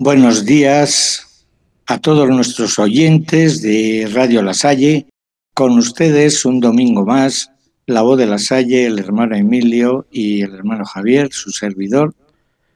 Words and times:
Buenos 0.00 0.44
días 0.44 1.44
a 1.86 1.98
todos 1.98 2.28
nuestros 2.28 2.78
oyentes 2.78 3.62
de 3.62 4.08
Radio 4.14 4.42
La 4.42 4.54
Salle. 4.54 5.08
Con 5.54 5.76
ustedes 5.76 6.44
un 6.44 6.60
domingo 6.60 7.04
más, 7.04 7.50
la 7.84 8.02
voz 8.02 8.16
de 8.16 8.26
La 8.26 8.38
Salle, 8.38 8.86
el 8.86 9.00
hermano 9.00 9.34
Emilio 9.34 10.06
y 10.12 10.42
el 10.42 10.54
hermano 10.54 10.84
Javier, 10.84 11.30
su 11.32 11.50
servidor. 11.50 12.14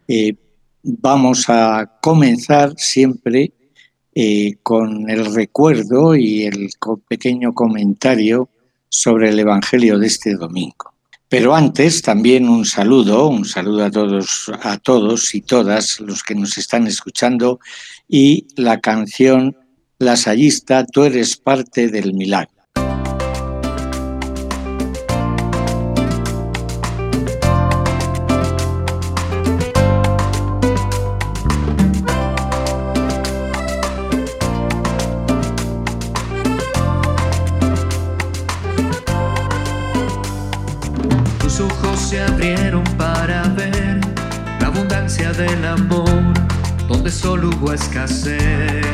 Eh, 0.08 0.34
vamos 0.82 1.48
a 1.48 1.96
comenzar 2.02 2.74
siempre 2.76 3.52
eh, 4.16 4.56
con 4.64 5.08
el 5.08 5.32
recuerdo 5.32 6.16
y 6.16 6.42
el 6.42 6.70
pequeño 7.06 7.54
comentario 7.54 8.48
sobre 8.88 9.28
el 9.28 9.38
Evangelio 9.38 9.96
de 9.96 10.08
este 10.08 10.34
domingo. 10.34 10.91
Pero 11.32 11.54
antes 11.54 12.02
también 12.02 12.46
un 12.46 12.66
saludo, 12.66 13.26
un 13.26 13.46
saludo 13.46 13.86
a 13.86 13.90
todos, 13.90 14.52
a 14.60 14.76
todos 14.76 15.34
y 15.34 15.40
todas 15.40 15.98
los 15.98 16.22
que 16.22 16.34
nos 16.34 16.58
están 16.58 16.86
escuchando 16.86 17.58
y 18.06 18.48
la 18.54 18.82
canción 18.82 19.56
La 19.98 20.16
Sayista, 20.16 20.84
tú 20.84 21.04
eres 21.04 21.38
parte 21.38 21.88
del 21.88 22.12
milagro. 22.12 22.61
Escasez. 47.74 48.84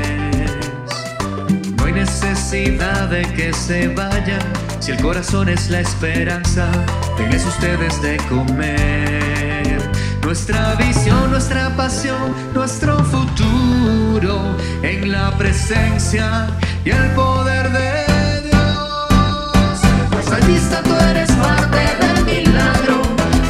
No 1.76 1.84
hay 1.84 1.92
necesidad 1.92 3.08
de 3.08 3.22
que 3.34 3.52
se 3.52 3.88
vayan 3.88 4.40
si 4.80 4.92
el 4.92 5.00
corazón 5.02 5.48
es 5.48 5.70
la 5.70 5.80
esperanza. 5.80 6.68
Denles 7.16 7.44
ustedes 7.46 8.00
de 8.02 8.16
comer. 8.28 9.80
Nuestra 10.22 10.74
visión, 10.74 11.30
nuestra 11.30 11.74
pasión, 11.76 12.34
nuestro 12.54 13.02
futuro 13.04 14.56
en 14.82 15.10
la 15.10 15.36
presencia 15.36 16.48
y 16.84 16.90
el 16.90 17.10
poder 17.12 17.70
de 17.72 18.48
Dios. 18.48 19.80
Salvista, 20.24 20.82
tú 20.82 20.94
eres 21.10 21.30
parte 21.32 21.78
del 22.00 22.24
milagro, 22.24 23.02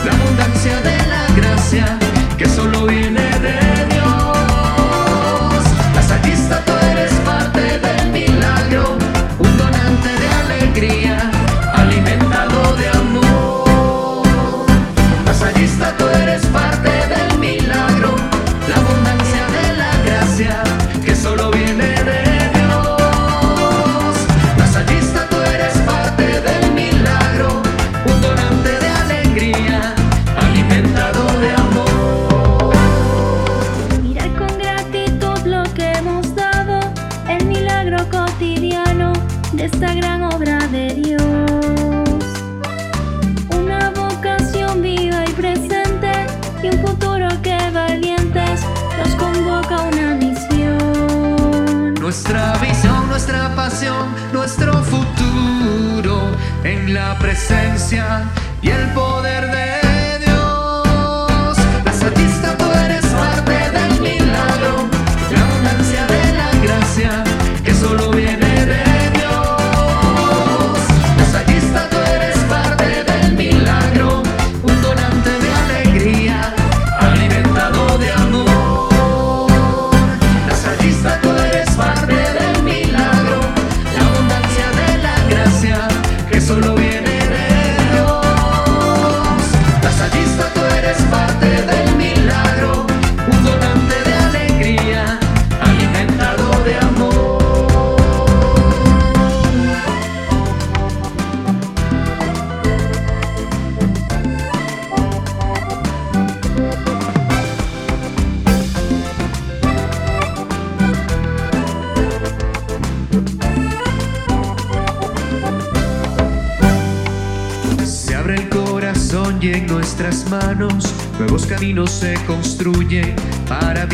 la 0.04 0.12
abundancia 0.12 0.80
de 0.80 0.96
la 1.08 1.26
gracia 1.36 2.07
esta 39.72 39.94
gran 39.94 40.22
obra 40.22 40.58
de 40.68 40.94
Dios. 40.94 41.22
Una 43.54 43.90
vocación 43.90 44.82
viva 44.82 45.24
y 45.28 45.32
presente 45.32 46.12
y 46.62 46.68
un 46.68 46.86
futuro 46.86 47.28
que 47.42 47.58
valientes 47.72 48.60
nos 48.98 49.14
convoca 49.16 49.74
a 49.76 49.82
una 49.92 50.14
misión. 50.14 51.94
Nuestra 51.94 52.56
visión, 52.58 53.08
nuestra 53.08 53.54
pasión, 53.54 54.06
nuestro 54.32 54.72
futuro 54.84 56.16
en 56.64 56.94
la 56.94 57.18
presencia 57.18 58.22
y 58.62 58.70
el 58.70 58.86
poder 58.94 59.50
de 59.50 59.67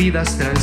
vidas 0.05 0.37
transformar. 0.37 0.54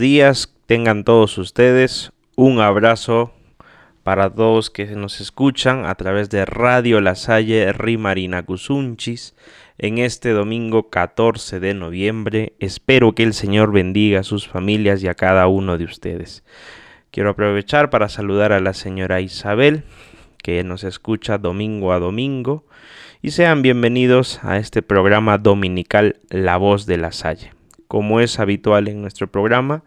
Días 0.00 0.52
tengan 0.66 1.04
todos 1.04 1.38
ustedes. 1.38 2.10
Un 2.34 2.58
abrazo 2.58 3.32
para 4.02 4.30
todos 4.30 4.70
que 4.70 4.86
nos 4.86 5.20
escuchan 5.20 5.84
a 5.84 5.94
través 5.94 6.30
de 6.30 6.44
Radio 6.46 7.00
La 7.00 7.14
Salle 7.14 7.72
Rimarina 7.72 8.42
Cusunchis 8.42 9.36
en 9.78 9.98
este 9.98 10.30
domingo 10.30 10.88
14 10.88 11.60
de 11.60 11.74
noviembre. 11.74 12.54
Espero 12.58 13.14
que 13.14 13.22
el 13.22 13.34
Señor 13.34 13.72
bendiga 13.72 14.20
a 14.20 14.24
sus 14.24 14.48
familias 14.48 15.02
y 15.04 15.08
a 15.08 15.14
cada 15.14 15.46
uno 15.46 15.78
de 15.78 15.84
ustedes. 15.84 16.42
Quiero 17.10 17.30
aprovechar 17.30 17.90
para 17.90 18.08
saludar 18.08 18.52
a 18.52 18.60
la 18.60 18.72
señora 18.72 19.20
Isabel, 19.20 19.84
que 20.42 20.64
nos 20.64 20.82
escucha 20.82 21.38
domingo 21.38 21.92
a 21.92 21.98
domingo, 21.98 22.64
y 23.20 23.32
sean 23.32 23.60
bienvenidos 23.60 24.40
a 24.42 24.56
este 24.56 24.80
programa 24.80 25.36
dominical 25.36 26.16
La 26.30 26.56
Voz 26.56 26.86
de 26.86 26.96
la 26.96 27.12
Salle. 27.12 27.59
Como 27.90 28.20
es 28.20 28.38
habitual 28.38 28.86
en 28.86 29.02
nuestro 29.02 29.32
programa, 29.32 29.82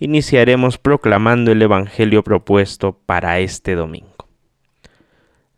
iniciaremos 0.00 0.76
proclamando 0.76 1.52
el 1.52 1.62
Evangelio 1.62 2.24
propuesto 2.24 2.98
para 3.06 3.38
este 3.38 3.76
domingo. 3.76 4.28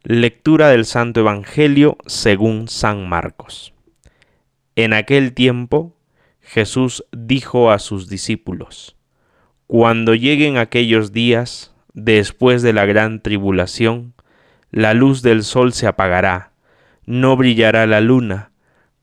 Lectura 0.03 0.69
del 0.69 0.85
Santo 0.85 1.21
Evangelio 1.21 1.97
según 2.05 2.69
San 2.69 3.09
Marcos. 3.09 3.73
En 4.75 4.93
aquel 4.93 5.33
tiempo 5.33 5.97
Jesús 6.43 7.03
dijo 7.13 7.71
a 7.71 7.79
sus 7.79 8.11
discípulos, 8.11 8.95
Cuando 9.67 10.15
lleguen 10.15 10.59
aquellos 10.59 11.13
días, 11.13 11.75
después 11.95 12.61
de 12.61 12.75
la 12.75 12.85
gran 12.85 13.23
tribulación, 13.23 14.13
la 14.71 14.93
luz 14.93 15.23
del 15.23 15.45
sol 15.45 15.73
se 15.73 15.87
apagará, 15.87 16.53
no 17.07 17.39
brillará 17.39 17.87
la 17.87 18.03
luna, 18.03 18.51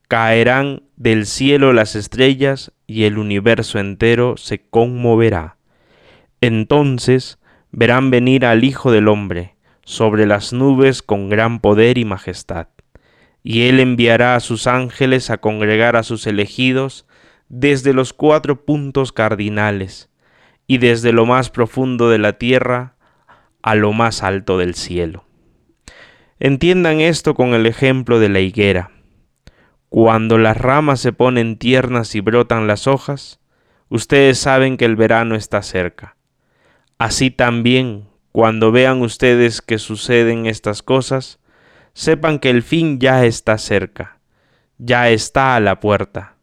caerán 0.08 0.84
del 1.04 1.26
cielo 1.26 1.74
las 1.74 1.98
estrellas 1.98 2.72
y 2.88 3.04
el 3.04 3.18
universo 3.18 3.78
entero 3.78 4.38
se 4.38 4.62
conmoverá. 4.70 5.58
Entonces 6.40 7.40
verán 7.74 8.10
venir 8.10 8.46
al 8.46 8.64
Hijo 8.64 8.90
del 8.90 9.10
Hombre 9.10 9.58
sobre 9.84 10.26
las 10.26 10.54
nubes 10.54 11.02
con 11.02 11.28
gran 11.28 11.60
poder 11.60 11.98
y 11.98 12.06
majestad, 12.06 12.70
y 13.44 13.64
él 13.64 13.82
enviará 13.82 14.36
a 14.36 14.40
sus 14.40 14.66
ángeles 14.66 15.30
a 15.30 15.40
congregar 15.40 15.98
a 15.98 16.04
sus 16.04 16.26
elegidos 16.26 17.06
desde 17.50 17.92
los 17.92 18.14
cuatro 18.14 18.64
puntos 18.64 19.12
cardinales, 19.12 20.10
y 20.68 20.78
desde 20.78 21.12
lo 21.12 21.26
más 21.26 21.50
profundo 21.50 22.10
de 22.10 22.20
la 22.20 22.38
tierra 22.38 22.96
a 23.62 23.76
lo 23.76 23.92
más 23.92 24.24
alto 24.24 24.58
del 24.58 24.74
cielo. 24.74 25.26
Entiendan 26.40 27.02
esto 27.02 27.36
con 27.36 27.54
el 27.54 27.66
ejemplo 27.66 28.22
de 28.22 28.30
la 28.30 28.40
higuera. 28.40 28.93
Cuando 29.94 30.40
las 30.40 30.58
ramas 30.58 31.00
se 31.02 31.14
ponen 31.14 31.56
tiernas 31.56 32.16
y 32.16 32.20
brotan 32.20 32.66
las 32.66 32.88
hojas, 32.88 33.40
ustedes 33.90 34.40
saben 34.40 34.76
que 34.76 34.86
el 34.86 34.96
verano 34.96 35.36
está 35.36 35.62
cerca. 35.62 36.18
Así 36.98 37.30
también, 37.30 38.08
cuando 38.32 38.72
vean 38.72 39.04
ustedes 39.04 39.62
que 39.62 39.78
suceden 39.78 40.48
estas 40.48 40.82
cosas, 40.82 41.40
sepan 41.94 42.40
que 42.40 42.50
el 42.50 42.64
fin 42.64 42.98
ya 42.98 43.24
está 43.24 43.60
cerca, 43.60 44.18
ya 44.80 45.12
está 45.12 45.56
a 45.56 45.60
la 45.60 45.80
puerta. 45.80 46.38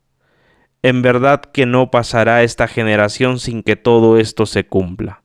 En 0.84 1.02
verdad 1.02 1.40
que 1.40 1.66
no 1.66 1.90
pasará 1.90 2.44
esta 2.44 2.68
generación 2.68 3.40
sin 3.40 3.64
que 3.64 3.74
todo 3.74 4.16
esto 4.18 4.46
se 4.46 4.64
cumpla. 4.64 5.24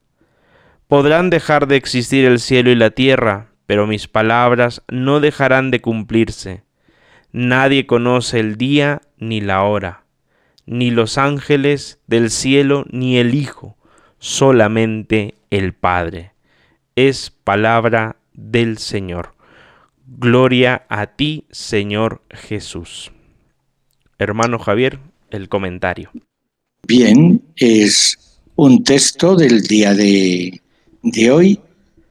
Podrán 0.88 1.30
dejar 1.30 1.68
de 1.68 1.76
existir 1.76 2.24
el 2.24 2.40
cielo 2.40 2.70
y 2.70 2.74
la 2.74 2.90
tierra, 2.90 3.52
pero 3.66 3.86
mis 3.86 4.08
palabras 4.08 4.82
no 4.88 5.20
dejarán 5.20 5.70
de 5.70 5.80
cumplirse 5.80 6.65
Nadie 7.38 7.86
conoce 7.86 8.40
el 8.40 8.56
día 8.56 9.02
ni 9.18 9.42
la 9.42 9.62
hora, 9.64 10.06
ni 10.64 10.90
los 10.90 11.18
ángeles 11.18 11.98
del 12.06 12.30
cielo 12.30 12.86
ni 12.90 13.18
el 13.18 13.34
Hijo, 13.34 13.76
solamente 14.18 15.34
el 15.50 15.74
Padre. 15.74 16.32
Es 16.94 17.30
palabra 17.30 18.16
del 18.32 18.78
Señor. 18.78 19.34
Gloria 20.06 20.86
a 20.88 21.08
ti, 21.08 21.44
Señor 21.50 22.22
Jesús. 22.30 23.12
Hermano 24.18 24.58
Javier, 24.58 24.98
el 25.28 25.50
comentario. 25.50 26.10
Bien, 26.88 27.42
es 27.56 28.40
un 28.54 28.82
texto 28.82 29.36
del 29.36 29.60
día 29.64 29.92
de, 29.92 30.58
hoy. 31.30 31.60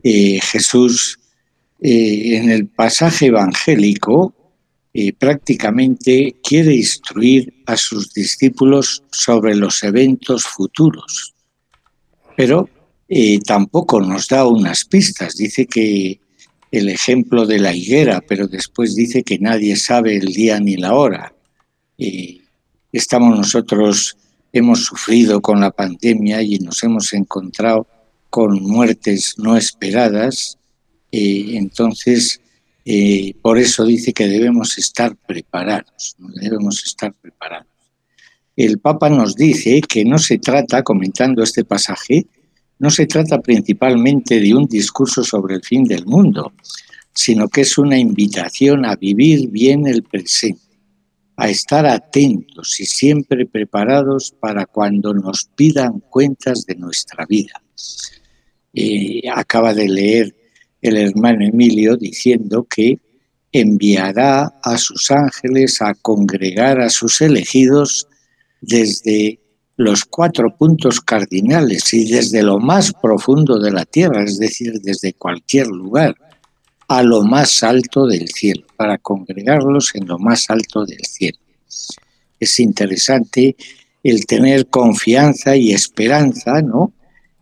Eh, 0.03 0.39
Jesús, 0.39 1.17
eh, 1.81 2.37
en 2.37 2.51
el 2.51 2.67
pasaje 2.67 3.25
evangélico, 3.25 4.34
eh, 4.97 5.11
prácticamente 5.11 6.37
quiere 6.41 6.73
instruir 6.73 7.53
a 7.65 7.75
sus 7.75 8.13
discípulos 8.13 9.03
sobre 9.11 9.53
los 9.53 9.83
eventos 9.83 10.45
futuros, 10.45 11.33
pero 12.37 12.69
eh, 13.09 13.39
tampoco 13.45 13.99
nos 13.99 14.29
da 14.29 14.47
unas 14.47 14.85
pistas. 14.85 15.35
Dice 15.35 15.65
que 15.65 16.21
el 16.71 16.87
ejemplo 16.87 17.45
de 17.45 17.59
la 17.59 17.75
higuera, 17.75 18.21
pero 18.25 18.47
después 18.47 18.95
dice 18.95 19.21
que 19.23 19.37
nadie 19.37 19.75
sabe 19.75 20.15
el 20.15 20.27
día 20.27 20.61
ni 20.61 20.77
la 20.77 20.93
hora. 20.93 21.33
Eh, 21.97 22.39
estamos 22.93 23.37
nosotros, 23.37 24.15
hemos 24.53 24.85
sufrido 24.85 25.41
con 25.41 25.59
la 25.59 25.71
pandemia 25.71 26.41
y 26.41 26.57
nos 26.59 26.81
hemos 26.85 27.11
encontrado 27.11 27.85
con 28.29 28.63
muertes 28.63 29.33
no 29.39 29.57
esperadas. 29.57 30.57
entonces, 31.11 32.39
eh, 32.85 33.33
por 33.41 33.57
eso 33.57 33.83
dice 33.83 34.13
que 34.13 34.27
debemos 34.27 34.77
estar 34.77 35.15
preparados, 35.15 36.15
debemos 36.39 36.83
estar 36.85 37.13
preparados. 37.13 37.67
El 38.55 38.79
Papa 38.79 39.09
nos 39.09 39.35
dice 39.35 39.81
que 39.81 40.05
no 40.05 40.19
se 40.19 40.37
trata, 40.37 40.83
comentando 40.83 41.43
este 41.43 41.65
pasaje, 41.65 42.27
no 42.77 42.89
se 42.91 43.07
trata 43.07 43.41
principalmente 43.41 44.39
de 44.39 44.53
un 44.53 44.67
discurso 44.67 45.23
sobre 45.23 45.55
el 45.55 45.63
fin 45.63 45.85
del 45.85 46.05
mundo, 46.05 46.53
sino 47.11 47.49
que 47.49 47.61
es 47.61 47.77
una 47.77 47.97
invitación 47.97 48.85
a 48.85 48.95
vivir 48.95 49.49
bien 49.49 49.87
el 49.87 50.03
presente, 50.03 50.61
a 51.37 51.49
estar 51.49 51.85
atentos 51.85 52.79
y 52.79 52.85
siempre 52.85 53.45
preparados 53.45 54.35
para 54.39 54.65
cuando 54.65 55.13
nos 55.13 55.49
pidan 55.55 56.01
cuentas 56.01 56.65
de 56.65 56.75
nuestra 56.75 57.25
vida. 57.25 57.61
Eh, 58.73 59.23
acaba 59.33 59.73
de 59.73 59.87
leer 59.87 60.34
el 60.87 60.97
hermano 60.97 61.45
Emilio 61.45 61.97
diciendo 61.97 62.65
que 62.69 62.99
enviará 63.51 64.53
a 64.61 64.77
sus 64.77 65.09
ángeles 65.11 65.81
a 65.81 65.93
congregar 65.95 66.79
a 66.81 66.89
sus 66.89 67.21
elegidos 67.21 68.07
desde 68.61 69.39
los 69.77 70.05
cuatro 70.05 70.55
puntos 70.55 71.01
cardinales 71.01 71.93
y 71.93 72.09
desde 72.09 72.43
lo 72.43 72.59
más 72.59 72.93
profundo 72.93 73.59
de 73.59 73.71
la 73.71 73.85
tierra, 73.85 74.23
es 74.23 74.39
decir, 74.39 74.79
desde 74.81 75.13
cualquier 75.13 75.67
lugar, 75.67 76.15
a 76.87 77.01
lo 77.01 77.23
más 77.23 77.63
alto 77.63 78.05
del 78.05 78.27
cielo, 78.29 78.65
para 78.75 78.97
congregarlos 78.97 79.95
en 79.95 80.07
lo 80.07 80.19
más 80.19 80.49
alto 80.49 80.85
del 80.85 81.03
cielo. 81.03 81.39
Es 82.39 82.59
interesante 82.59 83.55
el 84.03 84.25
tener 84.25 84.67
confianza 84.67 85.55
y 85.55 85.71
esperanza, 85.73 86.61
¿no? 86.61 86.93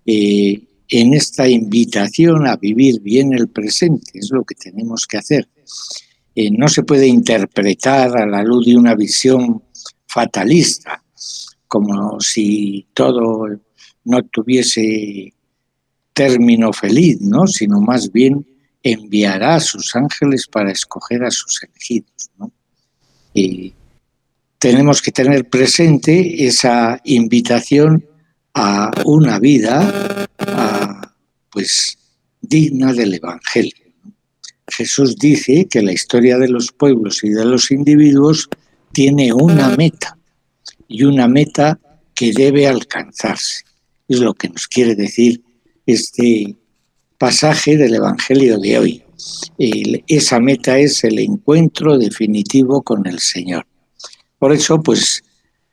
Eh, 0.06 0.62
en 0.96 1.16
esta 1.16 1.48
invitación 1.48 2.46
a 2.46 2.56
vivir 2.56 3.02
bien 3.02 3.34
el 3.34 3.48
presente, 3.48 4.12
es 4.14 4.30
lo 4.30 4.44
que 4.44 4.54
tenemos 4.54 5.08
que 5.08 5.18
hacer. 5.18 5.50
Eh, 6.36 6.52
no 6.52 6.68
se 6.68 6.84
puede 6.84 7.08
interpretar 7.08 8.16
a 8.16 8.28
la 8.28 8.44
luz 8.44 8.68
de 8.68 8.78
una 8.78 8.94
visión 8.94 9.64
fatalista, 10.06 11.04
como 11.68 12.20
si 12.20 12.86
todo 12.94 13.48
no 14.04 14.24
tuviese 14.26 15.34
término 16.14 16.72
feliz, 16.72 17.20
¿no? 17.22 17.48
sino 17.48 17.82
más 17.82 18.12
bien 18.12 18.46
enviará 18.84 19.56
a 19.56 19.62
sus 19.62 19.96
ángeles 19.96 20.46
para 20.46 20.72
escoger 20.72 21.24
a 21.24 21.32
sus 21.32 21.64
elegidos. 21.64 22.30
tenemos 24.60 25.02
que 25.02 25.12
tener 25.12 25.50
presente 25.50 26.46
esa 26.46 27.02
invitación 27.04 28.06
a 28.54 28.92
una 29.06 29.40
vida 29.40 30.28
pues 31.50 31.98
digna 32.42 32.94
del 32.94 33.14
Evangelio. 33.14 33.84
Jesús 34.68 35.18
dice 35.18 35.68
que 35.70 35.82
la 35.82 35.92
historia 35.92 36.38
de 36.38 36.50
los 36.50 36.72
pueblos 36.72 37.24
y 37.24 37.30
de 37.30 37.46
los 37.46 37.72
individuos 37.72 38.50
tiene 38.92 39.34
una 39.34 39.76
meta 39.76 40.18
y 40.88 41.04
una 41.04 41.28
meta 41.28 41.80
que 42.16 42.32
debe 42.32 42.68
alcanzarse. 42.68 43.64
Es 44.08 44.20
lo 44.20 44.34
que 44.34 44.50
nos 44.50 44.68
quiere 44.68 44.96
decir 44.96 45.42
este 45.86 46.56
pasaje 47.18 47.78
del 47.78 47.96
Evangelio 47.96 48.60
de 48.60 48.78
hoy. 48.78 49.04
esa 50.08 50.40
meta 50.40 50.78
es 50.78 51.04
el 51.04 51.20
encuentro 51.20 51.98
definitivo 51.98 52.82
con 52.82 53.08
el 53.08 53.20
Señor. 53.20 53.66
Por 54.38 54.52
eso, 54.52 54.82
pues, 54.82 55.24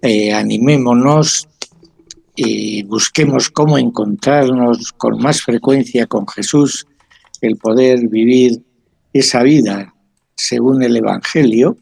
eh, 0.02 0.32
animémonos 0.32 1.48
y 2.36 2.82
busquemos 2.84 3.50
cómo 3.50 3.78
encontrarnos 3.78 4.92
con 4.92 5.20
más 5.20 5.42
frecuencia 5.42 6.06
con 6.06 6.26
Jesús, 6.26 6.86
el 7.40 7.56
poder 7.56 8.08
vivir 8.08 8.62
esa 9.12 9.42
vida 9.42 9.94
según 10.36 10.82
el 10.82 10.96
Evangelio, 10.96 11.76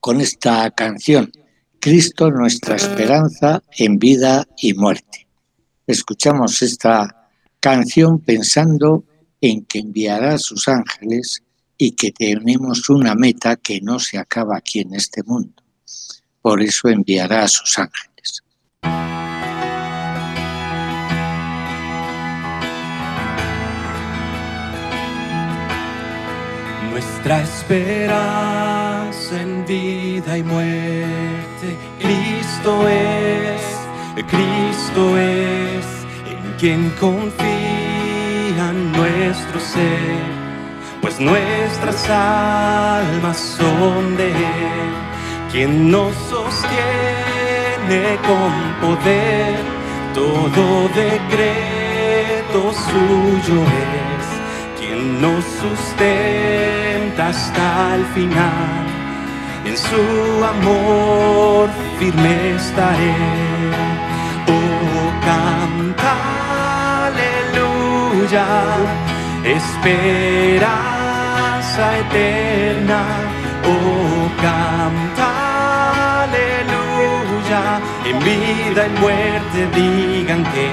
con 0.00 0.20
esta 0.20 0.70
canción 0.72 1.32
Cristo 1.80 2.30
nuestra 2.30 2.74
esperanza 2.74 3.62
en 3.78 3.98
vida 3.98 4.46
y 4.56 4.74
muerte. 4.74 5.28
Escuchamos 5.86 6.60
esta 6.62 7.30
canción 7.60 8.18
pensando 8.20 9.04
en 9.40 9.64
que 9.64 9.78
enviará 9.78 10.34
a 10.34 10.38
sus 10.38 10.66
ángeles 10.66 11.42
y 11.76 11.92
que 11.92 12.10
tenemos 12.10 12.90
una 12.90 13.14
meta 13.14 13.56
que 13.56 13.80
no 13.80 14.00
se 14.00 14.18
acaba 14.18 14.56
aquí 14.56 14.80
en 14.80 14.94
este 14.94 15.22
mundo. 15.22 15.62
Por 16.42 16.60
eso 16.62 16.88
enviará 16.88 17.44
a 17.44 17.48
sus 17.48 17.78
ángeles. 17.78 18.42
Nuestra 26.98 27.42
esperanza 27.42 29.40
en 29.40 29.64
vida 29.66 30.36
y 30.36 30.42
muerte, 30.42 31.78
Cristo 32.00 32.88
es, 32.88 33.62
Cristo 34.26 35.16
es, 35.16 35.86
en 36.26 36.56
quien 36.58 36.90
confía 36.98 38.72
nuestro 38.96 39.60
ser, 39.60 40.24
pues 41.00 41.20
nuestras 41.20 42.10
almas 42.10 43.36
son 43.36 44.16
de 44.16 44.30
Él, 44.30 44.90
quien 45.52 45.92
nos 45.92 46.16
sostiene 46.16 48.18
con 48.26 48.52
poder, 48.80 49.54
todo 50.14 50.88
decreto 50.96 52.72
suyo 52.72 53.62
es, 53.62 54.17
nos 55.20 55.44
sustenta 55.44 57.28
hasta 57.28 57.94
el 57.94 58.04
final. 58.14 58.86
En 59.64 59.76
su 59.76 60.44
amor 60.44 61.68
firme 61.98 62.54
estaré. 62.56 63.14
Oh, 64.46 65.10
canta, 65.30 66.14
aleluya, 67.08 68.46
esperanza 69.44 70.78
eterna. 71.98 73.00
Oh, 73.64 74.28
canta, 74.42 75.28
aleluya, 76.24 77.62
en 78.06 78.18
vida 78.20 78.82
y 78.86 78.90
muerte 79.00 79.58
digan 79.74 80.42
que 80.44 80.68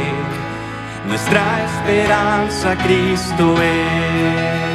nuestra 1.07 1.63
esperanza 1.65 2.75
Cristo 2.77 3.55
es. 3.61 4.65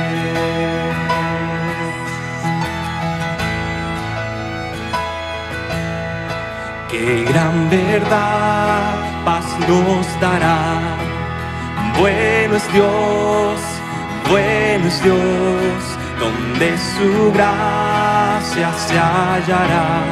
Qué 6.90 7.24
gran 7.28 7.70
verdad, 7.70 9.24
paz 9.24 9.46
nos 9.68 10.06
dará. 10.20 10.80
Bueno 11.98 12.56
es 12.56 12.72
Dios, 12.72 13.60
bueno 14.28 14.86
es 14.88 15.02
Dios, 15.02 15.98
donde 16.18 16.76
su 16.78 17.32
gracia 17.32 18.70
se 18.86 18.98
hallará. 18.98 20.02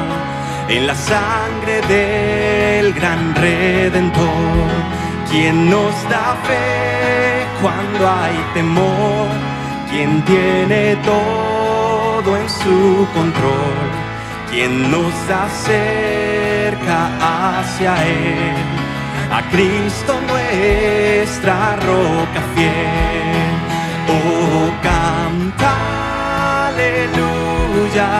En 0.68 0.86
la 0.86 0.94
sangre 0.94 1.80
del 1.88 2.92
gran 2.92 3.34
redentor, 3.34 4.77
quien 5.30 5.70
nos 5.70 5.94
da 6.08 6.36
fe 6.46 7.46
cuando 7.60 8.08
hay 8.08 8.36
temor, 8.54 9.28
quien 9.90 10.22
tiene 10.22 10.96
todo 11.04 12.36
en 12.36 12.48
su 12.48 13.06
control, 13.14 13.88
quien 14.50 14.90
nos 14.90 15.12
hace 15.30 16.18
hacia 17.20 17.94
Él, 18.06 18.54
a 19.30 19.42
Cristo 19.50 20.18
nuestra 20.28 21.76
roca 21.76 22.42
fiel. 22.54 23.54
Oh, 24.08 24.70
canta, 24.82 25.74
aleluya, 26.68 28.10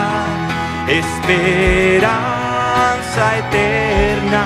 esperanza 0.89 2.19
eterna. 3.39 4.45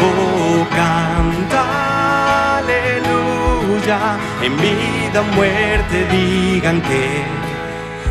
Oh, 0.00 0.66
canta, 0.70 1.41
en 4.42 4.56
vida 4.56 5.20
o 5.20 5.24
muerte 5.36 6.06
digan 6.10 6.80
que 6.82 7.24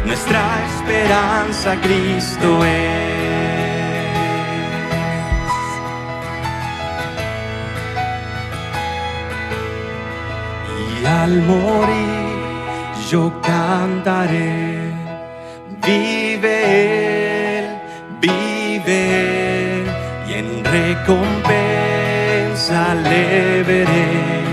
nuestra 0.06 0.42
esperanza 0.68 1.76
Cristo 1.82 2.66
es. 2.66 3.22
al 11.22 11.42
morir 11.44 12.32
yo 13.10 13.32
cantaré. 13.42 14.92
Vive 15.86 16.56
Él, 17.60 17.66
vive 18.20 18.98
Él, 19.80 19.86
y 20.30 20.34
en 20.34 20.64
recompensa 20.64 21.52
le 22.96 23.64
veré. 23.64 24.51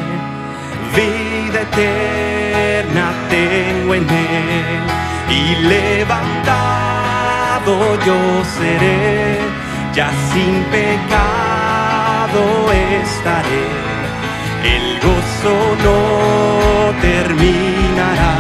Vida 0.99 1.61
eterna 1.61 3.07
tengo 3.31 3.95
en 3.95 4.02
Él, 4.11 4.83
y 5.31 5.55
levantado 5.73 6.09
yo 8.05 8.19
seré, 8.59 9.38
ya 9.95 10.11
sin 10.33 10.55
pecado 10.75 12.40
estaré. 13.00 13.67
El 14.64 14.99
gozo 14.99 15.57
no 15.85 15.99
terminará. 17.00 18.37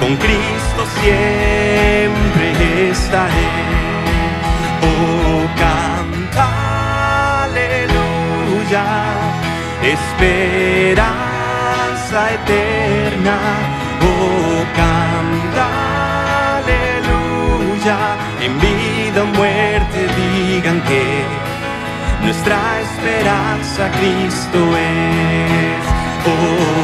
Con 0.00 0.12
Cristo 0.16 0.80
siempre 1.00 2.46
estaré. 2.90 3.50
Oh, 4.82 5.42
canta, 5.56 6.46
aleluya, 7.44 8.84
eterna. 12.10 13.38
Oh, 14.00 14.64
canta, 14.80 15.66
aleluya, 16.58 17.98
en 18.40 18.58
vida 18.58 19.22
o 19.22 19.26
muerte 19.26 19.98
digan 20.16 20.80
que 20.82 21.04
nuestra 22.22 22.58
esperanza 22.80 23.90
Cristo 23.98 24.58
es. 24.76 25.84
Oh, 26.26 26.78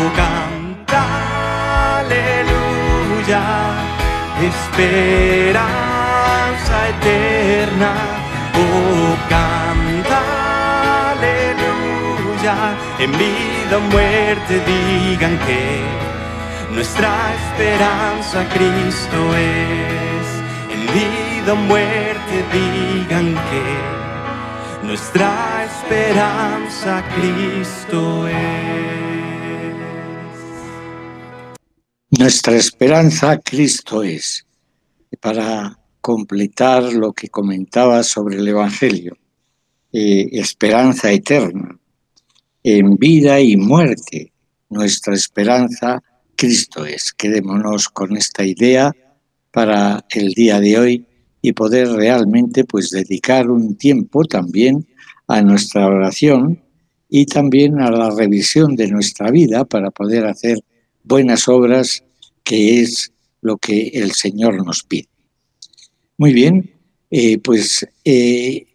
esperanza 4.46 5.64
eterna. 6.88 7.92
Oh, 8.56 9.16
canta, 9.28 9.83
En 12.44 13.10
vida 13.12 13.78
o 13.78 13.80
muerte 13.80 14.60
digan 14.66 15.38
que 15.46 15.80
nuestra 16.74 17.34
esperanza 17.36 18.46
Cristo 18.50 19.34
es. 19.34 20.26
En 20.68 20.80
vida 20.92 21.52
o 21.54 21.56
muerte 21.56 22.44
digan 22.52 23.34
que 23.34 24.86
nuestra 24.86 25.64
esperanza 25.64 27.02
Cristo 27.16 28.28
es. 28.28 28.34
Nuestra 32.10 32.56
esperanza 32.56 33.38
Cristo 33.38 34.02
es. 34.02 34.44
Para 35.18 35.78
completar 36.02 36.82
lo 36.92 37.14
que 37.14 37.30
comentaba 37.30 38.02
sobre 38.02 38.36
el 38.36 38.46
Evangelio, 38.46 39.16
eh, 39.90 40.28
esperanza 40.32 41.10
eterna, 41.10 41.78
en 42.64 42.96
vida 42.96 43.40
y 43.40 43.56
muerte, 43.56 44.32
nuestra 44.70 45.14
esperanza 45.14 46.02
Cristo 46.34 46.84
es. 46.84 47.12
Quedémonos 47.12 47.88
con 47.90 48.16
esta 48.16 48.44
idea 48.44 48.92
para 49.52 50.04
el 50.10 50.32
día 50.32 50.58
de 50.60 50.78
hoy 50.78 51.06
y 51.42 51.52
poder 51.52 51.88
realmente 51.92 52.64
pues 52.64 52.90
dedicar 52.90 53.50
un 53.50 53.76
tiempo 53.76 54.24
también 54.24 54.86
a 55.28 55.42
nuestra 55.42 55.86
oración 55.86 56.62
y 57.08 57.26
también 57.26 57.80
a 57.80 57.90
la 57.90 58.10
revisión 58.10 58.74
de 58.76 58.88
nuestra 58.88 59.30
vida 59.30 59.64
para 59.64 59.90
poder 59.90 60.24
hacer 60.24 60.58
buenas 61.04 61.46
obras, 61.48 62.02
que 62.42 62.80
es 62.80 63.12
lo 63.42 63.58
que 63.58 63.88
el 63.88 64.12
Señor 64.12 64.64
nos 64.64 64.82
pide. 64.82 65.08
Muy 66.16 66.32
bien, 66.32 66.72
eh, 67.10 67.38
pues 67.38 67.86
eh, 68.04 68.66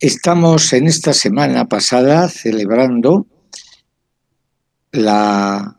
estamos 0.00 0.72
en 0.72 0.86
esta 0.86 1.12
semana 1.12 1.66
pasada 1.66 2.28
celebrando 2.28 3.26
la, 4.92 5.78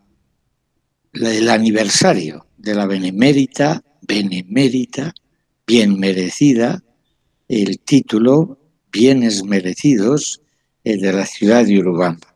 el 1.13 1.49
aniversario 1.49 2.45
de 2.57 2.75
la 2.75 2.85
benemérita, 2.85 3.83
benemérita, 4.07 5.13
bien 5.65 5.99
merecida 5.99 6.83
el 7.47 7.79
título 7.79 8.59
Bienes 8.91 9.43
Merecidos 9.43 10.41
eh, 10.83 10.97
de 10.97 11.11
la 11.11 11.25
ciudad 11.25 11.65
de 11.65 11.79
Urubamba. 11.79 12.35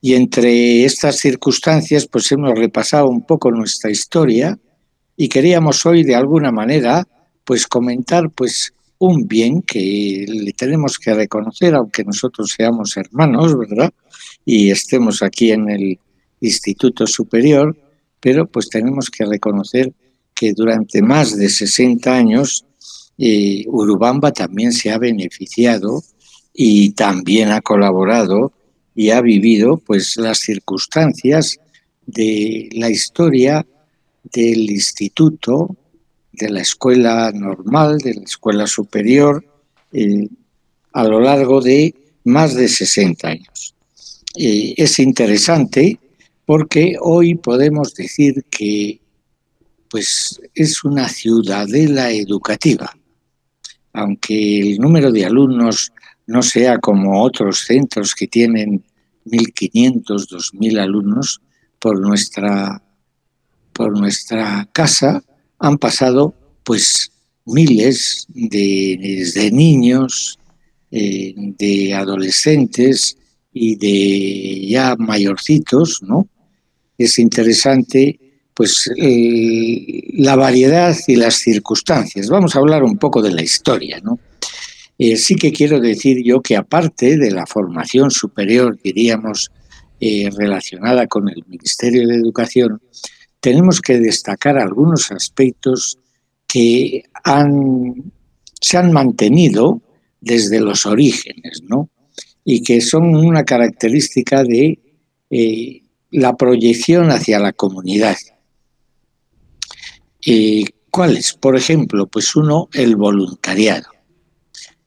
Y 0.00 0.14
entre 0.14 0.84
estas 0.84 1.16
circunstancias, 1.16 2.06
pues 2.06 2.30
hemos 2.30 2.56
repasado 2.56 3.08
un 3.08 3.26
poco 3.26 3.50
nuestra 3.50 3.90
historia 3.90 4.58
y 5.16 5.28
queríamos 5.28 5.84
hoy 5.84 6.04
de 6.04 6.14
alguna 6.14 6.52
manera 6.52 7.06
pues 7.44 7.66
comentar 7.66 8.30
pues 8.30 8.72
un 8.98 9.26
bien 9.26 9.62
que 9.62 10.26
le 10.28 10.52
tenemos 10.52 10.98
que 10.98 11.14
reconocer 11.14 11.74
aunque 11.74 12.04
nosotros 12.04 12.52
seamos 12.56 12.96
hermanos, 12.96 13.56
¿verdad? 13.56 13.92
Y 14.44 14.70
estemos 14.70 15.22
aquí 15.22 15.52
en 15.52 15.70
el 15.70 15.98
Instituto 16.40 17.06
Superior, 17.06 17.76
pero 18.20 18.46
pues 18.46 18.68
tenemos 18.68 19.10
que 19.10 19.24
reconocer 19.24 19.92
que 20.34 20.52
durante 20.52 21.02
más 21.02 21.36
de 21.36 21.48
60 21.48 22.12
años 22.12 22.64
eh, 23.18 23.64
Urubamba 23.66 24.32
también 24.32 24.72
se 24.72 24.90
ha 24.90 24.98
beneficiado 24.98 26.02
y 26.52 26.90
también 26.90 27.50
ha 27.50 27.60
colaborado 27.60 28.52
y 28.94 29.10
ha 29.10 29.20
vivido 29.20 29.76
pues 29.76 30.16
las 30.16 30.38
circunstancias 30.38 31.58
de 32.06 32.68
la 32.72 32.90
historia 32.90 33.66
del 34.24 34.70
instituto, 34.70 35.76
de 36.38 36.50
la 36.50 36.60
escuela 36.60 37.30
normal, 37.32 37.98
de 37.98 38.14
la 38.14 38.22
escuela 38.22 38.66
superior, 38.66 39.44
eh, 39.92 40.28
a 40.92 41.04
lo 41.04 41.20
largo 41.20 41.60
de 41.60 41.94
más 42.24 42.54
de 42.54 42.68
60 42.68 43.28
años. 43.28 43.74
Es 44.34 44.98
interesante 44.98 45.98
porque 46.44 46.96
hoy 47.00 47.34
podemos 47.34 47.94
decir 47.94 48.44
que 48.50 49.00
pues, 49.90 50.40
es 50.54 50.84
una 50.84 51.08
ciudadela 51.08 52.10
educativa, 52.10 52.90
aunque 53.92 54.60
el 54.60 54.78
número 54.78 55.10
de 55.10 55.24
alumnos 55.24 55.92
no 56.26 56.42
sea 56.42 56.78
como 56.78 57.22
otros 57.22 57.60
centros 57.60 58.14
que 58.14 58.28
tienen 58.28 58.84
1.500, 59.26 60.04
2.000 60.04 60.80
alumnos, 60.80 61.40
por 61.78 62.00
nuestra, 62.00 62.82
por 63.72 63.98
nuestra 63.98 64.68
casa 64.72 65.22
han 65.58 65.78
pasado 65.78 66.34
pues 66.64 67.10
miles 67.44 68.26
de, 68.28 69.50
niños, 69.52 70.38
eh, 70.90 71.34
de 71.36 71.94
adolescentes 71.94 73.16
y 73.52 73.76
de 73.76 74.68
ya 74.68 74.96
mayorcitos, 74.96 76.02
¿no? 76.02 76.28
Es 76.96 77.18
interesante 77.18 78.18
pues 78.54 78.90
eh, 78.96 80.02
la 80.14 80.34
variedad 80.34 80.96
y 81.06 81.16
las 81.16 81.36
circunstancias. 81.36 82.28
Vamos 82.28 82.56
a 82.56 82.58
hablar 82.58 82.82
un 82.82 82.98
poco 82.98 83.22
de 83.22 83.30
la 83.30 83.42
historia, 83.42 84.00
¿no? 84.02 84.18
Eh, 84.98 85.16
sí 85.16 85.36
que 85.36 85.52
quiero 85.52 85.80
decir 85.80 86.22
yo 86.24 86.42
que 86.42 86.56
aparte 86.56 87.16
de 87.16 87.30
la 87.30 87.46
formación 87.46 88.10
superior, 88.10 88.76
diríamos, 88.82 89.50
relacionada 90.00 91.08
con 91.08 91.28
el 91.28 91.44
Ministerio 91.48 92.06
de 92.06 92.14
Educación, 92.14 92.80
tenemos 93.40 93.80
que 93.80 93.98
destacar 93.98 94.58
algunos 94.58 95.10
aspectos 95.10 95.98
que 96.46 97.04
han, 97.24 98.12
se 98.60 98.78
han 98.78 98.92
mantenido 98.92 99.80
desde 100.20 100.60
los 100.60 100.86
orígenes, 100.86 101.62
¿no? 101.68 101.90
Y 102.44 102.62
que 102.62 102.80
son 102.80 103.14
una 103.14 103.44
característica 103.44 104.42
de 104.42 104.78
eh, 105.30 105.82
la 106.10 106.36
proyección 106.36 107.10
hacia 107.10 107.38
la 107.38 107.52
comunidad. 107.52 108.16
¿Cuáles? 110.90 111.34
Por 111.34 111.56
ejemplo, 111.56 112.06
pues 112.06 112.34
uno, 112.34 112.68
el 112.72 112.96
voluntariado. 112.96 113.88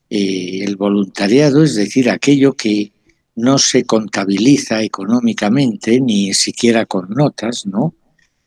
Eh, 0.10 0.63
el 0.63 0.75
voluntariado, 0.75 1.63
es 1.63 1.75
decir, 1.75 2.10
aquello 2.10 2.54
que 2.54 2.91
no 3.36 3.58
se 3.58 3.86
contabiliza 3.86 4.82
económicamente 4.82 6.02
ni 6.02 6.34
siquiera 6.34 6.86
con 6.86 7.10
notas, 7.12 7.65
¿no? 7.65 7.95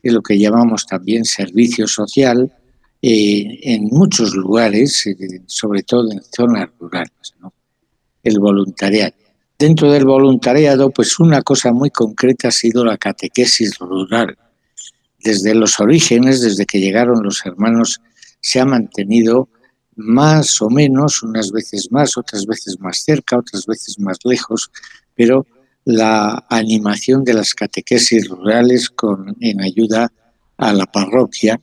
Es 0.05 0.13
lo 0.13 0.23
que 0.23 0.39
llamamos 0.39 0.87
también 0.87 1.25
servicio 1.25 1.89
social 1.89 2.53
eh, 3.01 3.59
en 3.63 3.85
muchos 3.85 4.35
lugares, 4.35 5.07
eh, 5.07 5.17
sobre 5.47 5.83
todo 5.83 6.13
en 6.13 6.21
zonas 6.23 6.69
rurales, 6.79 7.35
¿no? 7.41 7.55
El 8.23 8.39
voluntariado. 8.39 9.15
Dentro 9.59 9.91
del 9.91 10.05
voluntariado, 10.05 10.91
pues 10.91 11.19
una 11.19 11.41
cosa 11.41 11.73
muy 11.73 11.89
concreta 11.89 12.49
ha 12.49 12.51
sido 12.51 12.85
la 12.85 12.99
catequesis 12.99 13.79
rural. 13.79 14.37
Desde 15.19 15.55
los 15.55 15.81
orígenes, 15.81 16.43
desde 16.43 16.67
que 16.67 16.81
llegaron 16.81 17.23
los 17.23 17.47
hermanos, 17.47 18.03
se 18.41 18.61
ha 18.61 18.67
mantenido 18.67 19.49
más 19.97 20.61
o 20.61 20.69
menos, 20.69 21.23
unas 21.23 21.51
veces 21.51 21.91
más, 21.91 22.19
otras 22.19 22.45
veces 22.45 22.79
más 22.79 22.99
cerca, 22.99 23.39
otras 23.39 23.65
veces 23.65 23.99
más 23.99 24.19
lejos, 24.25 24.71
pero 25.15 25.47
la 25.85 26.47
animación 26.49 27.25
de 27.25 27.35
las 27.35 27.55
catequesis 27.55 28.29
rurales 28.29 28.91
con, 28.91 29.37
en 29.41 29.61
ayuda 29.61 30.11
a 30.57 30.73
la 30.73 30.87
parroquia. 30.87 31.61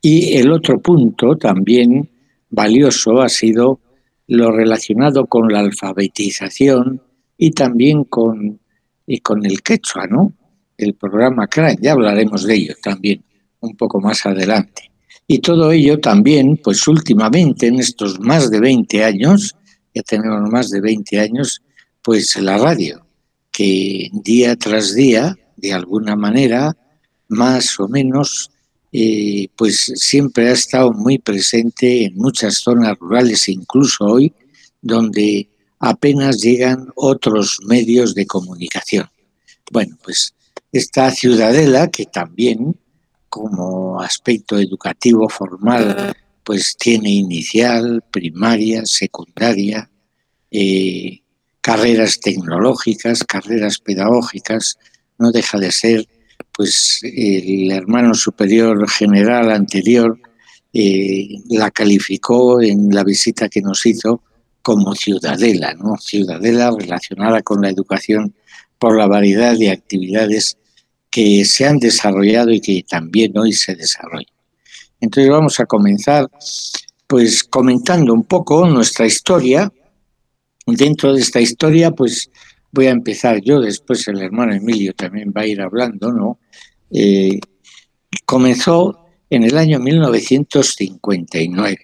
Y 0.00 0.36
el 0.36 0.52
otro 0.52 0.80
punto 0.80 1.36
también 1.36 2.10
valioso 2.50 3.22
ha 3.22 3.28
sido 3.28 3.80
lo 4.26 4.52
relacionado 4.52 5.26
con 5.26 5.52
la 5.52 5.60
alfabetización 5.60 7.02
y 7.38 7.50
también 7.50 8.04
con, 8.04 8.60
y 9.06 9.18
con 9.20 9.44
el 9.46 9.62
quechua, 9.62 10.06
¿no? 10.06 10.32
El 10.76 10.94
programa 10.94 11.46
CRAN, 11.48 11.76
ya 11.80 11.92
hablaremos 11.92 12.44
de 12.44 12.54
ello 12.54 12.74
también 12.82 13.22
un 13.60 13.76
poco 13.76 14.00
más 14.00 14.26
adelante. 14.26 14.90
Y 15.26 15.38
todo 15.38 15.72
ello 15.72 15.98
también, 15.98 16.58
pues 16.62 16.86
últimamente, 16.88 17.68
en 17.68 17.78
estos 17.78 18.20
más 18.20 18.50
de 18.50 18.60
20 18.60 19.04
años, 19.04 19.54
ya 19.94 20.02
tenemos 20.02 20.50
más 20.50 20.70
de 20.70 20.80
20 20.80 21.20
años, 21.20 21.62
pues 22.02 22.36
la 22.36 22.58
radio, 22.58 23.06
que 23.50 24.10
día 24.12 24.56
tras 24.56 24.94
día, 24.94 25.38
de 25.56 25.72
alguna 25.72 26.16
manera, 26.16 26.76
más 27.28 27.78
o 27.78 27.88
menos, 27.88 28.50
eh, 28.92 29.48
pues 29.56 29.92
siempre 29.94 30.48
ha 30.48 30.52
estado 30.52 30.92
muy 30.92 31.18
presente 31.18 32.04
en 32.04 32.16
muchas 32.16 32.56
zonas 32.56 32.98
rurales, 32.98 33.48
incluso 33.48 34.04
hoy, 34.04 34.32
donde 34.80 35.48
apenas 35.78 36.40
llegan 36.40 36.88
otros 36.96 37.58
medios 37.66 38.14
de 38.14 38.26
comunicación. 38.26 39.08
Bueno, 39.70 39.96
pues 40.02 40.34
esta 40.72 41.10
ciudadela 41.10 41.90
que 41.90 42.06
también 42.06 42.76
como 43.28 44.00
aspecto 44.02 44.58
educativo 44.58 45.28
formal, 45.28 46.14
pues 46.44 46.76
tiene 46.76 47.10
inicial, 47.10 48.04
primaria, 48.10 48.84
secundaria, 48.84 49.90
eh, 50.50 51.22
carreras 51.62 52.20
tecnológicas, 52.20 53.24
carreras 53.24 53.78
pedagógicas, 53.78 54.78
no 55.18 55.32
deja 55.32 55.58
de 55.58 55.72
ser, 55.72 56.06
pues 56.52 57.00
el 57.02 57.70
hermano 57.70 58.12
superior 58.12 58.86
general 58.90 59.50
anterior 59.50 60.18
eh, 60.74 61.28
la 61.48 61.70
calificó 61.70 62.60
en 62.60 62.90
la 62.90 63.04
visita 63.04 63.48
que 63.48 63.62
nos 63.62 63.86
hizo 63.86 64.22
como 64.60 64.94
ciudadela, 64.94 65.72
¿no? 65.74 65.96
Ciudadela 65.96 66.70
relacionada 66.78 67.42
con 67.42 67.62
la 67.62 67.70
educación 67.70 68.34
por 68.78 68.98
la 68.98 69.06
variedad 69.06 69.56
de 69.56 69.70
actividades 69.70 70.58
que 71.10 71.44
se 71.44 71.66
han 71.66 71.78
desarrollado 71.78 72.50
y 72.50 72.60
que 72.60 72.84
también 72.88 73.36
hoy 73.38 73.52
se 73.52 73.74
desarrollan. 73.74 74.26
Entonces 75.00 75.30
vamos 75.30 75.60
a 75.60 75.66
comenzar 75.66 76.28
pues 77.06 77.44
comentando 77.44 78.14
un 78.14 78.24
poco 78.24 78.66
nuestra 78.66 79.06
historia. 79.06 79.70
Dentro 80.66 81.12
de 81.12 81.20
esta 81.20 81.40
historia 81.40 81.90
pues 81.90 82.30
voy 82.70 82.86
a 82.86 82.90
empezar 82.90 83.42
yo, 83.42 83.60
después 83.60 84.06
el 84.08 84.22
hermano 84.22 84.54
Emilio 84.54 84.94
también 84.94 85.34
va 85.36 85.42
a 85.42 85.46
ir 85.46 85.60
hablando, 85.60 86.10
¿no? 86.12 86.38
Eh, 86.90 87.38
comenzó 88.24 89.04
en 89.28 89.42
el 89.44 89.58
año 89.58 89.78
1959. 89.80 91.78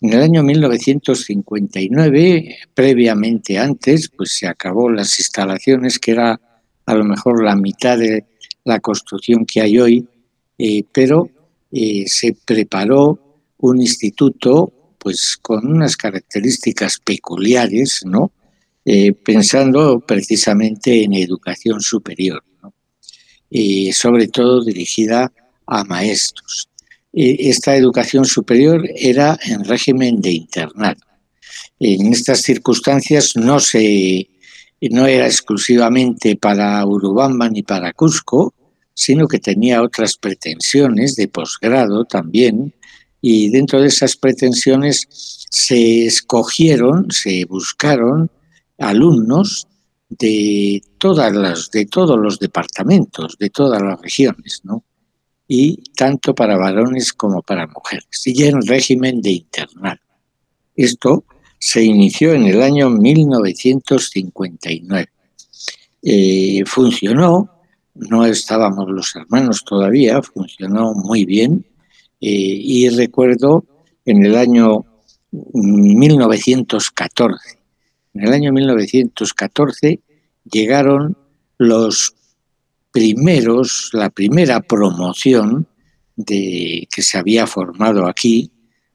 En 0.00 0.12
el 0.12 0.22
año 0.22 0.42
1959, 0.42 2.56
previamente 2.74 3.58
antes, 3.58 4.08
pues 4.08 4.36
se 4.36 4.46
acabó 4.46 4.90
las 4.90 5.18
instalaciones, 5.18 5.98
que 5.98 6.12
era 6.12 6.40
a 6.86 6.94
lo 6.94 7.04
mejor 7.04 7.42
la 7.42 7.56
mitad 7.56 7.98
de, 7.98 8.24
la 8.66 8.80
construcción 8.80 9.46
que 9.46 9.60
hay 9.60 9.78
hoy, 9.78 10.08
eh, 10.58 10.82
pero 10.92 11.30
eh, 11.72 12.04
se 12.06 12.36
preparó 12.44 13.18
un 13.58 13.80
instituto 13.80 14.72
pues 14.98 15.36
con 15.40 15.66
unas 15.66 15.96
características 15.96 16.98
peculiares, 16.98 18.02
¿no? 18.04 18.32
Eh, 18.84 19.12
pensando 19.12 20.00
precisamente 20.00 21.02
en 21.02 21.14
educación 21.14 21.80
superior, 21.80 22.44
sobre 23.92 24.28
todo 24.28 24.64
dirigida 24.64 25.32
a 25.66 25.84
maestros. 25.84 26.68
esta 27.12 27.74
educación 27.74 28.24
superior 28.26 28.86
era 28.94 29.38
en 29.44 29.64
régimen 29.64 30.20
de 30.20 30.32
internado. 30.32 31.00
En 31.80 32.12
estas 32.12 32.42
circunstancias 32.42 33.34
no 33.36 33.58
se 33.58 34.28
no 34.80 35.06
era 35.06 35.26
exclusivamente 35.26 36.36
para 36.36 36.84
Urubamba 36.84 37.48
ni 37.48 37.62
para 37.62 37.92
Cusco, 37.92 38.54
sino 38.94 39.28
que 39.28 39.38
tenía 39.38 39.82
otras 39.82 40.16
pretensiones 40.16 41.16
de 41.16 41.28
posgrado 41.28 42.04
también, 42.04 42.74
y 43.28 43.50
dentro 43.50 43.80
de 43.80 43.88
esas 43.88 44.16
pretensiones 44.16 45.08
se 45.50 46.06
escogieron, 46.06 47.10
se 47.10 47.44
buscaron 47.44 48.30
alumnos 48.78 49.66
de 50.08 50.80
todas 50.98 51.34
las, 51.34 51.72
de 51.72 51.86
todos 51.86 52.16
los 52.16 52.38
departamentos, 52.38 53.36
de 53.36 53.50
todas 53.50 53.82
las 53.82 54.00
regiones, 54.00 54.60
¿no? 54.62 54.84
Y 55.48 55.82
tanto 55.96 56.36
para 56.36 56.56
varones 56.56 57.12
como 57.12 57.42
para 57.42 57.66
mujeres, 57.66 58.22
y 58.26 58.44
en 58.44 58.64
régimen 58.64 59.20
de 59.20 59.32
internado. 59.32 59.98
Esto 60.76 61.24
se 61.58 61.82
inició 61.82 62.32
en 62.32 62.46
el 62.46 62.62
año 62.62 62.90
1959. 62.90 65.08
Eh, 66.00 66.62
funcionó, 66.64 67.50
no 67.96 68.24
estábamos 68.24 68.88
los 68.88 69.16
hermanos 69.16 69.64
todavía, 69.64 70.22
funcionó 70.22 70.94
muy 70.94 71.24
bien, 71.24 71.66
y 72.18 72.88
recuerdo 72.90 73.64
en 74.04 74.24
el 74.24 74.36
año 74.36 74.84
1914. 75.32 77.58
En 78.14 78.26
el 78.26 78.32
año 78.32 78.52
1914 78.52 80.00
llegaron 80.50 81.16
los 81.58 82.14
primeros, 82.90 83.90
la 83.92 84.10
primera 84.10 84.60
promoción 84.60 85.68
de, 86.16 86.88
que 86.90 87.02
se 87.02 87.18
había 87.18 87.46
formado 87.46 88.06
aquí, 88.06 88.50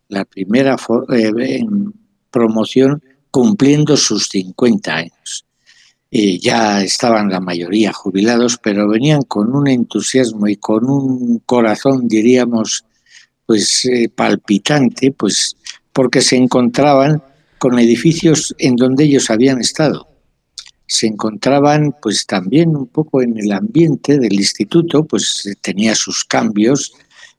la 0.07 0.25
primera 0.25 0.75
eh, 1.13 1.61
promoción 2.31 3.03
cumpliendo 3.29 3.95
sus 3.95 4.27
50 4.29 4.93
años. 4.93 5.45
Eh, 6.09 6.39
ya 6.39 6.81
estaban 6.81 7.29
la 7.29 7.39
mayoría 7.39 7.93
jubilados, 7.93 8.57
pero 8.61 8.89
venían 8.89 9.21
con 9.21 9.55
un 9.55 9.67
entusiasmo 9.67 10.47
y 10.47 10.57
con 10.57 10.89
un 10.89 11.39
corazón, 11.45 12.07
diríamos, 12.07 12.83
pues 13.51 13.83
eh, 13.83 14.07
palpitante, 14.07 15.11
pues 15.11 15.57
porque 15.91 16.21
se 16.21 16.37
encontraban 16.37 17.21
con 17.57 17.77
edificios 17.79 18.55
en 18.59 18.77
donde 18.77 19.03
ellos 19.03 19.29
habían 19.29 19.59
estado. 19.59 20.07
Se 20.87 21.07
encontraban 21.07 21.93
pues 22.01 22.25
también 22.25 22.73
un 22.77 22.87
poco 22.87 23.21
en 23.21 23.37
el 23.37 23.51
ambiente 23.51 24.17
del 24.19 24.31
instituto, 24.31 25.03
pues 25.03 25.53
tenía 25.59 25.95
sus 25.95 26.23
cambios, 26.23 26.93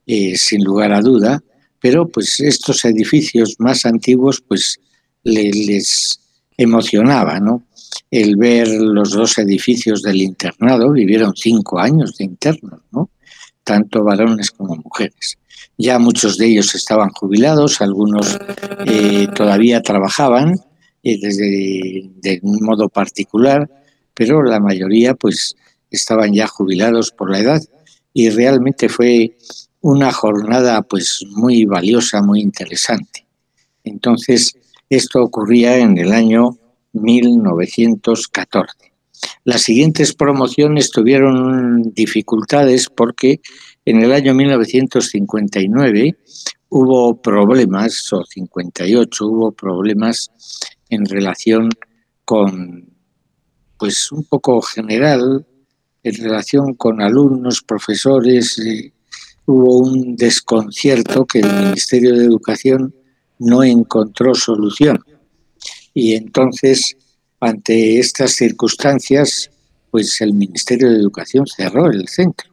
eh, 0.07 0.37
sin 0.37 0.63
lugar 0.63 0.93
a 0.93 1.01
duda, 1.01 1.43
pero 1.81 2.07
pues 2.07 2.41
estos 2.41 2.85
edificios 2.85 3.57
más 3.59 3.87
antiguos 3.87 4.43
pues 4.47 4.81
les 5.23 6.21
emocionaba, 6.59 7.41
¿no? 7.41 7.63
El 8.11 8.37
ver 8.37 8.69
los 8.69 9.13
dos 9.13 9.39
edificios 9.39 10.03
del 10.03 10.21
internado, 10.21 10.93
vivieron 10.93 11.33
cinco 11.35 11.79
años 11.79 12.19
de 12.19 12.25
internos, 12.25 12.83
¿no? 12.91 13.09
Tanto 13.65 14.05
varones 14.05 14.51
como 14.51 14.77
mujeres. 14.77 15.39
Ya 15.83 15.99
muchos 15.99 16.39
de 16.39 16.47
ellos 16.47 16.77
estaban 16.77 17.11
jubilados, 17.11 17.81
algunos 17.81 18.39
eh, 18.87 19.27
todavía 19.35 19.83
trabajaban 19.83 20.61
eh, 21.03 21.19
desde 21.21 22.09
de 22.23 22.39
un 22.45 22.65
modo 22.65 22.89
particular, 22.89 23.69
pero 24.15 24.45
la 24.45 24.61
mayoría 24.61 25.15
pues 25.15 25.57
estaban 25.91 26.35
ya 26.35 26.47
jubilados 26.47 27.11
por 27.11 27.33
la 27.33 27.41
edad 27.41 27.61
y 28.13 28.31
realmente 28.31 28.89
fue 28.89 29.37
una 29.81 30.13
jornada 30.13 30.83
pues 30.83 31.25
muy 31.31 31.65
valiosa, 31.65 32.23
muy 32.23 32.43
interesante. 32.43 33.27
Entonces, 33.83 34.53
esto 34.89 35.21
ocurría 35.21 35.79
en 35.79 35.99
el 35.99 36.13
año 36.13 36.59
1914. 36.93 38.93
Las 39.43 39.63
siguientes 39.63 40.15
promociones 40.15 40.93
tuvieron 40.93 41.93
dificultades 41.93 42.89
porque 42.89 43.41
en 43.85 44.03
el 44.03 44.13
año 44.13 44.35
1959 44.35 46.17
hubo 46.69 47.21
problemas, 47.21 48.13
o 48.13 48.25
58 48.25 49.27
hubo 49.27 49.53
problemas 49.53 50.31
en 50.89 51.05
relación 51.05 51.69
con, 52.25 52.89
pues 53.79 54.13
un 54.13 54.25
poco 54.25 54.63
general, 54.63 55.47
en 56.05 56.15
relación 56.15 56.75
con 56.75 57.03
alumnos, 57.03 57.63
profesores, 57.63 58.59
eh, 58.59 58.93
hubo 59.47 59.79
un 59.79 60.17
desconcierto 60.17 61.25
que 61.27 61.41
el 61.41 61.53
Ministerio 61.53 62.17
de 62.17 62.25
Educación 62.25 62.95
no 63.39 63.65
encontró 63.65 64.35
solución. 64.35 65.01
Y 65.93 66.15
entonces, 66.15 66.97
ante 67.41 67.99
estas 67.99 68.33
circunstancias, 68.33 69.51
pues 69.91 70.21
el 70.21 70.33
Ministerio 70.35 70.89
de 70.89 70.97
Educación 70.97 71.47
cerró 71.47 71.91
el 71.91 72.09
centro 72.09 72.49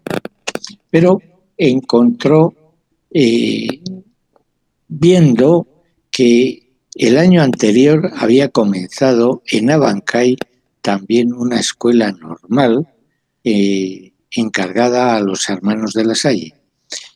pero 0.90 1.22
encontró, 1.58 2.54
eh, 3.12 3.82
viendo 4.88 5.68
que 6.12 6.70
el 6.96 7.18
año 7.18 7.42
anterior 7.42 8.12
había 8.16 8.50
comenzado 8.50 9.42
en 9.52 9.70
Abancay 9.72 10.38
también 10.82 11.34
una 11.34 11.60
escuela 11.60 12.12
normal 12.12 12.88
eh, 13.44 14.12
encargada 14.32 15.16
a 15.16 15.22
los 15.22 15.50
hermanos 15.50 15.94
de 15.94 16.06
la 16.06 16.16
Salle. 16.16 16.54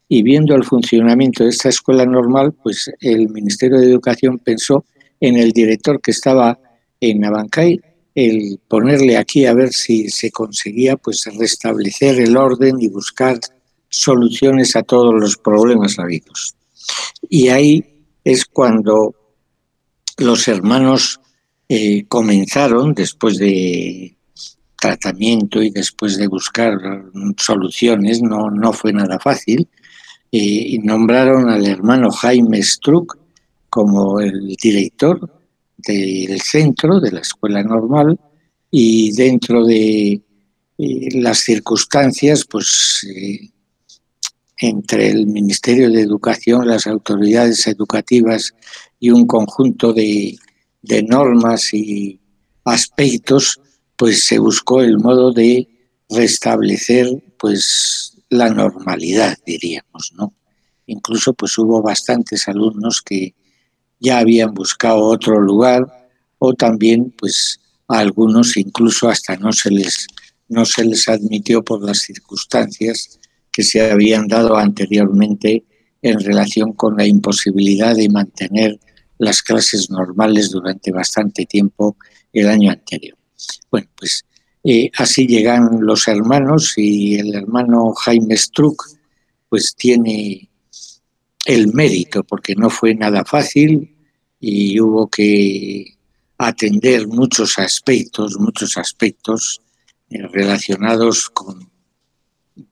Y 0.08 0.22
viendo 0.22 0.56
el 0.56 0.64
funcionamiento 0.64 1.44
de 1.44 1.50
esta 1.50 1.70
escuela 1.70 2.06
normal, 2.06 2.54
pues 2.62 2.92
el 3.00 3.30
Ministerio 3.30 3.80
de 3.80 3.88
Educación 3.88 4.40
pensó 4.40 4.86
en 5.20 5.38
el 5.38 5.52
director 5.52 6.02
que 6.02 6.12
estaba 6.12 6.60
en 7.00 7.26
Abancay, 7.26 7.82
el 8.16 8.60
ponerle 8.68 9.18
aquí 9.18 9.46
a 9.46 9.54
ver 9.54 9.74
si 9.74 10.10
se 10.10 10.32
conseguía 10.32 10.98
pues 10.98 11.26
restablecer 11.38 12.20
el 12.20 12.38
orden 12.38 12.80
y 12.80 12.88
buscar 12.88 13.40
soluciones 13.94 14.76
a 14.76 14.82
todos 14.82 15.14
los 15.14 15.38
problemas 15.38 16.00
habidos. 16.00 16.56
Y 17.30 17.50
ahí 17.50 18.06
es 18.24 18.44
cuando 18.46 19.14
los 20.18 20.48
hermanos 20.48 21.20
eh, 21.70 22.06
comenzaron, 22.08 22.96
después 22.96 23.38
de 23.38 24.18
tratamiento 24.80 25.62
y 25.62 25.70
después 25.70 26.18
de 26.18 26.28
buscar 26.28 26.76
soluciones, 27.38 28.22
no, 28.22 28.50
no 28.50 28.74
fue 28.74 28.94
nada 28.94 29.20
fácil, 29.20 29.70
eh, 30.32 30.40
y 30.40 30.80
nombraron 30.80 31.50
al 31.50 31.66
hermano 31.68 32.10
Jaime 32.10 32.64
Struck 32.64 33.18
como 33.70 34.20
el 34.20 34.56
director 34.62 35.20
del 35.78 36.42
centro 36.42 37.00
de 37.00 37.12
la 37.12 37.20
escuela 37.20 37.62
normal 37.62 38.20
y 38.72 39.12
dentro 39.12 39.64
de 39.66 40.22
eh, 40.78 41.10
las 41.14 41.40
circunstancias, 41.40 42.46
pues 42.50 43.06
entre 44.68 45.10
el 45.10 45.28
Ministerio 45.28 45.92
de 45.92 46.02
Educación, 46.02 46.70
las 46.70 46.88
autoridades 46.88 47.68
educativas 47.68 48.54
y 48.98 49.10
un 49.10 49.28
conjunto 49.28 49.92
de, 49.92 50.38
normas 51.10 51.74
y 51.74 52.22
aspectos, 52.64 53.60
pues 53.98 54.24
se 54.24 54.40
buscó 54.40 54.82
el 54.82 55.00
modo 55.00 55.34
de 55.34 55.68
restablecer 56.10 57.08
pues 57.38 58.18
la 58.30 58.50
normalidad, 58.50 59.38
diríamos, 59.46 60.14
¿no? 60.16 60.34
Incluso 60.86 61.34
pues 61.34 61.58
hubo 61.58 61.82
bastantes 61.82 62.48
alumnos 62.48 63.02
que 63.02 63.36
ya 64.00 64.20
habían 64.20 64.54
buscado 64.54 65.04
otro 65.04 65.42
lugar 65.42 66.10
o 66.40 66.54
también 66.54 67.14
pues 67.18 67.60
a 67.90 68.00
algunos 68.00 68.56
incluso 68.56 69.10
hasta 69.10 69.36
no 69.36 69.52
se 69.52 69.72
les 69.72 70.08
no 70.48 70.66
se 70.66 70.86
les 70.86 71.08
admitió 71.10 71.64
por 71.64 71.84
las 71.84 72.00
circunstancias 72.00 73.20
que 73.54 73.64
se 73.64 73.90
habían 73.90 74.28
dado 74.28 74.58
anteriormente 74.58 75.64
en 76.02 76.20
relación 76.20 76.74
con 76.74 76.98
la 76.98 77.06
imposibilidad 77.06 77.96
de 77.96 78.10
mantener 78.10 78.80
las 79.20 79.42
clases 79.42 79.90
normales 79.90 80.50
durante 80.50 80.92
bastante 80.92 81.46
tiempo 81.46 81.96
el 82.34 82.50
año 82.50 82.72
anterior. 82.72 83.18
Bueno, 83.72 83.88
pues 83.96 84.26
eh, 84.64 84.90
así 84.98 85.28
llegan 85.28 85.80
los 85.82 86.08
hermanos 86.08 86.74
y 86.78 87.16
el 87.16 87.36
hermano 87.36 87.94
Jaime 87.94 88.36
Struck 88.36 88.84
pues 89.50 89.76
tiene 89.76 90.50
el 91.46 91.74
mérito 91.74 92.24
porque 92.24 92.56
no 92.56 92.70
fue 92.70 92.96
nada 92.96 93.24
fácil 93.24 93.96
y 94.40 94.80
hubo 94.80 95.08
que 95.08 95.98
atender 96.38 97.08
muchos 97.08 97.60
aspectos, 97.60 98.38
muchos 98.40 98.78
aspectos 98.78 99.62
eh, 100.10 100.28
relacionados 100.28 101.30
con 101.30 101.73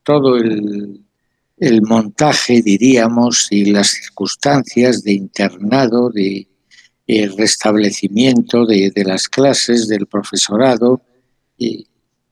todo 0.02 0.36
el, 0.36 1.02
montaje, 1.82 2.60
diríamos, 2.60 3.46
y 3.50 3.66
las 3.66 3.88
circunstancias 3.88 5.02
de 5.04 5.12
internado, 5.12 6.10
de 6.10 6.48
eh, 7.06 7.28
restablecimiento 7.36 8.66
de, 8.66 8.92
las 9.04 9.28
clases, 9.28 9.86
del 9.86 10.06
profesorado, 10.06 11.02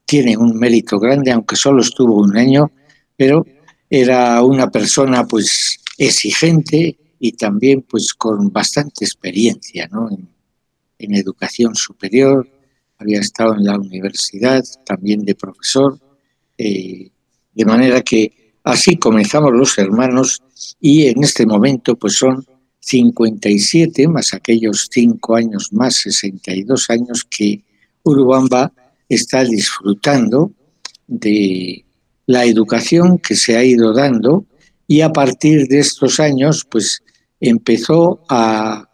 tiene 0.04 0.36
un 0.36 0.58
mérito 0.58 0.98
grande, 0.98 1.30
aunque 1.30 1.54
solo 1.54 1.82
estuvo 1.82 2.16
un 2.16 2.36
año, 2.36 2.72
pero 3.16 3.46
era 3.88 4.42
una 4.42 4.70
persona 4.70 5.24
pues 5.24 5.78
exigente 5.98 6.98
y 7.20 7.32
también 7.32 7.82
pues 7.82 8.14
con 8.14 8.50
bastante 8.50 9.04
experiencia 9.04 9.88
en 10.98 11.14
educación 11.14 11.74
superior, 11.74 12.48
había 12.98 13.20
estado 13.20 13.54
en 13.54 13.64
la 13.64 13.78
universidad 13.78 14.62
también 14.84 15.24
de 15.24 15.34
profesor, 15.34 15.98
eh, 16.58 17.10
de 17.60 17.66
manera 17.66 18.00
que 18.00 18.32
así 18.64 18.96
comenzamos 18.96 19.52
los 19.52 19.76
hermanos 19.76 20.42
y 20.80 21.08
en 21.08 21.22
este 21.22 21.44
momento 21.44 21.94
pues 21.94 22.14
son 22.14 22.42
57, 22.80 24.08
más 24.08 24.32
aquellos 24.32 24.88
cinco 24.90 25.36
años 25.36 25.70
más, 25.70 25.96
62 25.96 26.88
años 26.88 27.26
que 27.28 27.62
Urubamba 28.02 28.72
está 29.10 29.44
disfrutando 29.44 30.52
de 31.06 31.84
la 32.24 32.46
educación 32.46 33.18
que 33.18 33.36
se 33.36 33.58
ha 33.58 33.62
ido 33.62 33.92
dando 33.92 34.46
y 34.86 35.02
a 35.02 35.12
partir 35.12 35.68
de 35.68 35.80
estos 35.80 36.18
años 36.18 36.64
pues 36.64 37.02
empezó 37.40 38.22
a 38.30 38.88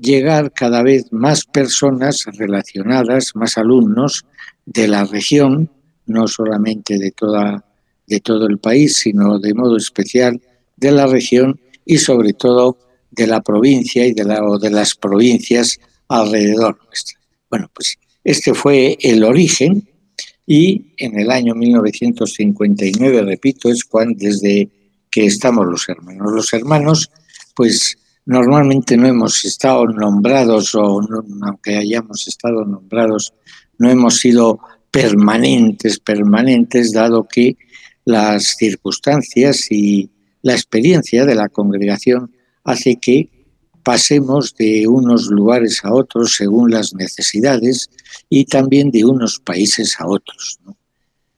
llegar 0.00 0.52
cada 0.52 0.84
vez 0.84 1.12
más 1.12 1.44
personas 1.44 2.24
relacionadas, 2.38 3.34
más 3.34 3.58
alumnos 3.58 4.24
de 4.64 4.86
la 4.86 5.04
región, 5.06 5.72
no 6.06 6.28
solamente 6.28 6.98
de 6.98 7.10
toda 7.10 7.65
de 8.06 8.20
todo 8.20 8.46
el 8.46 8.58
país, 8.58 8.96
sino 8.96 9.38
de 9.38 9.54
modo 9.54 9.76
especial 9.76 10.40
de 10.76 10.90
la 10.92 11.06
región 11.06 11.60
y 11.84 11.98
sobre 11.98 12.32
todo 12.32 12.78
de 13.10 13.26
la 13.26 13.40
provincia 13.40 14.06
y 14.06 14.12
de, 14.12 14.24
la, 14.24 14.42
o 14.44 14.58
de 14.58 14.70
las 14.70 14.94
provincias 14.94 15.78
alrededor 16.08 16.78
Bueno, 17.50 17.70
pues 17.74 17.98
este 18.24 18.54
fue 18.54 18.96
el 19.00 19.24
origen 19.24 19.88
y 20.46 20.92
en 20.98 21.18
el 21.18 21.30
año 21.30 21.54
1959, 21.54 23.22
repito, 23.22 23.68
es 23.68 23.84
cuando 23.84 24.16
desde 24.18 24.68
que 25.10 25.26
estamos 25.26 25.66
los 25.66 25.88
hermanos. 25.88 26.32
Los 26.32 26.52
hermanos, 26.52 27.10
pues 27.54 27.98
normalmente 28.26 28.96
no 28.96 29.08
hemos 29.08 29.44
estado 29.44 29.86
nombrados 29.86 30.74
o 30.74 31.00
aunque 31.42 31.76
hayamos 31.76 32.28
estado 32.28 32.64
nombrados, 32.64 33.32
no 33.78 33.90
hemos 33.90 34.18
sido 34.18 34.60
permanentes, 34.90 35.98
permanentes, 35.98 36.92
dado 36.92 37.26
que 37.26 37.56
las 38.06 38.56
circunstancias 38.56 39.70
y 39.70 40.10
la 40.40 40.54
experiencia 40.54 41.26
de 41.26 41.34
la 41.34 41.48
congregación 41.48 42.34
hace 42.64 42.96
que 42.96 43.30
pasemos 43.82 44.54
de 44.56 44.86
unos 44.86 45.26
lugares 45.26 45.84
a 45.84 45.92
otros 45.92 46.36
según 46.36 46.70
las 46.70 46.94
necesidades 46.94 47.90
y 48.30 48.44
también 48.44 48.90
de 48.90 49.04
unos 49.04 49.38
países 49.40 49.96
a 49.98 50.06
otros. 50.06 50.58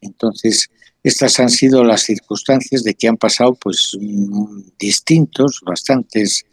Entonces, 0.00 0.70
estas 1.02 1.40
han 1.40 1.48
sido 1.50 1.84
las 1.84 2.02
circunstancias 2.02 2.84
de 2.84 2.94
que 2.94 3.08
han 3.08 3.16
pasado 3.16 3.54
pues 3.54 3.96
mm, 3.98 4.60
distintos, 4.78 5.60
bastantes 5.64 6.44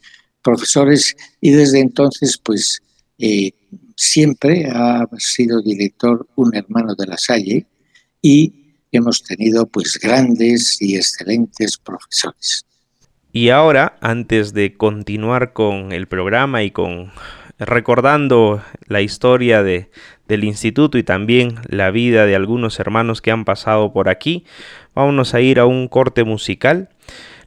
profesores 0.41 1.15
y 1.41 1.51
desde 1.51 1.79
entonces 1.79 2.37
pues 2.37 2.81
eh, 3.17 3.51
siempre 3.97 4.67
ha 4.71 5.05
sido 5.17 5.61
director 5.61 6.27
un 6.35 6.55
hermano 6.55 6.95
de 6.95 7.07
la 7.07 7.17
Salle 7.17 7.65
y 8.21 8.64
hemos 8.95 9.23
tenido 9.23 9.65
pues 9.65 9.99
grandes 10.01 10.81
y 10.81 10.95
excelentes 10.95 11.77
profesores. 11.77 12.65
Y 13.31 13.49
ahora, 13.49 13.97
antes 13.99 14.53
de 14.53 14.77
continuar 14.77 15.51
con 15.53 15.91
el 15.91 16.07
programa 16.07 16.63
y 16.63 16.71
con 16.71 17.11
recordando 17.59 18.61
la 18.87 19.01
historia 19.01 19.63
de, 19.63 19.89
del 20.27 20.43
instituto 20.43 20.97
y 20.97 21.03
también 21.03 21.55
la 21.67 21.91
vida 21.91 22.25
de 22.25 22.35
algunos 22.35 22.79
hermanos 22.79 23.21
que 23.21 23.31
han 23.31 23.45
pasado 23.45 23.93
por 23.93 24.09
aquí, 24.09 24.45
vamos 24.93 25.33
a 25.33 25.41
ir 25.41 25.59
a 25.59 25.65
un 25.65 25.87
corte 25.87 26.23
musical. 26.23 26.89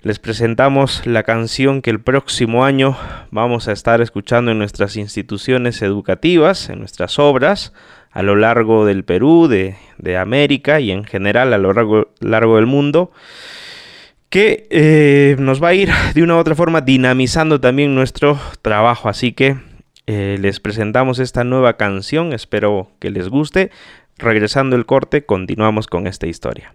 Les 0.02 0.18
presentamos 0.18 1.06
la 1.06 1.24
canción 1.24 1.82
que 1.82 1.90
el 1.90 2.00
próximo 2.00 2.64
año 2.64 2.96
vamos 3.30 3.66
a 3.66 3.72
estar 3.72 4.00
escuchando 4.00 4.52
en 4.52 4.58
nuestras 4.58 4.96
instituciones 4.96 5.82
educativas, 5.82 6.70
en 6.70 6.78
nuestras 6.78 7.18
obras, 7.18 7.72
a 8.10 8.22
lo 8.22 8.36
largo 8.36 8.84
del 8.84 9.04
Perú, 9.04 9.48
de, 9.48 9.76
de 9.98 10.16
América 10.16 10.80
y 10.80 10.90
en 10.90 11.04
general 11.04 11.52
a 11.52 11.58
lo 11.58 11.72
largo, 11.72 12.08
largo 12.20 12.56
del 12.56 12.66
mundo 12.66 13.10
que 14.30 14.66
eh, 14.70 15.36
nos 15.38 15.62
va 15.62 15.68
a 15.68 15.74
ir 15.74 15.90
de 16.14 16.22
una 16.22 16.36
u 16.36 16.38
otra 16.38 16.54
forma 16.54 16.80
dinamizando 16.80 17.60
también 17.60 17.94
nuestro 17.94 18.38
trabajo. 18.62 19.08
Así 19.08 19.32
que 19.32 19.56
eh, 20.06 20.36
les 20.40 20.60
presentamos 20.60 21.18
esta 21.18 21.44
nueva 21.44 21.76
canción, 21.76 22.32
espero 22.32 22.90
que 22.98 23.10
les 23.10 23.28
guste. 23.28 23.70
Regresando 24.16 24.74
el 24.74 24.84
corte, 24.84 25.24
continuamos 25.24 25.86
con 25.86 26.06
esta 26.06 26.26
historia. 26.26 26.74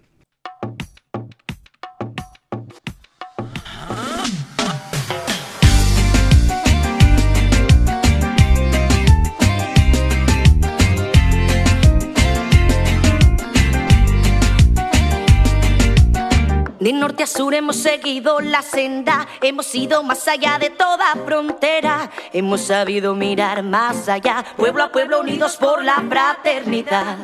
Sur 17.27 17.53
hemos 17.53 17.77
seguido 17.77 18.39
la 18.41 18.62
senda, 18.62 19.27
hemos 19.41 19.73
ido 19.75 20.03
más 20.03 20.27
allá 20.27 20.57
de 20.59 20.69
toda 20.69 21.13
frontera, 21.25 22.09
hemos 22.33 22.62
sabido 22.62 23.15
mirar 23.15 23.63
más 23.63 24.09
allá, 24.09 24.43
pueblo 24.57 24.83
a 24.83 24.91
pueblo 24.91 25.21
unidos 25.21 25.57
por 25.57 25.83
la 25.83 26.03
fraternidad. 26.09 27.17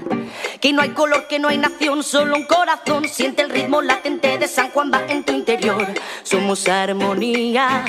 Que 0.62 0.74
no 0.74 0.82
hay 0.82 0.90
color, 0.90 1.28
que 1.28 1.40
no 1.40 1.48
hay 1.48 1.58
nación, 1.58 2.04
solo 2.04 2.36
un 2.36 2.46
corazón, 2.46 3.08
siente 3.08 3.42
el 3.42 3.50
ritmo 3.50 3.82
latente 3.82 4.38
de 4.38 4.48
San 4.48 4.70
Juan 4.72 4.92
va 4.94 5.02
en 5.08 5.24
tu 5.24 5.34
interior. 5.34 5.88
Somos 6.24 6.68
armonía, 6.68 7.86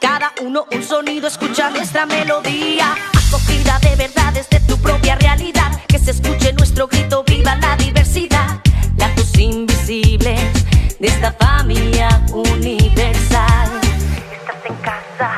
cada 0.00 0.32
uno 0.42 0.66
un 0.72 0.82
sonido, 0.82 1.28
escucha 1.28 1.70
nuestra 1.70 2.04
melodía, 2.06 2.94
acogida 3.28 3.78
de 3.78 3.96
verdades 3.96 4.48
de 4.50 4.60
tu 4.60 4.76
propia 4.78 5.16
realidad, 5.16 5.80
que 5.86 5.98
se 5.98 6.10
escuche 6.10 6.52
nuestro 6.52 6.88
grito, 6.88 7.24
viva 7.24 7.54
la 7.56 7.76
diversidad, 7.76 8.60
lazos 8.96 9.38
invisibles 9.38 10.64
de 11.04 11.10
esta 11.10 11.32
familia 11.32 12.08
universal. 12.32 13.68
Estás 14.32 14.64
en 14.64 14.76
casa, 14.76 15.28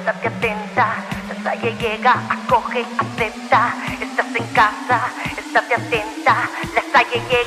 estate 0.00 0.26
atenta, 0.26 0.86
la 1.28 1.44
salle 1.44 1.70
llega, 1.80 2.14
acoge, 2.28 2.84
acepta. 2.98 3.72
Estás 4.00 4.34
en 4.34 4.46
casa, 4.52 4.98
estate 5.38 5.74
atenta, 5.76 6.34
la 6.74 6.82
salle 6.92 7.22
llega, 7.30 7.41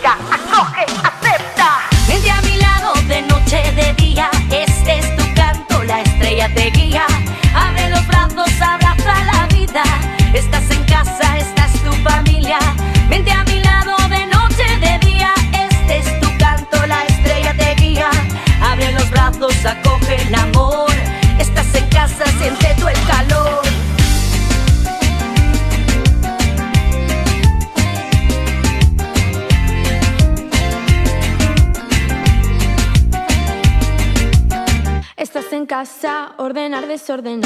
desordenado. 37.22 37.45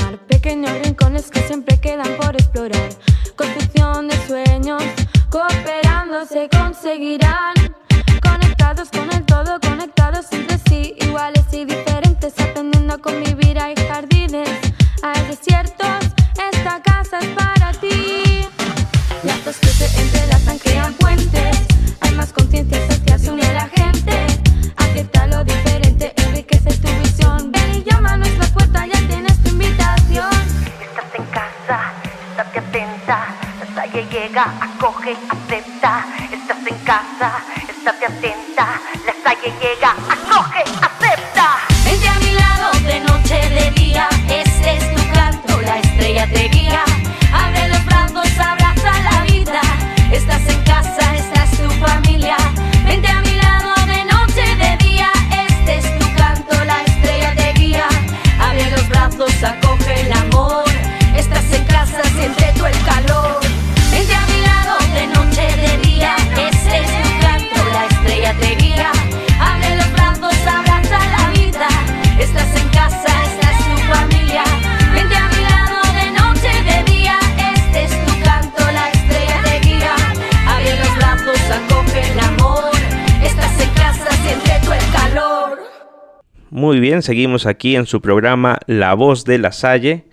Muy 86.51 86.79
bien, 86.79 87.03
seguimos 87.03 87.45
aquí 87.45 87.75
en 87.75 87.85
su 87.85 88.01
programa 88.01 88.57
La 88.65 88.95
Voz 88.95 89.23
de 89.23 89.37
la 89.37 89.51
Salle. 89.51 90.05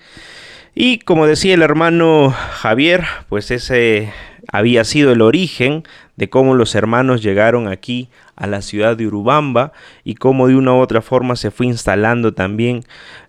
Y 0.74 0.98
como 0.98 1.26
decía 1.26 1.54
el 1.54 1.62
hermano 1.62 2.30
Javier, 2.30 3.04
pues 3.30 3.50
ese 3.50 4.12
había 4.52 4.84
sido 4.84 5.12
el 5.12 5.22
origen 5.22 5.84
de 6.16 6.30
cómo 6.30 6.54
los 6.54 6.74
hermanos 6.74 7.22
llegaron 7.22 7.68
aquí 7.68 8.08
a 8.36 8.46
la 8.46 8.62
ciudad 8.62 8.96
de 8.96 9.06
Urubamba 9.06 9.72
y 10.04 10.14
cómo 10.14 10.48
de 10.48 10.56
una 10.56 10.72
u 10.72 10.78
otra 10.78 11.02
forma 11.02 11.36
se 11.36 11.50
fue 11.50 11.66
instalando 11.66 12.34
también 12.34 12.84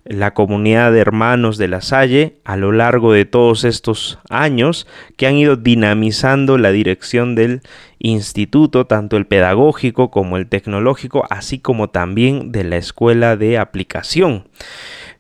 la 0.06 0.34
comunidad 0.34 0.92
de 0.92 1.00
hermanos 1.00 1.58
de 1.58 1.68
la 1.68 1.82
Salle 1.82 2.36
a 2.46 2.56
lo 2.56 2.72
largo 2.72 3.12
de 3.12 3.26
todos 3.26 3.64
estos 3.66 4.20
años 4.30 4.88
que 5.18 5.28
han 5.28 5.36
ido 5.36 5.58
dinamizando 5.58 6.58
la 6.58 6.72
dirección 6.72 7.36
del 7.36 7.62
instituto, 8.00 8.86
tanto 8.86 9.18
el 9.18 9.26
pedagógico 9.28 10.10
como 10.10 10.38
el 10.38 10.48
tecnológico, 10.48 11.26
así 11.30 11.60
como 11.60 11.90
también 11.90 12.52
de 12.52 12.64
la 12.64 12.78
escuela 12.78 13.36
de 13.36 13.58
aplicación. 13.58 14.48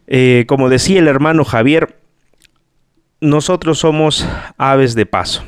Eh, 0.08 0.46
como 0.48 0.70
decía 0.70 1.00
el 1.00 1.08
hermano 1.08 1.44
Javier, 1.44 1.98
nosotros 3.20 3.80
somos 3.80 4.28
aves 4.58 4.96
de 4.96 5.06
paso. 5.06 5.44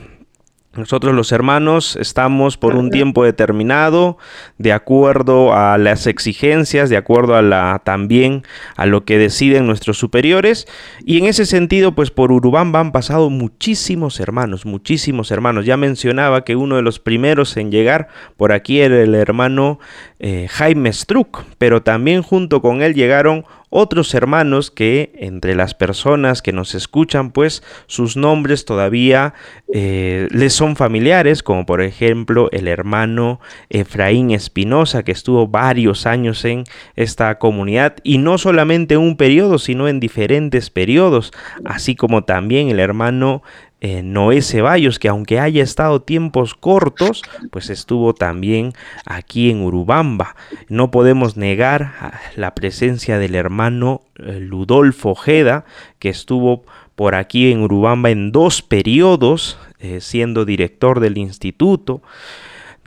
Nosotros 0.80 1.13
los 1.13 1.32
hermanos 1.34 1.98
estamos 1.98 2.58
por 2.58 2.76
un 2.76 2.89
tiempo 2.89 3.26
determinado, 3.26 4.18
de 4.58 4.72
acuerdo 4.72 5.54
a 5.54 5.78
las 5.78 6.08
exigencias, 6.08 6.89
de 6.89 6.96
acuerdo 6.96 7.36
a 7.36 7.42
la 7.42 7.82
también 7.84 8.44
a 8.78 8.86
lo 8.86 9.04
que 9.04 9.18
deciden 9.18 9.68
nuestros 9.68 9.98
superiores, 9.98 10.68
y 11.04 11.18
en 11.18 11.26
ese 11.26 11.46
sentido, 11.46 11.94
pues 11.94 12.12
por 12.12 12.32
Urubamba 12.32 12.80
han 12.80 12.94
pasado 12.94 13.30
muchísimos 13.30 14.20
hermanos, 14.20 14.65
muchísimos 14.65 15.32
hermanos. 15.32 15.65
Ya 15.65 15.76
mencionaba 15.76 16.46
que 16.46 16.56
uno 16.56 16.78
de 16.78 16.82
los 16.82 17.00
primeros 17.00 17.58
en 17.58 17.72
llegar 17.72 18.08
por 18.38 18.54
aquí 18.54 18.80
era 18.80 19.02
el 19.02 19.15
hermano 19.15 19.80
eh, 20.20 20.48
Jaime 20.50 20.94
Struck, 20.94 21.44
pero 21.58 21.84
también 21.84 22.22
junto 22.22 22.62
con 22.62 22.82
él 22.82 22.94
llegaron 22.94 23.46
otros 23.70 24.14
hermanos 24.14 24.72
que 24.72 25.12
entre 25.16 25.56
las 25.56 25.74
personas 25.74 26.42
que 26.42 26.54
nos 26.54 26.76
escuchan, 26.76 27.32
pues 27.32 27.64
sus 27.88 28.18
nombres 28.18 28.66
todavía 28.66 29.34
eh, 29.74 30.28
les 30.32 30.54
son 30.54 30.76
familiares, 30.76 31.44
como 31.44 31.66
por 31.66 31.82
ejemplo 31.82 32.50
el 32.52 32.68
hermano 32.68 33.40
Efraín 33.70 34.32
Espinosa, 34.32 35.04
que 35.04 35.12
estuvo 35.12 35.48
varios 35.48 36.06
años 36.06 36.44
en 36.46 36.64
esta 36.96 37.38
comunidad, 37.38 37.98
y 38.04 38.18
no 38.18 38.38
solamente 38.38 38.96
en 38.96 39.02
un 39.02 39.18
periodo, 39.18 39.60
sino 39.60 39.88
en 39.88 40.00
diferentes 40.00 40.70
periodos, 40.70 41.32
así 41.66 41.96
como 41.96 42.24
también 42.24 42.70
el 42.70 42.80
hermano 42.80 43.44
eh, 43.82 44.04
Noé 44.04 44.42
Ceballos, 44.42 45.00
que 45.00 45.08
aunque 45.08 45.39
haya 45.39 45.63
estado 45.63 46.02
tiempos 46.02 46.54
cortos, 46.54 47.22
pues 47.52 47.70
estuvo 47.70 48.13
también 48.13 48.74
aquí 49.06 49.50
en 49.50 49.62
Urubamba. 49.62 50.36
No 50.68 50.92
podemos 50.92 51.38
negar 51.38 52.13
la 52.36 52.56
presencia 52.56 53.18
del 53.20 53.36
hermano 53.36 54.02
eh, 54.18 54.39
Ludolfo 54.39 55.12
Ojeda, 55.12 55.65
que 56.00 56.10
estuvo 56.10 56.63
por 56.96 57.15
aquí 57.15 57.52
en 57.52 57.62
Urubamba 57.62 58.10
en 58.10 58.32
dos 58.34 58.62
periodos, 58.62 59.58
eh, 59.80 60.02
siendo 60.02 60.44
director 60.44 61.00
del 61.00 61.18
instituto 61.18 62.02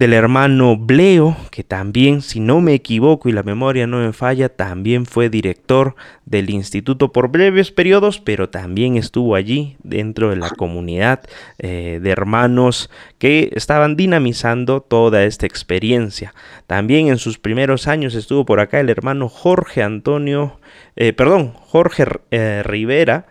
del 0.03 0.15
hermano 0.15 0.77
Bleo, 0.77 1.37
que 1.53 1.63
también, 1.63 2.23
si 2.23 2.41
no 2.41 2.61
me 2.61 2.75
equivoco 2.75 3.29
y 3.29 3.33
la 3.33 3.45
memoria 3.45 3.87
no 3.87 3.99
me 3.99 4.13
falla, 4.13 4.49
también 4.49 5.07
fue 5.07 5.29
director 5.29 5.95
del 6.27 6.51
instituto 6.51 7.13
por 7.13 7.29
breves 7.29 7.71
periodos, 7.71 8.19
pero 8.19 8.49
también 8.49 8.97
estuvo 8.97 9.37
allí 9.37 9.77
dentro 9.85 10.31
de 10.31 10.35
la 10.35 10.51
comunidad 10.51 11.21
eh, 11.61 12.01
de 12.03 12.11
hermanos 12.11 12.91
que 13.19 13.53
estaban 13.55 13.95
dinamizando 13.95 14.81
toda 14.81 15.23
esta 15.23 15.47
experiencia. 15.47 16.35
También 16.67 17.07
en 17.07 17.19
sus 17.19 17.39
primeros 17.39 17.87
años 17.87 18.17
estuvo 18.17 18.45
por 18.45 18.59
acá 18.59 18.81
el 18.81 18.91
hermano 18.91 19.29
Jorge 19.29 19.85
Antonio, 19.85 20.59
eh, 20.97 21.13
perdón, 21.13 21.53
Jorge 21.55 22.07
eh, 22.33 22.65
Rivera, 22.65 23.27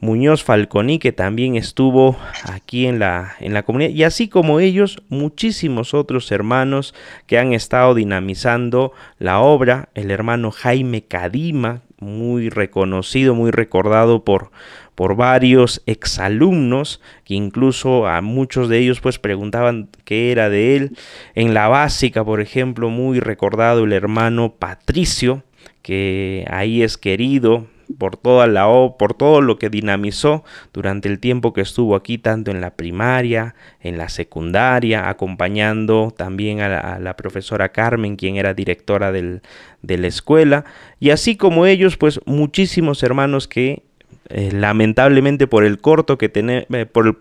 Muñoz 0.00 0.42
Falconi, 0.42 0.98
que 0.98 1.12
también 1.12 1.56
estuvo 1.56 2.16
aquí 2.44 2.86
en 2.86 2.98
la, 2.98 3.34
en 3.38 3.52
la 3.52 3.64
comunidad, 3.64 3.90
y 3.90 4.04
así 4.04 4.28
como 4.28 4.58
ellos, 4.58 5.02
muchísimos 5.10 5.92
otros 5.92 6.32
hermanos 6.32 6.94
que 7.26 7.38
han 7.38 7.52
estado 7.52 7.94
dinamizando 7.94 8.92
la 9.18 9.40
obra, 9.40 9.90
el 9.94 10.10
hermano 10.10 10.50
Jaime 10.52 11.02
Cadima, 11.02 11.82
muy 11.98 12.48
reconocido, 12.48 13.34
muy 13.34 13.50
recordado 13.50 14.24
por, 14.24 14.50
por 14.94 15.16
varios 15.16 15.82
exalumnos, 15.84 17.02
que 17.24 17.34
incluso 17.34 18.06
a 18.06 18.22
muchos 18.22 18.70
de 18.70 18.78
ellos 18.78 19.00
pues 19.00 19.18
preguntaban 19.18 19.90
qué 20.04 20.32
era 20.32 20.48
de 20.48 20.76
él. 20.76 20.96
En 21.34 21.52
la 21.52 21.68
básica, 21.68 22.24
por 22.24 22.40
ejemplo, 22.40 22.88
muy 22.88 23.20
recordado 23.20 23.84
el 23.84 23.92
hermano 23.92 24.54
Patricio, 24.58 25.42
que 25.82 26.46
ahí 26.50 26.82
es 26.82 26.96
querido 26.96 27.66
por 27.98 28.16
toda 28.16 28.46
la 28.46 28.68
o, 28.68 28.96
por 28.96 29.14
todo 29.14 29.40
lo 29.40 29.58
que 29.58 29.70
dinamizó 29.70 30.44
durante 30.72 31.08
el 31.08 31.18
tiempo 31.18 31.52
que 31.52 31.60
estuvo 31.60 31.94
aquí, 31.94 32.18
tanto 32.18 32.50
en 32.50 32.60
la 32.60 32.74
primaria, 32.74 33.54
en 33.80 33.98
la 33.98 34.08
secundaria, 34.08 35.08
acompañando 35.08 36.12
también 36.16 36.60
a 36.60 36.98
la, 36.98 37.16
profesora 37.16 37.70
Carmen, 37.70 38.16
quien 38.16 38.36
era 38.36 38.54
directora 38.54 39.12
del, 39.12 39.42
de 39.82 39.98
la 39.98 40.06
escuela, 40.06 40.64
y 40.98 41.10
así 41.10 41.36
como 41.36 41.66
ellos, 41.66 41.96
pues 41.96 42.20
muchísimos 42.26 43.02
hermanos 43.02 43.48
que 43.48 43.82
eh, 44.28 44.50
lamentablemente 44.52 45.46
por 45.46 45.64
el 45.64 45.80
corto 45.80 46.16
que 46.16 46.28
tenemos, 46.28 46.66
eh, 46.70 46.86
por 46.86 47.06
el 47.08 47.16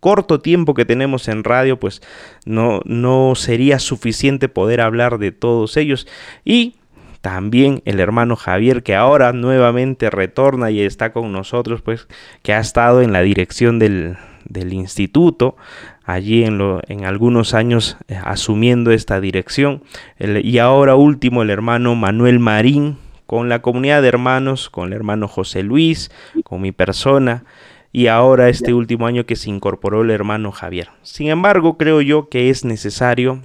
corto 0.00 0.40
tiempo 0.40 0.74
que 0.74 0.84
tenemos 0.84 1.28
en 1.28 1.44
radio, 1.44 1.78
pues 1.78 2.02
no, 2.44 2.80
no 2.84 3.34
sería 3.34 3.78
suficiente 3.78 4.48
poder 4.48 4.80
hablar 4.80 5.18
de 5.18 5.32
todos 5.32 5.76
ellos. 5.76 6.06
Y 6.44 6.74
también 7.20 7.82
el 7.84 8.00
hermano 8.00 8.36
Javier 8.36 8.82
que 8.82 8.94
ahora 8.94 9.32
nuevamente 9.32 10.10
retorna 10.10 10.70
y 10.70 10.80
está 10.80 11.12
con 11.12 11.32
nosotros, 11.32 11.82
pues 11.82 12.08
que 12.42 12.52
ha 12.52 12.60
estado 12.60 13.02
en 13.02 13.12
la 13.12 13.22
dirección 13.22 13.78
del, 13.78 14.16
del 14.44 14.72
instituto, 14.72 15.56
allí 16.04 16.44
en, 16.44 16.58
lo, 16.58 16.80
en 16.88 17.04
algunos 17.04 17.54
años 17.54 17.96
eh, 18.08 18.18
asumiendo 18.22 18.90
esta 18.90 19.20
dirección. 19.20 19.82
y 20.18 20.58
ahora 20.58 20.94
último 20.94 21.42
el 21.42 21.50
hermano 21.50 21.94
Manuel 21.94 22.38
Marín 22.38 22.98
con 23.26 23.48
la 23.48 23.62
comunidad 23.62 24.02
de 24.02 24.08
hermanos, 24.08 24.70
con 24.70 24.88
el 24.88 24.94
hermano 24.94 25.28
José 25.28 25.62
Luis, 25.62 26.10
con 26.42 26.60
mi 26.60 26.72
persona 26.72 27.44
y 27.92 28.06
ahora 28.06 28.48
este 28.48 28.72
último 28.72 29.06
año 29.06 29.26
que 29.26 29.36
se 29.36 29.50
incorporó 29.50 30.02
el 30.02 30.10
hermano 30.10 30.52
Javier. 30.52 30.90
Sin 31.02 31.28
embargo, 31.28 31.76
creo 31.76 32.00
yo 32.00 32.28
que 32.28 32.50
es 32.50 32.64
necesario 32.64 33.42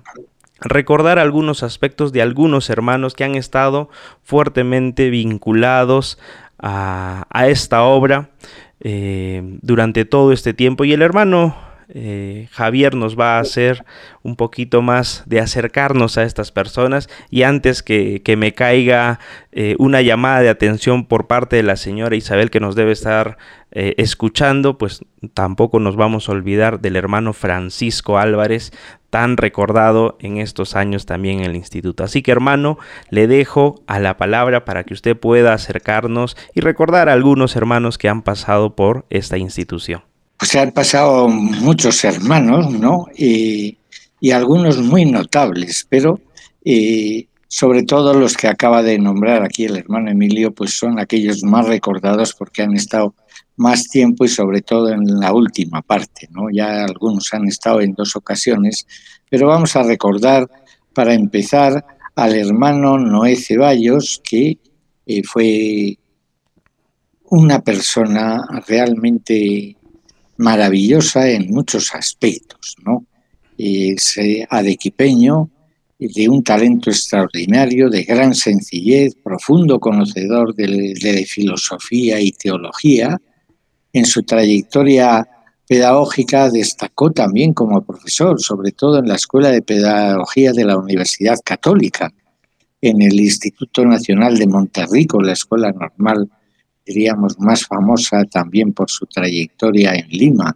recordar 0.61 1.19
algunos 1.19 1.63
aspectos 1.63 2.11
de 2.11 2.21
algunos 2.21 2.69
hermanos 2.69 3.13
que 3.13 3.23
han 3.23 3.35
estado 3.35 3.89
fuertemente 4.23 5.09
vinculados 5.09 6.17
a, 6.59 7.25
esta 7.47 7.83
obra 7.83 8.29
eh, 8.79 9.41
durante 9.61 10.05
todo 10.05 10.31
este 10.31 10.53
tiempo. 10.53 10.85
Y 10.85 10.93
el 10.93 11.01
hermano 11.01 11.55
eh, 11.89 12.48
Javier 12.52 12.95
nos 12.95 13.19
va 13.19 13.38
a 13.38 13.39
hacer 13.39 13.86
un 14.24 14.36
poquito 14.36 14.82
más 14.82 15.23
de 15.27 15.40
acercarnos 15.40 16.17
a 16.17 16.23
estas 16.23 16.52
personas 16.52 17.10
y 17.29 17.44
antes 17.44 17.83
que, 17.83 18.21
me 18.38 18.54
caiga 18.54 19.19
eh, 19.52 19.75
una 19.77 20.02
llamada 20.02 20.42
de 20.42 20.50
atención 20.50 21.06
por 21.06 21.27
parte 21.27 21.56
de 21.58 21.63
la 21.63 21.75
señora 21.75 22.15
Isabel 22.15 22.50
que 22.50 22.60
nos 22.60 22.75
debe 22.75 22.92
estar 22.92 23.38
eh, 23.71 23.94
escuchando, 23.98 24.77
pues 24.77 25.06
tampoco 25.33 25.79
nos 25.79 25.96
vamos 25.96 26.27
a 26.27 26.31
olvidar 26.31 26.79
del 26.81 26.96
hermano 26.96 27.33
Francisco 27.33 28.17
Álvarez, 28.17 28.71
tan 29.10 29.38
recordado 29.38 30.17
en 30.19 30.38
estos 30.38 30.75
años 30.75 31.06
también 31.06 31.40
en 31.40 31.46
el 31.46 31.56
instituto. 31.56 32.04
Así 32.04 32.21
que 32.21 32.31
hermano, 32.31 32.77
le 33.10 33.27
dejo 33.27 33.83
a 33.88 34.00
la 34.00 34.17
palabra 34.17 34.65
para 34.65 34.83
que 34.83 34.94
usted 34.94 35.15
pueda 35.15 35.54
acercarnos 35.54 36.36
y 36.54 36.62
recordar 36.62 37.10
a 37.10 37.13
algunos 37.13 37.56
hermanos 37.56 37.98
que 37.98 38.10
han 38.10 38.23
pasado 38.23 38.75
por 38.75 39.06
esta 39.10 39.38
institución. 39.38 40.04
Pues 40.38 40.56
han 40.56 40.71
pasado 40.71 41.27
muchos 41.27 42.04
hermanos, 42.04 42.71
¿no? 42.71 43.06
Y, 43.15 43.77
algunos 44.33 44.79
muy 44.79 45.06
notables, 45.06 45.86
pero 45.88 46.19
sobre 47.48 47.83
todo 47.83 48.13
los 48.13 48.36
que 48.36 48.48
acaba 48.48 48.81
de 48.81 48.98
nombrar 48.98 49.44
aquí 49.44 49.65
el 49.65 49.77
hermano 49.77 50.10
Emilio, 50.10 50.52
pues 50.52 50.71
son 50.77 51.00
aquellos 51.00 51.44
más 51.44 51.67
recordados 51.67 52.33
porque 52.33 52.63
han 52.63 52.73
estado 52.73 53.13
más 53.56 53.88
tiempo 53.88 54.25
y 54.25 54.27
sobre 54.27 54.62
todo 54.62 54.90
en 54.92 55.19
la 55.19 55.31
última 55.31 55.81
parte, 55.81 56.27
¿no? 56.31 56.50
Ya 56.52 56.83
algunos 56.83 57.33
han 57.33 57.48
estado 57.48 57.81
en 57.81 57.94
dos 57.94 58.15
ocasiones, 58.15 58.86
pero 59.29 59.48
vamos 59.48 59.75
a 59.75 59.83
recordar 59.83 60.50
para 60.94 61.13
empezar 61.13 61.86
al 62.15 62.36
hermano 62.36 62.98
Noé 62.98 63.36
Ceballos, 63.36 64.21
que 64.23 64.58
eh, 65.06 65.23
fue 65.23 65.98
una 67.29 67.62
persona 67.62 68.42
realmente 68.67 69.77
maravillosa 70.38 71.29
en 71.29 71.52
muchos 71.52 71.94
aspectos, 71.94 72.75
¿no? 72.86 73.06
Es 73.58 74.19
adequipeño, 74.50 75.50
de 75.98 76.29
un 76.29 76.44
talento 76.44 76.90
extraordinario, 76.90 77.90
de 77.90 78.04
gran 78.04 78.36
sencillez, 78.36 79.15
profundo 79.15 79.79
conocedor 79.79 80.54
de, 80.54 81.25
filosofía 81.27 82.19
y 82.19 82.31
teología. 82.31 83.19
En 83.94 84.06
su 84.06 84.23
trayectoria 84.23 85.27
pedagógica 85.67 86.50
destacó 86.50 87.12
también 87.12 87.54
como 87.54 87.83
profesor, 87.83 88.42
sobre 88.42 88.71
todo 88.71 89.00
en 89.00 89.08
la 89.08 89.15
Escuela 89.15 89.50
de 89.50 89.62
Pedagogía 89.62 90.52
de 90.52 90.65
la 90.65 90.77
Universidad 90.77 91.38
Católica. 91.44 92.12
en 92.81 93.02
el 93.02 93.19
Instituto 93.19 93.83
Nacional 93.83 94.38
de 94.38 94.46
Monterrico, 94.46 95.19
la 95.19 95.31
escuela 95.31 95.71
normal, 95.71 96.29
diríamos, 96.86 97.40
más 97.40 97.65
famosa 97.65 98.23
también 98.25 98.73
por 98.73 98.90
su 98.90 99.06
trayectoria 99.06 99.94
en 99.96 100.08
Lima. 100.10 100.56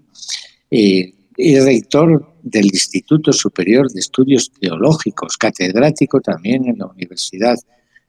Eh, 0.70 1.14
es 1.38 1.66
rector 1.66 2.36
del 2.44 2.66
Instituto 2.66 3.34
Superior 3.34 3.92
de 3.92 4.00
Estudios 4.00 4.52
Teológicos, 4.60 5.38
catedrático 5.38 6.20
también 6.20 6.68
en 6.68 6.78
la 6.78 6.88
Universidad 6.88 7.58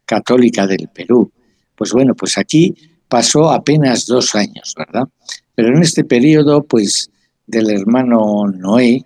Católica 0.05 0.66
del 0.66 0.89
Perú. 0.89 1.31
Pues 1.77 1.93
bueno, 1.93 2.14
pues 2.14 2.37
aquí 2.37 2.75
pasó 3.09 3.51
apenas 3.51 4.07
dos 4.07 4.35
años, 4.35 4.75
¿verdad? 4.77 5.09
Pero 5.55 5.68
en 5.68 5.83
este 5.83 6.05
periodo, 6.05 6.64
pues 6.64 7.11
del 7.47 7.71
hermano 7.71 8.47
Noé, 8.47 9.05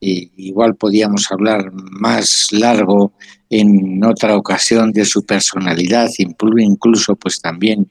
igual 0.00 0.76
podíamos 0.76 1.30
hablar 1.30 1.72
más 1.72 2.48
largo 2.52 3.12
en 3.48 4.02
otra 4.04 4.36
ocasión 4.36 4.92
de 4.92 5.04
su 5.04 5.24
personalidad, 5.24 6.10
incluso 6.18 7.16
pues 7.16 7.40
también 7.40 7.88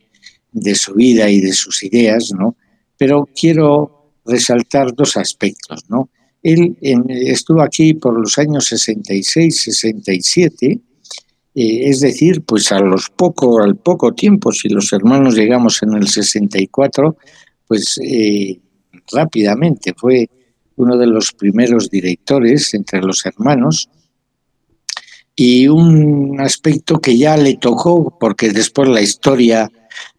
de 0.55 0.73
su 0.73 0.93
vida 0.93 1.29
y 1.29 1.41
de 1.41 1.53
sus 1.53 1.83
ideas, 1.83 2.31
¿no? 2.37 2.55
Pero 2.97 3.27
quiero 3.35 4.13
resaltar 4.25 4.95
dos 4.95 5.17
aspectos, 5.17 5.83
¿no? 5.89 6.09
Él 6.41 6.77
estuvo 6.81 7.61
aquí 7.61 7.93
por 7.95 8.17
los 8.17 8.37
años 8.37 8.65
66, 8.65 9.63
67, 9.63 10.79
eh, 11.55 11.89
es 11.89 11.99
decir, 11.99 12.43
pues 12.43 12.71
a 12.71 12.79
los 12.79 13.09
poco, 13.09 13.61
al 13.61 13.75
poco 13.75 14.13
tiempo, 14.13 14.51
si 14.51 14.69
los 14.69 14.93
hermanos 14.93 15.35
llegamos 15.35 15.81
en 15.83 15.93
el 15.95 16.07
64, 16.07 17.17
pues 17.67 17.99
eh, 18.03 18.59
rápidamente 19.11 19.93
fue 19.97 20.29
uno 20.77 20.97
de 20.97 21.07
los 21.07 21.33
primeros 21.33 21.89
directores 21.89 22.73
entre 22.73 23.01
los 23.01 23.25
hermanos 23.25 23.89
y 25.35 25.67
un 25.67 26.39
aspecto 26.39 26.99
que 26.99 27.17
ya 27.17 27.35
le 27.35 27.57
tocó, 27.57 28.17
porque 28.19 28.51
después 28.51 28.87
la 28.87 29.01
historia 29.01 29.69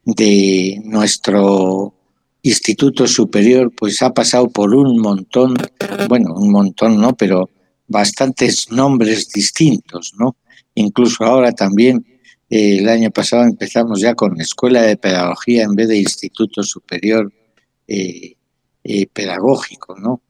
de 0.06 0.80
nuestro 0.84 1.92
Instituto 2.42 3.08
Superior 3.08 3.72
pues 3.76 4.00
ha 4.02 4.14
pasado 4.14 4.48
por 4.48 4.72
un 4.72 5.00
montón, 5.00 5.56
bueno, 6.08 6.32
un 6.34 6.52
montón 6.52 7.00
no, 7.00 7.14
pero 7.16 7.50
bastantes 7.88 8.70
nombres 8.70 9.28
distintos, 9.30 10.14
¿no? 10.16 10.36
Incluso 10.76 11.24
ahora 11.24 11.50
también, 11.52 12.06
eh, 12.48 12.78
el 12.78 12.88
año 12.88 13.10
pasado 13.10 13.42
empezamos 13.42 14.00
ya 14.00 14.14
con 14.14 14.40
Escuela 14.40 14.82
de 14.82 14.96
Pedagogía 14.96 15.64
en 15.64 15.74
vez 15.74 15.88
de 15.88 15.98
Instituto 15.98 16.62
Superior 16.62 17.32
eh, 17.88 18.36
eh, 18.84 19.06
Pedagógico, 19.12 19.98
¿no? 19.98 20.22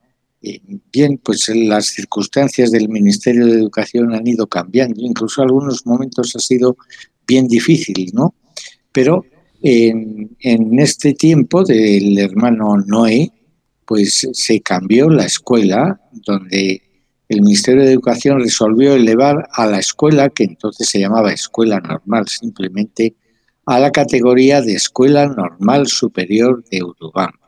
bien, 0.92 1.18
pues 1.18 1.48
las 1.48 1.86
circunstancias 1.86 2.70
del 2.70 2.88
Ministerio 2.88 3.46
de 3.46 3.54
Educación 3.54 4.14
han 4.14 4.24
ido 4.28 4.46
cambiando, 4.46 5.00
incluso 5.00 5.42
algunos 5.42 5.84
momentos 5.84 6.36
ha 6.36 6.38
sido 6.38 6.76
bien 7.26 7.48
difícil, 7.48 8.12
¿no? 8.14 8.32
Pero 8.92 9.24
en, 9.66 10.78
este 10.78 11.14
tiempo 11.14 11.64
del 11.64 12.18
hermano 12.18 12.76
Noé, 12.86 13.32
pues 13.84 14.28
se 14.32 14.60
cambió 14.60 15.10
la 15.10 15.24
escuela 15.24 16.00
donde 16.12 16.82
el 17.28 17.42
Ministerio 17.42 17.82
de 17.82 17.92
Educación 17.92 18.40
resolvió 18.40 18.94
elevar 18.94 19.48
a 19.52 19.66
la 19.66 19.78
escuela, 19.78 20.28
que 20.30 20.44
entonces 20.44 20.88
se 20.88 21.00
llamaba 21.00 21.32
Escuela 21.32 21.80
Normal 21.80 22.28
simplemente, 22.28 23.16
a 23.64 23.80
la 23.80 23.90
categoría 23.90 24.60
de 24.62 24.74
Escuela 24.74 25.26
Normal 25.26 25.88
Superior 25.88 26.62
de 26.70 26.84
Urubamba 26.84 27.46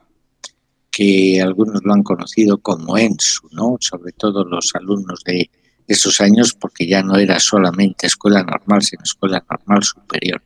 que 0.91 1.41
algunos 1.41 1.81
lo 1.85 1.93
han 1.93 2.03
conocido 2.03 2.57
como 2.57 2.97
ENSU, 2.97 3.47
¿no? 3.53 3.77
sobre 3.79 4.11
todo 4.11 4.43
los 4.43 4.75
alumnos 4.75 5.23
de 5.23 5.49
esos 5.87 6.19
años, 6.19 6.53
porque 6.53 6.87
ya 6.87 7.01
no 7.01 7.15
era 7.15 7.39
solamente 7.39 8.07
escuela 8.07 8.43
normal, 8.43 8.81
sino 8.81 9.03
escuela 9.03 9.41
normal 9.49 9.81
superior. 9.83 10.41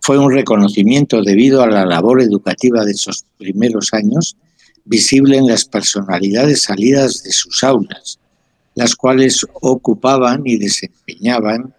Fue 0.00 0.18
un 0.18 0.32
reconocimiento 0.32 1.22
debido 1.22 1.62
a 1.62 1.68
la 1.68 1.84
labor 1.84 2.22
educativa 2.22 2.84
de 2.84 2.92
esos 2.92 3.24
primeros 3.38 3.92
años, 3.92 4.36
visible 4.84 5.36
en 5.36 5.46
las 5.46 5.64
personalidades 5.64 6.62
salidas 6.62 7.22
de 7.22 7.32
sus 7.32 7.62
aulas, 7.62 8.18
las 8.74 8.96
cuales 8.96 9.46
ocupaban 9.60 10.42
y 10.44 10.56
desempeñaban 10.56 11.74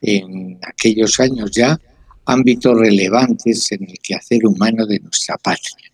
en 0.00 0.58
aquellos 0.62 1.20
años 1.20 1.50
ya 1.50 1.78
ámbitos 2.24 2.78
relevantes 2.78 3.70
en 3.72 3.84
el 3.84 3.98
quehacer 4.02 4.46
humano 4.46 4.86
de 4.86 5.00
nuestra 5.00 5.36
patria. 5.38 5.92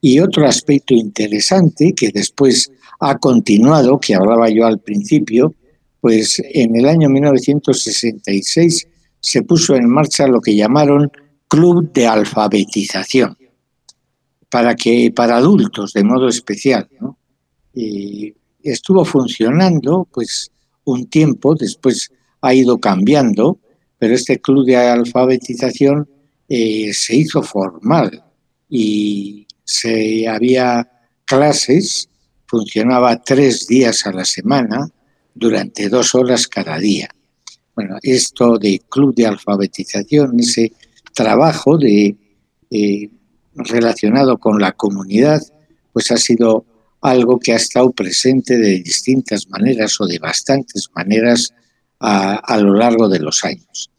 Y 0.00 0.20
otro 0.20 0.46
aspecto 0.46 0.94
interesante 0.94 1.94
que 1.94 2.10
después 2.12 2.70
ha 3.00 3.16
continuado, 3.18 3.98
que 3.98 4.14
hablaba 4.14 4.48
yo 4.50 4.66
al 4.66 4.80
principio, 4.80 5.54
pues 6.00 6.42
en 6.44 6.76
el 6.76 6.86
año 6.86 7.08
1966 7.08 8.88
se 9.22 9.42
puso 9.42 9.74
en 9.74 9.88
marcha 9.88 10.26
lo 10.26 10.40
que 10.40 10.54
llamaron 10.54 11.10
Club 11.48 11.92
de 11.92 12.06
Alfabetización, 12.06 13.38
para, 14.50 14.74
que, 14.74 15.12
para 15.14 15.36
adultos 15.36 15.92
de 15.92 16.04
modo 16.04 16.28
especial. 16.28 16.88
Y 17.74 18.34
estuvo 18.62 19.04
funcionando 19.04 20.06
pues 20.12 20.50
un 20.84 21.08
tiempo, 21.08 21.54
después 21.54 22.10
ha 22.40 22.52
ido 22.52 22.78
cambiando, 22.78 23.58
pero 23.98 24.14
este 24.14 24.40
club 24.40 24.66
de 24.66 24.76
alfabetización 24.76 26.08
eh, 26.48 26.92
se 26.92 27.16
hizo 27.16 27.42
formal 27.42 28.24
y 28.68 29.46
se 29.64 30.26
había 30.28 30.90
clases, 31.24 32.08
funcionaba 32.46 33.22
tres 33.22 33.68
días 33.68 34.04
a 34.06 34.12
la 34.12 34.24
semana, 34.24 34.88
durante 35.34 35.88
dos 35.88 36.14
horas 36.14 36.48
cada 36.48 36.78
día. 36.78 37.08
Bueno, 37.74 37.96
esto 38.02 38.58
de 38.58 38.80
club 38.88 39.14
de 39.14 39.26
alfabetización, 39.26 40.38
ese 40.40 40.72
trabajo 41.14 41.78
de, 41.78 42.16
eh, 42.70 43.10
relacionado 43.54 44.38
con 44.38 44.60
la 44.60 44.72
comunidad, 44.72 45.40
pues 45.92 46.10
ha 46.10 46.16
sido 46.16 46.64
algo 47.00 47.38
que 47.38 47.52
ha 47.52 47.56
estado 47.56 47.90
presente 47.92 48.58
de 48.58 48.80
distintas 48.80 49.48
maneras 49.48 50.00
o 50.00 50.06
de 50.06 50.18
bastantes 50.18 50.88
maneras 50.94 51.52
a, 51.98 52.56
lo 52.58 52.74
largo 52.74 53.08
de 53.08 53.20
los 53.20 53.44
años. 53.44 53.90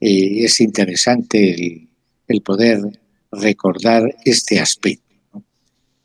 Eh, 0.00 0.44
es 0.44 0.60
interesante 0.60 1.88
el 2.26 2.42
poder 2.42 2.80
recordar 3.30 4.02
este 4.24 4.58
aspecto 4.58 5.04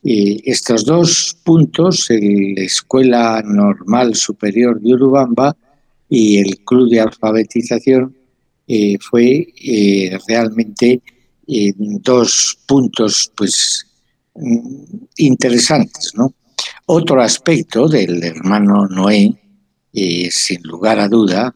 estos 0.02 0.86
dos 0.86 1.38
puntos, 1.44 2.08
la 2.10 2.64
Escuela 2.64 3.42
Normal 3.46 4.16
Superior 4.16 4.80
de 4.80 4.94
Urubamba 4.94 5.56
y 6.10 6.40
el 6.40 6.60
Club 6.66 6.90
de 6.90 7.00
Alfabetización, 7.00 8.16
eh, 8.72 8.98
fue 9.00 9.48
eh, 9.64 10.16
realmente 10.28 11.02
eh, 11.48 11.74
dos 11.76 12.60
puntos 12.68 13.32
pues 13.36 13.86
interesantes. 15.18 16.14
¿no? 16.16 16.34
Otro 16.86 17.22
aspecto 17.22 17.88
del 17.88 18.24
hermano 18.24 18.88
Noé, 18.88 19.34
sin 19.92 20.62
lugar 20.64 21.00
a 21.00 21.08
duda, 21.08 21.54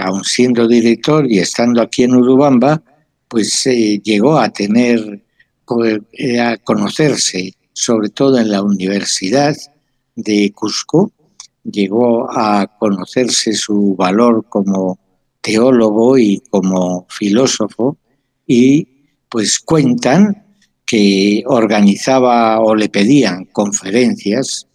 aun 0.00 0.24
siendo 0.24 0.66
director 0.66 1.30
y 1.30 1.38
estando 1.38 1.82
aquí 1.82 2.04
en 2.04 2.14
Urubamba, 2.14 2.82
pues 3.28 3.64
llegó 4.02 4.38
a 4.38 4.48
tener 4.48 5.22
a 6.40 6.56
conocerse, 6.58 7.54
sobre 7.72 8.08
todo 8.08 8.38
en 8.38 8.50
la 8.50 8.62
Universidad 8.62 9.56
de 10.16 10.50
Cusco, 10.52 11.12
llegó 11.64 12.30
a 12.30 12.66
conocerse 12.78 13.52
su 13.52 13.94
valor 13.96 14.46
como 14.48 14.98
teólogo 15.40 16.18
y 16.18 16.42
como 16.50 17.06
filósofo 17.08 17.98
y 18.46 18.86
pues 19.28 19.58
cuentan 19.58 20.46
que 20.84 21.42
organizaba 21.46 22.60
o 22.60 22.74
le 22.74 22.88
pedían 22.88 23.46
conferencias 23.46 24.66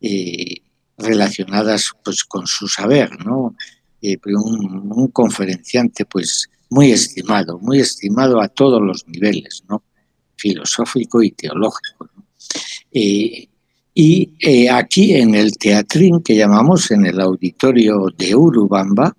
eh, 0.00 0.56
relacionadas 0.98 1.90
pues 2.04 2.24
con 2.24 2.46
su 2.46 2.68
saber, 2.68 3.24
¿no? 3.24 3.56
Eh, 4.00 4.18
un, 4.26 4.92
un, 4.92 5.08
conferenciante 5.08 6.04
pues 6.04 6.48
muy 6.70 6.92
estimado, 6.92 7.58
muy 7.58 7.80
estimado 7.80 8.40
a 8.40 8.48
todos 8.48 8.80
los 8.82 9.08
niveles, 9.08 9.64
¿no? 9.68 9.82
filosófico 10.36 11.22
y 11.22 11.30
teológico. 11.30 12.10
Eh, 12.92 13.48
y 13.94 14.34
eh, 14.40 14.68
aquí 14.68 15.14
en 15.14 15.36
el 15.36 15.56
teatrín 15.56 16.20
que 16.20 16.34
llamamos 16.34 16.90
en 16.90 17.06
el 17.06 17.20
auditorio 17.20 18.06
de 18.18 18.34
Urubamba, 18.34 19.16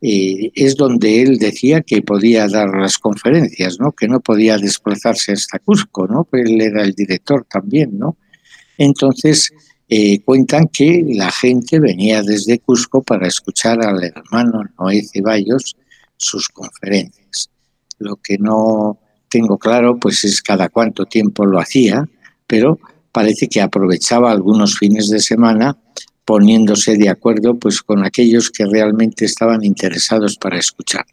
eh, 0.00 0.52
es 0.54 0.76
donde 0.76 1.22
él 1.22 1.38
decía 1.38 1.80
que 1.80 2.02
podía 2.02 2.46
dar 2.46 2.68
las 2.68 2.98
conferencias, 2.98 3.80
¿no? 3.80 3.90
que 3.90 4.06
no 4.06 4.20
podía 4.20 4.58
desplazarse 4.58 5.32
hasta 5.32 5.58
Cusco, 5.58 6.06
¿no? 6.06 6.22
Pues 6.24 6.48
él 6.48 6.60
era 6.60 6.82
el 6.82 6.92
director 6.92 7.44
también, 7.50 7.98
¿no? 7.98 8.16
Entonces 8.78 9.52
cuentan 10.24 10.68
que 10.68 11.04
la 11.06 11.30
gente 11.30 11.78
venía 11.78 12.20
desde 12.22 12.58
Cusco 12.58 13.02
para 13.02 13.28
escuchar 13.28 13.84
al 13.84 14.02
hermano 14.02 14.64
Noé 14.78 15.02
Ceballos 15.04 15.76
sus 16.16 16.48
conferencias. 16.48 17.50
Lo 17.98 18.16
que 18.16 18.36
no 18.36 18.98
tengo 19.28 19.58
claro 19.58 19.98
pues 19.98 20.24
es 20.24 20.42
cada 20.42 20.68
cuánto 20.68 21.06
tiempo 21.06 21.46
lo 21.46 21.58
hacía, 21.58 22.04
pero 22.46 22.78
parece 23.16 23.48
que 23.48 23.62
aprovechaba 23.62 24.30
algunos 24.30 24.76
fines 24.76 25.08
de 25.08 25.20
semana 25.20 25.74
poniéndose 26.26 26.98
de 26.98 27.08
acuerdo 27.08 27.58
pues 27.58 27.80
con 27.80 28.04
aquellos 28.04 28.50
que 28.50 28.66
realmente 28.66 29.24
estaban 29.24 29.64
interesados 29.64 30.36
para 30.36 30.58
escuchar. 30.58 31.06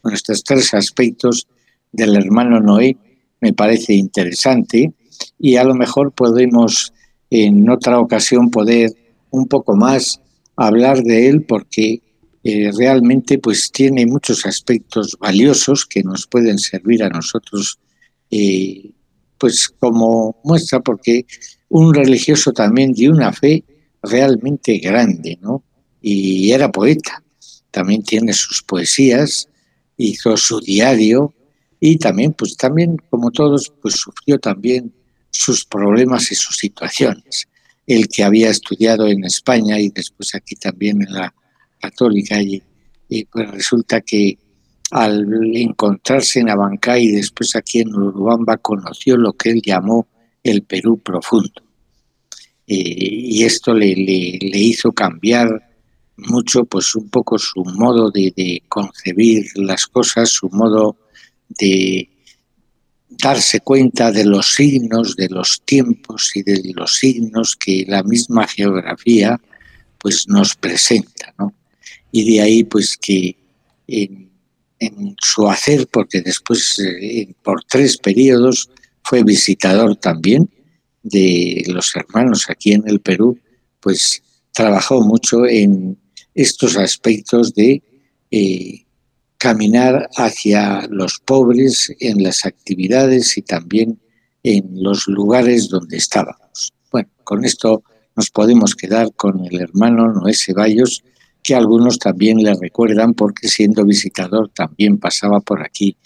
Bueno, 0.00 0.14
estos 0.14 0.44
tres 0.44 0.72
aspectos 0.74 1.48
del 1.90 2.14
hermano 2.14 2.60
Noé 2.60 2.96
me 3.40 3.52
parece 3.52 3.94
interesante 3.94 4.92
y 5.40 5.56
a 5.56 5.64
lo 5.64 5.74
mejor 5.74 6.12
podemos 6.12 6.92
en 7.30 7.68
otra 7.68 7.98
ocasión 7.98 8.52
poder 8.52 8.92
un 9.30 9.48
poco 9.48 9.74
más 9.74 10.20
hablar 10.54 11.02
de 11.02 11.30
él 11.30 11.42
porque 11.42 12.00
eh, 12.44 12.70
realmente 12.78 13.38
pues 13.38 13.72
tiene 13.72 14.06
muchos 14.06 14.46
aspectos 14.46 15.16
valiosos 15.18 15.84
que 15.84 16.04
nos 16.04 16.28
pueden 16.28 16.60
servir 16.60 17.02
a 17.02 17.08
nosotros 17.08 17.80
eh, 18.30 18.92
pues 19.40 19.70
como 19.78 20.38
muestra 20.44 20.80
porque 20.80 21.24
un 21.70 21.94
religioso 21.94 22.52
también 22.52 22.92
de 22.92 23.08
una 23.08 23.32
fe 23.32 23.64
realmente 24.02 24.78
grande, 24.78 25.38
¿no? 25.40 25.64
Y 26.02 26.52
era 26.52 26.70
poeta, 26.70 27.22
también 27.70 28.02
tiene 28.02 28.34
sus 28.34 28.62
poesías, 28.62 29.48
hizo 29.96 30.36
su 30.36 30.60
diario 30.60 31.32
y 31.80 31.96
también, 31.96 32.34
pues 32.34 32.56
también, 32.56 32.98
como 33.08 33.30
todos, 33.30 33.72
pues 33.80 33.94
sufrió 33.94 34.38
también 34.38 34.92
sus 35.30 35.64
problemas 35.64 36.30
y 36.30 36.34
sus 36.34 36.56
situaciones. 36.56 37.48
El 37.86 38.08
que 38.08 38.22
había 38.22 38.50
estudiado 38.50 39.08
en 39.08 39.24
España 39.24 39.80
y 39.80 39.88
después 39.88 40.34
aquí 40.34 40.56
también 40.56 41.00
en 41.02 41.14
la 41.14 41.34
católica 41.80 42.40
y, 42.42 42.62
pues 43.32 43.50
resulta 43.50 44.02
que 44.02 44.36
al 44.90 45.26
encontrarse 45.54 46.40
en 46.40 46.50
Abancay 46.50 47.04
y 47.04 47.12
después 47.12 47.54
aquí 47.54 47.80
en 47.80 47.94
Urubamba 47.94 48.56
conoció 48.56 49.16
lo 49.16 49.32
que 49.32 49.50
él 49.50 49.62
llamó 49.64 50.08
el 50.42 50.62
Perú 50.62 50.98
profundo. 50.98 51.62
Eh, 52.66 52.74
y 52.76 53.44
esto 53.44 53.74
le, 53.74 53.88
hizo 53.88 54.92
cambiar 54.92 55.48
mucho, 56.16 56.64
pues 56.64 56.94
un 56.94 57.08
poco 57.08 57.38
su 57.38 57.64
modo 57.64 58.10
de, 58.10 58.62
concebir 58.68 59.46
las 59.56 59.86
cosas, 59.86 60.30
su 60.30 60.48
modo 60.50 60.96
de 61.48 62.08
darse 63.08 63.60
cuenta 63.60 64.12
de 64.12 64.24
los 64.24 64.54
signos, 64.54 65.16
de 65.16 65.28
los 65.28 65.62
tiempos 65.64 66.30
y 66.34 66.42
de 66.42 66.72
los 66.74 66.94
signos 66.94 67.56
que 67.56 67.84
la 67.88 68.02
misma 68.02 68.46
geografía 68.46 69.40
pues 69.98 70.28
nos 70.28 70.54
presenta, 70.54 71.34
¿no? 71.38 71.52
Y 72.12 72.32
de 72.32 72.40
ahí 72.40 72.64
pues 72.64 72.96
que 72.96 73.36
su 75.20 75.48
hacer, 75.48 75.86
porque 75.88 76.22
después 76.22 76.78
eh, 76.78 77.34
por 77.42 77.64
tres 77.64 77.98
periodos 77.98 78.70
fue 79.02 79.22
visitador 79.22 79.96
también 79.96 80.50
de 81.02 81.64
los 81.68 81.94
hermanos 81.96 82.46
aquí 82.48 82.72
en 82.72 82.84
el 82.86 83.00
Perú, 83.00 83.38
pues 83.80 84.22
trabajó 84.52 85.00
mucho 85.02 85.46
en 85.46 85.98
estos 86.34 86.76
aspectos 86.76 87.54
de 87.54 87.82
eh, 88.30 88.84
caminar 89.38 90.08
hacia 90.16 90.86
los 90.88 91.18
pobres 91.24 91.92
en 92.00 92.22
las 92.22 92.44
actividades 92.44 93.36
y 93.38 93.42
también 93.42 93.98
en 94.42 94.82
los 94.82 95.06
lugares 95.06 95.68
donde 95.68 95.96
estábamos. 95.96 96.72
Bueno, 96.90 97.08
con 97.24 97.44
esto 97.44 97.82
nos 98.16 98.30
podemos 98.30 98.74
quedar 98.74 99.12
con 99.14 99.44
el 99.46 99.60
hermano 99.60 100.12
Noé 100.12 100.34
Ceballos, 100.34 101.02
que 101.42 101.54
algunos 101.54 101.98
también 101.98 102.42
le 102.42 102.54
recuerdan 102.54 103.14
porque 103.14 103.48
siendo 103.48 103.84
visitador 103.84 104.50
también 104.50 104.98
pasaba 104.98 105.40
por 105.40 105.62
aquí, 105.62 105.96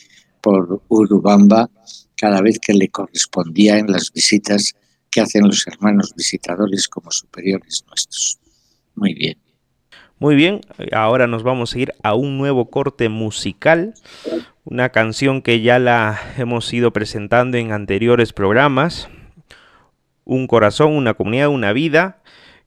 por 0.41 0.83
Urubamba, 0.89 1.71
cada 2.17 2.41
vez 2.41 2.59
que 2.59 2.75
le 2.75 2.89
correspondía 2.89 3.79
en 3.79 3.91
las 3.91 4.13
visitas 4.13 4.75
que 5.11 5.21
hacen 5.21 5.47
los 5.47 5.67
hermanos 5.67 6.15
visitadores 6.17 6.89
como 6.89 7.11
superiores 7.11 7.85
nuestros. 7.87 8.39
Muy 8.95 9.15
bien. 9.15 9.39
Muy 10.19 10.37
bien, 10.37 10.61
ahora 10.93 11.27
nos 11.27 11.43
vamos 11.43 11.75
a 11.75 11.79
ir 11.79 11.95
a 12.03 12.15
un 12.15 12.39
nuevo 12.39 12.71
corte 12.71 13.09
musical, 13.09 13.95
una 14.65 14.91
canción 14.91 15.43
que 15.43 15.61
ya 15.61 15.79
la 15.79 16.21
hemos 16.39 16.73
ido 16.73 16.93
presentando 16.93 17.59
en 17.59 17.73
anteriores 17.73 18.33
programas, 18.33 19.09
Un 20.25 20.47
corazón, 20.47 20.93
una 20.97 21.13
comunidad, 21.13 21.49
una 21.49 21.75
vida, 21.75 22.23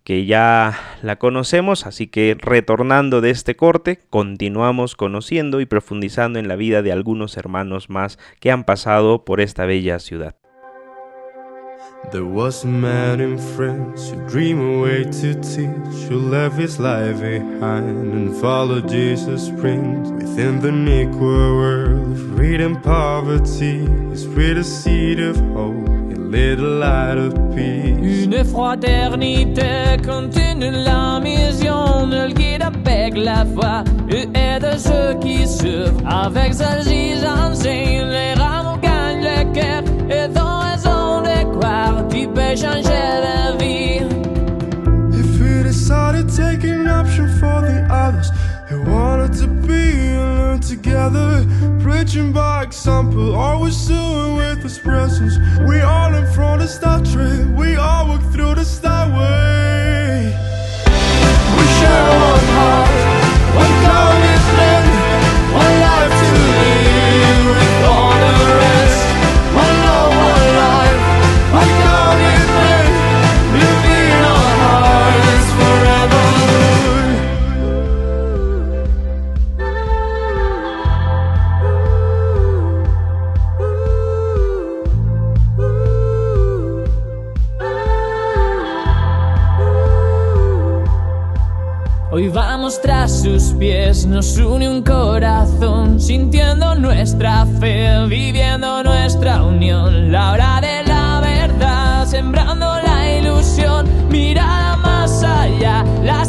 que 0.08 0.26
ya 0.26 0.80
la 1.01 1.18
conocemos, 1.18 1.86
así 1.86 2.08
que 2.08 2.38
retornando 2.39 3.20
de 3.20 3.30
este 3.30 3.58
corte, 3.58 3.99
continuamos 4.10 4.95
conociendo 4.95 5.60
y 5.60 5.66
profundizando 5.66 6.39
en 6.39 6.47
la 6.47 6.55
vida 6.55 6.82
de 6.82 6.93
algunos 6.93 7.36
hermanos 7.36 7.89
más 7.89 8.18
que 8.39 8.49
han 8.49 8.64
pasado 8.64 9.26
por 9.26 9.41
esta 9.41 9.66
bella 9.66 9.99
ciudad. 9.99 10.38
There 12.14 12.24
was 12.24 12.64
a 12.64 12.68
man 12.70 13.20
in 13.20 13.38
France 13.38 14.10
who 14.10 14.26
dreamed 14.30 14.78
away 14.78 15.03
to 15.03 15.34
teach, 15.41 16.10
who 16.10 16.20
left 16.30 16.58
his 16.58 16.80
life 16.80 17.20
behind 17.20 18.14
and 18.14 18.34
followed 18.39 18.88
Jesus' 18.88 19.49
prince 19.60 20.10
within 20.12 20.62
the 20.62 20.72
Negro 20.72 21.58
world 21.58 22.14
of 22.14 22.34
greed 22.34 22.62
and 22.62 22.82
poverty. 22.82 23.86
He 24.10 24.16
spread 24.16 24.55
a 24.55 24.64
seed 24.64 25.20
of 25.20 25.36
hope, 25.53 26.07
he 26.32 26.38
lit 26.38 26.59
a 26.59 26.61
light 26.61 27.17
of 27.17 27.34
peace. 27.55 28.25
Une 28.25 28.43
fraternité 28.43 29.97
continue 30.05 30.71
la 30.71 31.19
mission, 31.19 32.07
ne 32.07 32.28
le 32.28 32.34
guide 32.34 32.63
avec 32.63 33.17
la 33.17 33.45
foi 33.45 33.84
et 34.09 34.28
aide 34.34 34.78
ceux 34.78 35.17
qui 35.19 35.47
souffrent. 35.47 36.05
Avec 36.05 36.53
celle-ci, 36.53 37.15
j'enseigne 37.21 38.07
les 38.07 38.34
rames 38.34 38.80
gagnent 38.82 39.23
le 39.23 39.53
cœur 39.53 39.84
et 40.09 40.28
dans 40.34 40.57
changer 42.57 43.21
la 43.25 43.55
vie. 43.57 44.01
If 45.11 45.39
we 45.39 45.63
decided 45.63 46.28
taking 46.30 46.73
an 46.73 46.88
option 46.88 47.28
for 47.39 47.61
the 47.61 47.86
others 47.89 48.32
wanted 49.28 49.41
to 49.41 49.47
be 49.67 49.73
and 49.73 50.39
learn 50.39 50.59
together, 50.59 51.45
preaching 51.80 52.32
by 52.32 52.63
example, 52.63 53.36
always 53.36 53.88
doing 53.88 54.38
with 54.38 54.63
His 54.63 54.80
presence. 54.80 55.38
We 55.67 55.82
all 55.82 56.13
in 56.13 56.25
front 56.34 56.61
of 56.61 56.69
Star 56.69 57.03
Trek, 57.03 57.47
we 57.57 57.75
all 57.75 58.07
walk 58.07 58.21
through 58.32 58.55
the 58.55 58.63
Star 58.63 59.07
Way. 59.09 60.34
We 61.57 61.65
share 61.80 62.09
one 62.30 62.45
heart, 62.55 62.89
one 63.55 63.73
commitment, 63.84 64.26
Tras 92.68 93.22
sus 93.22 93.53
pies, 93.57 94.05
nos 94.05 94.38
une 94.38 94.68
un 94.70 94.84
corazón, 94.84 96.01
sintiendo 96.01 96.76
nuestra 96.76 97.45
fe, 97.61 98.05
viviendo 98.07 98.84
nuestra 98.84 99.41
unión. 99.41 100.11
La 100.11 100.34
hora 100.34 100.59
de 100.59 100.84
la 100.84 101.22
verdad, 101.22 102.05
sembrando 102.05 102.65
la 102.84 103.20
ilusión, 103.20 103.88
mirada 104.09 104.76
más 104.76 105.24
allá, 105.24 105.86
la 106.03 106.26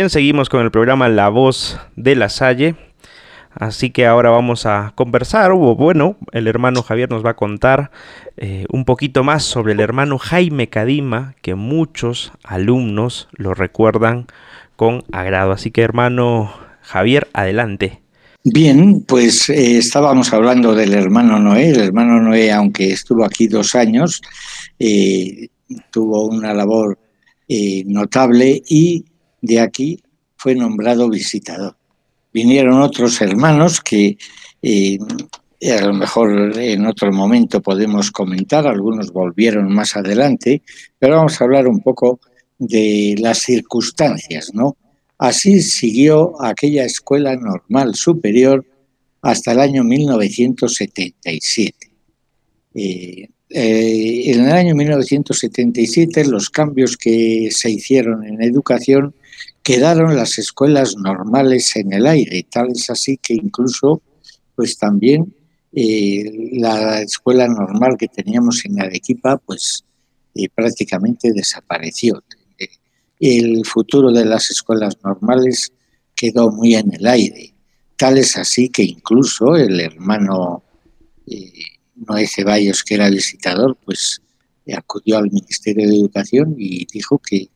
Bien, 0.00 0.08
seguimos 0.08 0.48
con 0.48 0.62
el 0.62 0.70
programa 0.70 1.10
La 1.10 1.28
Voz 1.28 1.78
de 1.94 2.16
la 2.16 2.30
Salle. 2.30 2.74
Así 3.50 3.90
que 3.90 4.06
ahora 4.06 4.30
vamos 4.30 4.64
a 4.64 4.94
conversar. 4.94 5.52
Bueno, 5.52 6.16
el 6.32 6.46
hermano 6.46 6.82
Javier 6.82 7.10
nos 7.10 7.22
va 7.22 7.32
a 7.32 7.36
contar 7.36 7.90
eh, 8.38 8.64
un 8.72 8.86
poquito 8.86 9.24
más 9.24 9.42
sobre 9.42 9.74
el 9.74 9.80
hermano 9.80 10.16
Jaime 10.16 10.70
Cadima, 10.70 11.34
que 11.42 11.54
muchos 11.54 12.32
alumnos 12.44 13.28
lo 13.32 13.52
recuerdan 13.52 14.26
con 14.74 15.04
agrado. 15.12 15.52
Así 15.52 15.70
que 15.70 15.82
hermano 15.82 16.50
Javier, 16.80 17.28
adelante. 17.34 18.00
Bien, 18.42 19.04
pues 19.06 19.50
eh, 19.50 19.76
estábamos 19.76 20.32
hablando 20.32 20.74
del 20.74 20.94
hermano 20.94 21.38
Noé. 21.38 21.72
El 21.72 21.80
hermano 21.80 22.22
Noé, 22.22 22.50
aunque 22.52 22.90
estuvo 22.90 23.22
aquí 23.22 23.48
dos 23.48 23.74
años, 23.74 24.22
eh, 24.78 25.48
tuvo 25.90 26.24
una 26.24 26.54
labor 26.54 26.98
notable 27.84 28.62
y 28.68 29.04
de 29.40 29.60
aquí 29.60 30.02
fue 30.36 30.54
nombrado 30.54 31.08
visitador 31.08 31.74
vinieron 32.32 32.80
otros 32.80 33.20
hermanos 33.20 33.80
que 33.80 34.16
eh, 34.62 34.98
a 35.78 35.86
lo 35.86 35.94
mejor 35.94 36.58
en 36.58 36.86
otro 36.86 37.12
momento 37.12 37.60
podemos 37.60 38.10
comentar, 38.10 38.66
algunos 38.66 39.12
volvieron 39.12 39.72
más 39.72 39.96
adelante, 39.96 40.62
pero 40.98 41.16
vamos 41.16 41.40
a 41.40 41.44
hablar 41.44 41.68
un 41.68 41.80
poco 41.80 42.20
de 42.58 43.14
las 43.18 43.38
circunstancias, 43.38 44.50
¿no? 44.54 44.76
Así 45.18 45.60
siguió 45.60 46.42
aquella 46.42 46.84
escuela 46.84 47.36
normal 47.36 47.94
superior 47.94 48.64
hasta 49.20 49.52
el 49.52 49.60
año 49.60 49.84
1977. 49.84 51.90
Eh, 52.72 53.28
eh, 53.50 54.30
en 54.30 54.46
el 54.46 54.52
año 54.52 54.74
1977 54.74 56.24
los 56.24 56.48
cambios 56.48 56.96
que 56.96 57.50
se 57.50 57.70
hicieron 57.70 58.24
en 58.24 58.42
educación 58.42 59.14
quedaron 59.62 60.16
las 60.16 60.38
escuelas 60.38 60.96
normales 60.96 61.76
en 61.76 61.92
el 61.92 62.06
aire, 62.06 62.46
tal 62.50 62.70
es 62.72 62.90
así 62.90 63.18
que 63.18 63.34
incluso 63.34 64.02
pues 64.54 64.78
también 64.78 65.34
eh, 65.72 66.50
la 66.52 67.02
escuela 67.02 67.46
normal 67.46 67.96
que 67.98 68.08
teníamos 68.08 68.64
en 68.64 68.80
Arequipa 68.80 69.38
pues 69.38 69.84
eh, 70.34 70.48
prácticamente 70.54 71.32
desapareció. 71.32 72.22
El 73.18 73.66
futuro 73.66 74.10
de 74.12 74.24
las 74.24 74.50
escuelas 74.50 74.96
normales 75.04 75.72
quedó 76.16 76.50
muy 76.50 76.74
en 76.74 76.94
el 76.94 77.06
aire. 77.06 77.54
Tal 77.96 78.16
es 78.16 78.36
así 78.36 78.70
que 78.70 78.82
incluso 78.82 79.56
el 79.56 79.78
hermano 79.78 80.62
eh, 81.26 81.52
Noé 81.96 82.26
Ceballos, 82.26 82.82
que 82.82 82.94
era 82.94 83.10
visitador, 83.10 83.76
pues 83.84 84.22
acudió 84.74 85.18
al 85.18 85.30
Ministerio 85.30 85.88
de 85.88 85.96
Educación 85.96 86.54
y 86.56 86.86
dijo 86.86 87.18
que 87.18 87.48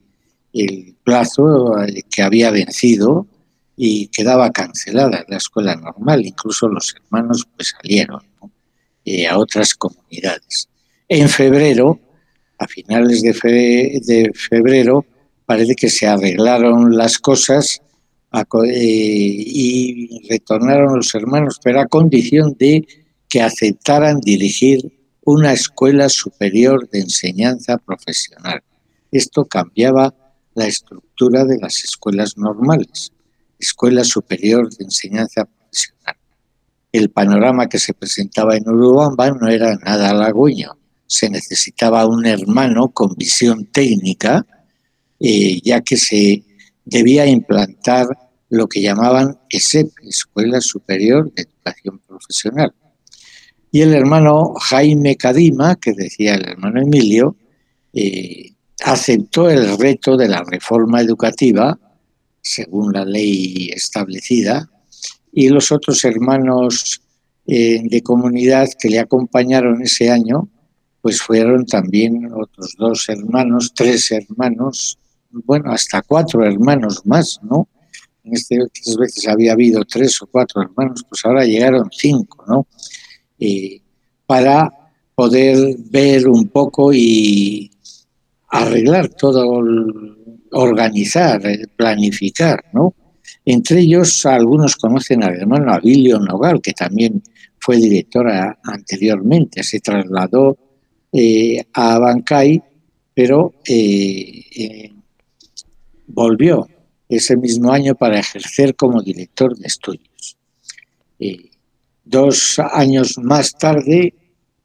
el 0.54 0.96
plazo 1.02 1.82
eh, 1.82 2.02
que 2.10 2.22
había 2.22 2.50
vencido 2.50 3.26
y 3.76 4.06
quedaba 4.08 4.52
cancelada 4.52 5.24
la 5.28 5.36
escuela 5.36 5.74
normal. 5.74 6.24
Incluso 6.24 6.68
los 6.68 6.94
hermanos 6.94 7.46
pues 7.56 7.74
salieron 7.80 8.22
eh, 9.04 9.26
a 9.26 9.36
otras 9.38 9.74
comunidades. 9.74 10.68
En 11.08 11.28
febrero, 11.28 12.00
a 12.58 12.66
finales 12.66 13.22
de, 13.22 13.32
de, 14.02 14.32
febrero, 14.32 15.04
parece 15.44 15.74
que 15.74 15.90
se 15.90 16.06
arreglaron 16.06 16.96
las 16.96 17.18
cosas 17.18 17.82
eh, 18.32 18.70
y 18.72 20.28
retornaron 20.28 20.96
los 20.96 21.14
hermanos, 21.14 21.60
pero 21.62 21.80
a 21.80 21.86
condición 21.86 22.56
de 22.58 22.86
que 23.28 23.42
aceptaran 23.42 24.20
dirigir 24.20 24.92
una 25.24 25.52
escuela 25.52 26.08
superior 26.08 26.88
de 26.90 27.00
enseñanza 27.00 27.78
profesional. 27.78 28.62
Esto 29.10 29.44
cambiaba 29.44 30.14
la 30.54 30.66
estructura 30.66 31.44
de 31.44 31.58
las 31.58 31.84
escuelas 31.84 32.36
normales, 32.36 33.12
Escuela 33.58 34.04
Superior 34.04 34.68
de 34.74 34.84
Enseñanza 34.84 35.44
Profesional. 35.44 36.16
El 36.92 37.10
panorama 37.10 37.68
que 37.68 37.78
se 37.78 37.94
presentaba 37.94 38.56
en 38.56 38.68
Urubamba 38.68 39.30
no 39.30 39.48
era 39.48 39.74
nada 39.76 40.10
halagüeño. 40.10 40.78
Se 41.06 41.28
necesitaba 41.28 42.06
un 42.06 42.24
hermano 42.26 42.90
con 42.90 43.14
visión 43.16 43.66
técnica, 43.66 44.46
eh, 45.18 45.60
ya 45.62 45.80
que 45.80 45.96
se 45.96 46.44
debía 46.84 47.26
implantar 47.26 48.06
lo 48.48 48.68
que 48.68 48.82
llamaban 48.82 49.38
ESEP, 49.50 49.90
Escuela 50.02 50.60
Superior 50.60 51.32
de 51.34 51.42
Educación 51.42 51.98
Profesional. 52.06 52.72
Y 53.72 53.80
el 53.80 53.92
hermano 53.92 54.54
Jaime 54.54 55.16
Cadima, 55.16 55.74
que 55.74 55.92
decía 55.92 56.36
el 56.36 56.46
hermano 56.48 56.80
Emilio, 56.80 57.36
eh, 57.92 58.53
aceptó 58.84 59.48
el 59.48 59.78
reto 59.78 60.16
de 60.16 60.28
la 60.28 60.44
reforma 60.44 61.00
educativa, 61.00 61.78
según 62.40 62.92
la 62.92 63.04
ley 63.04 63.70
establecida, 63.74 64.68
y 65.32 65.48
los 65.48 65.72
otros 65.72 66.04
hermanos 66.04 67.00
eh, 67.46 67.80
de 67.82 68.02
comunidad 68.02 68.68
que 68.78 68.90
le 68.90 68.98
acompañaron 68.98 69.82
ese 69.82 70.10
año, 70.10 70.48
pues 71.00 71.20
fueron 71.20 71.64
también 71.64 72.30
otros 72.32 72.74
dos 72.78 73.08
hermanos, 73.08 73.72
tres 73.74 74.10
hermanos, 74.12 74.98
bueno, 75.30 75.72
hasta 75.72 76.02
cuatro 76.02 76.44
hermanos 76.44 77.04
más, 77.06 77.40
¿no? 77.42 77.68
En 78.22 78.34
este, 78.34 78.58
estas 78.72 78.96
veces 78.96 79.28
había 79.28 79.52
habido 79.52 79.84
tres 79.84 80.20
o 80.22 80.26
cuatro 80.26 80.62
hermanos, 80.62 81.04
pues 81.08 81.24
ahora 81.24 81.44
llegaron 81.44 81.88
cinco, 81.90 82.44
¿no? 82.46 82.66
Eh, 83.38 83.80
para 84.26 84.70
poder 85.14 85.76
ver 85.90 86.28
un 86.28 86.48
poco 86.48 86.92
y 86.92 87.70
arreglar 88.54 89.08
todo, 89.08 89.64
organizar, 90.52 91.44
eh, 91.44 91.66
planificar, 91.76 92.64
¿no? 92.72 92.94
Entre 93.44 93.80
ellos, 93.80 94.24
algunos 94.26 94.76
conocen 94.76 95.24
al 95.24 95.34
hermano 95.34 95.72
Abilio 95.72 96.20
Nogal, 96.20 96.60
que 96.62 96.72
también 96.72 97.22
fue 97.58 97.76
directora 97.76 98.58
anteriormente, 98.62 99.62
se 99.64 99.80
trasladó 99.80 100.56
eh, 101.12 101.64
a 101.72 101.98
Bancay, 101.98 102.62
pero 103.12 103.54
eh, 103.68 104.90
volvió 106.06 106.68
ese 107.08 107.36
mismo 107.36 107.72
año 107.72 107.94
para 107.96 108.20
ejercer 108.20 108.76
como 108.76 109.02
director 109.02 109.56
de 109.56 109.66
estudios. 109.66 110.36
dos 112.04 112.58
años 112.58 113.18
más 113.18 113.52
tarde 113.52 114.14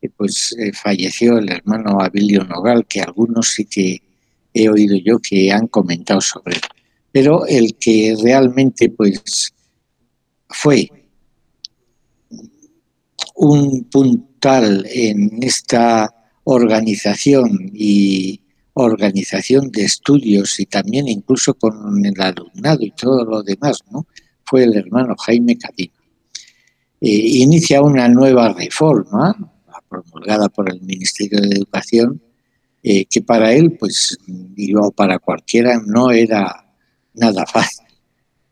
pues 0.07 0.55
eh, 0.57 0.71
falleció 0.71 1.37
el 1.39 1.49
hermano 1.49 1.99
Abilio 1.99 2.43
Nogal, 2.45 2.85
que 2.85 3.01
algunos 3.01 3.47
sí 3.47 3.65
que 3.65 4.01
he 4.53 4.69
oído 4.69 4.95
yo 4.97 5.19
que 5.19 5.51
han 5.51 5.67
comentado 5.67 6.21
sobre 6.21 6.55
él. 6.55 6.61
Pero 7.11 7.45
el 7.45 7.75
que 7.75 8.15
realmente 8.21 8.89
pues 8.89 9.53
fue 10.47 10.89
un 13.35 13.83
puntal 13.85 14.85
en 14.89 15.41
esta 15.41 16.13
organización 16.43 17.71
y 17.73 18.41
organización 18.73 19.71
de 19.71 19.83
estudios 19.83 20.59
y 20.59 20.65
también 20.65 21.07
incluso 21.07 21.53
con 21.53 22.05
el 22.05 22.21
alumnado 22.21 22.83
y 22.83 22.91
todo 22.91 23.25
lo 23.25 23.43
demás, 23.43 23.79
¿no? 23.91 24.07
Fue 24.45 24.63
el 24.63 24.75
hermano 24.75 25.15
Jaime 25.17 25.57
Cadina. 25.57 25.93
Eh, 27.01 27.09
inicia 27.09 27.81
una 27.81 28.07
nueva 28.07 28.53
reforma 28.53 29.35
promulgada 29.89 30.47
por 30.49 30.69
el 30.71 30.81
Ministerio 30.81 31.41
de 31.41 31.55
Educación, 31.55 32.21
eh, 32.81 33.05
que 33.05 33.21
para 33.21 33.53
él, 33.53 33.75
pues, 33.77 34.17
y 34.55 34.73
para 34.95 35.19
cualquiera, 35.19 35.81
no 35.85 36.11
era 36.11 36.65
nada 37.13 37.45
fácil. 37.45 37.85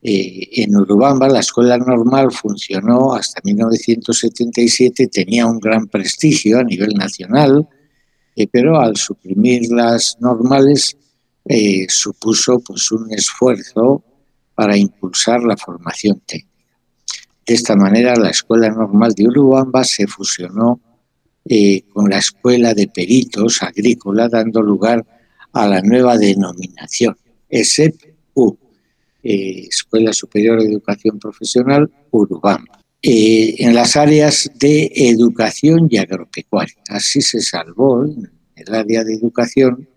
Eh, 0.02 0.64
en 0.64 0.76
Urubamba 0.76 1.28
la 1.30 1.40
escuela 1.40 1.78
normal 1.78 2.32
funcionó 2.32 3.14
hasta 3.14 3.42
1977, 3.44 5.08
tenía 5.08 5.46
un 5.48 5.60
gran 5.60 5.88
prestigio 5.88 6.60
a 6.60 6.64
nivel 6.64 6.94
nacional, 6.94 7.68
eh, 8.36 8.48
pero 8.52 8.80
al 8.80 8.96
suprimir 8.98 9.72
las 9.72 10.18
normales 10.20 10.98
supuso 11.88 12.60
pues, 12.60 12.92
un 12.92 13.10
esfuerzo 13.14 14.04
para 14.54 14.76
impulsar 14.76 15.42
la 15.44 15.56
formación 15.56 16.22
técnica. 16.26 16.52
De 17.46 17.54
esta 17.54 17.78
manera 17.78 18.14
la 18.18 18.32
escuela 18.32 18.68
normal 18.70 19.14
de 19.14 19.26
Urubamba 19.30 19.86
se 19.86 20.06
fusionó 20.08 20.82
eh, 21.50 21.84
con 21.94 22.10
la 22.10 22.18
Escuela 22.18 22.74
de 22.74 22.88
Peritos 22.88 23.62
Agrícola, 23.64 24.28
dando 24.28 24.62
lugar 24.62 25.06
a 25.54 25.68
la 25.68 25.82
nueva 25.82 26.18
denominación, 26.18 27.16
ESEP-U, 27.50 28.58
eh, 29.24 29.68
Escuela 29.70 30.12
Superior 30.14 30.62
de 30.62 30.70
Educación 30.70 31.20
Profesional, 31.20 31.90
Urubamba, 32.12 32.82
eh, 33.02 33.56
en 33.60 33.74
las 33.74 33.96
áreas 33.96 34.52
de 34.56 34.92
educación 34.94 35.88
y 35.90 35.98
agropecuaria. 35.98 36.76
Así 36.90 37.22
se 37.22 37.40
salvó, 37.40 38.04
en 38.04 38.30
el 38.56 38.76
área 38.76 39.04
de 39.04 39.14
educación, 39.14 39.88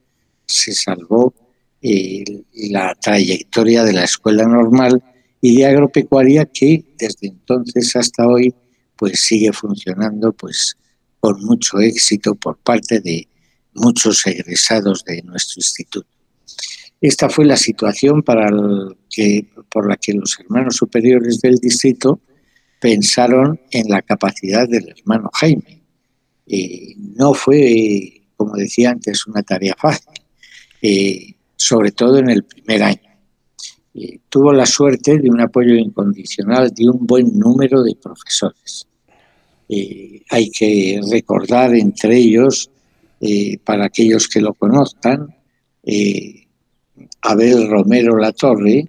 se 0.47 0.73
salvó 0.73 1.35
la 1.83 2.95
trayectoria 3.01 3.85
de 3.85 3.95
la 3.95 4.05
escuela 4.05 4.45
normal 4.45 5.03
y 5.41 5.57
de 5.57 5.67
agropecuaria 5.67 6.45
que 6.45 6.85
desde 6.99 7.29
entonces 7.29 7.97
hasta 7.97 8.27
hoy 8.27 8.55
pues 8.97 9.21
sigue 9.21 9.53
funcionando 9.53 10.33
pues 10.33 10.77
con 11.21 11.45
mucho 11.45 11.79
éxito 11.79 12.35
por 12.35 12.57
parte 12.59 13.01
de 13.01 13.29
muchos 13.75 14.27
egresados 14.27 15.05
de 15.05 15.23
nuestro 15.23 15.59
instituto. 15.59 16.09
Esta 17.01 17.31
fue 17.31 17.47
la 17.47 17.57
situación 17.57 18.23
para 18.23 18.51
que, 19.09 19.47
por 19.71 19.89
la 19.89 19.97
que 19.97 20.13
los 20.13 20.39
hermanos 20.39 20.77
superiores 20.77 21.41
del 21.41 21.57
distrito 21.57 22.21
pensaron 22.81 23.61
en 23.71 23.89
la 23.89 24.03
capacidad 24.03 24.69
del 24.69 24.89
hermano 24.89 25.31
Jaime. 25.35 25.83
Eh, 26.47 26.95
no 26.97 27.33
fue, 27.33 28.23
como 28.37 28.55
decía 28.55 28.91
antes, 28.91 29.27
una 29.27 29.43
tarea 29.43 29.75
fácil, 29.79 30.13
eh, 30.83 31.35
sobre 31.57 31.93
todo 31.93 32.19
en 32.19 32.31
el 32.31 32.45
primer 32.45 32.83
año. 32.83 33.11
Eh, 33.95 34.21
tuvo 34.29 34.53
la 34.53 34.67
suerte 34.67 35.19
de 35.19 35.31
un 35.31 35.41
apoyo 35.41 35.75
incondicional 35.75 36.71
de 36.71 36.89
un 36.89 37.07
buen 37.07 37.39
número 37.39 37.83
de 37.83 37.97
profesores. 37.97 38.87
Hay 40.31 40.51
que 40.51 41.01
recordar 41.11 41.75
entre 41.75 42.17
ellos, 42.17 42.71
para 43.65 43.87
aquellos 43.87 44.29
que 44.29 44.41
lo 44.41 44.55
conozcan, 44.55 45.29
Abel 47.23 47.69
Romero 47.69 48.19
Latorre, 48.19 48.89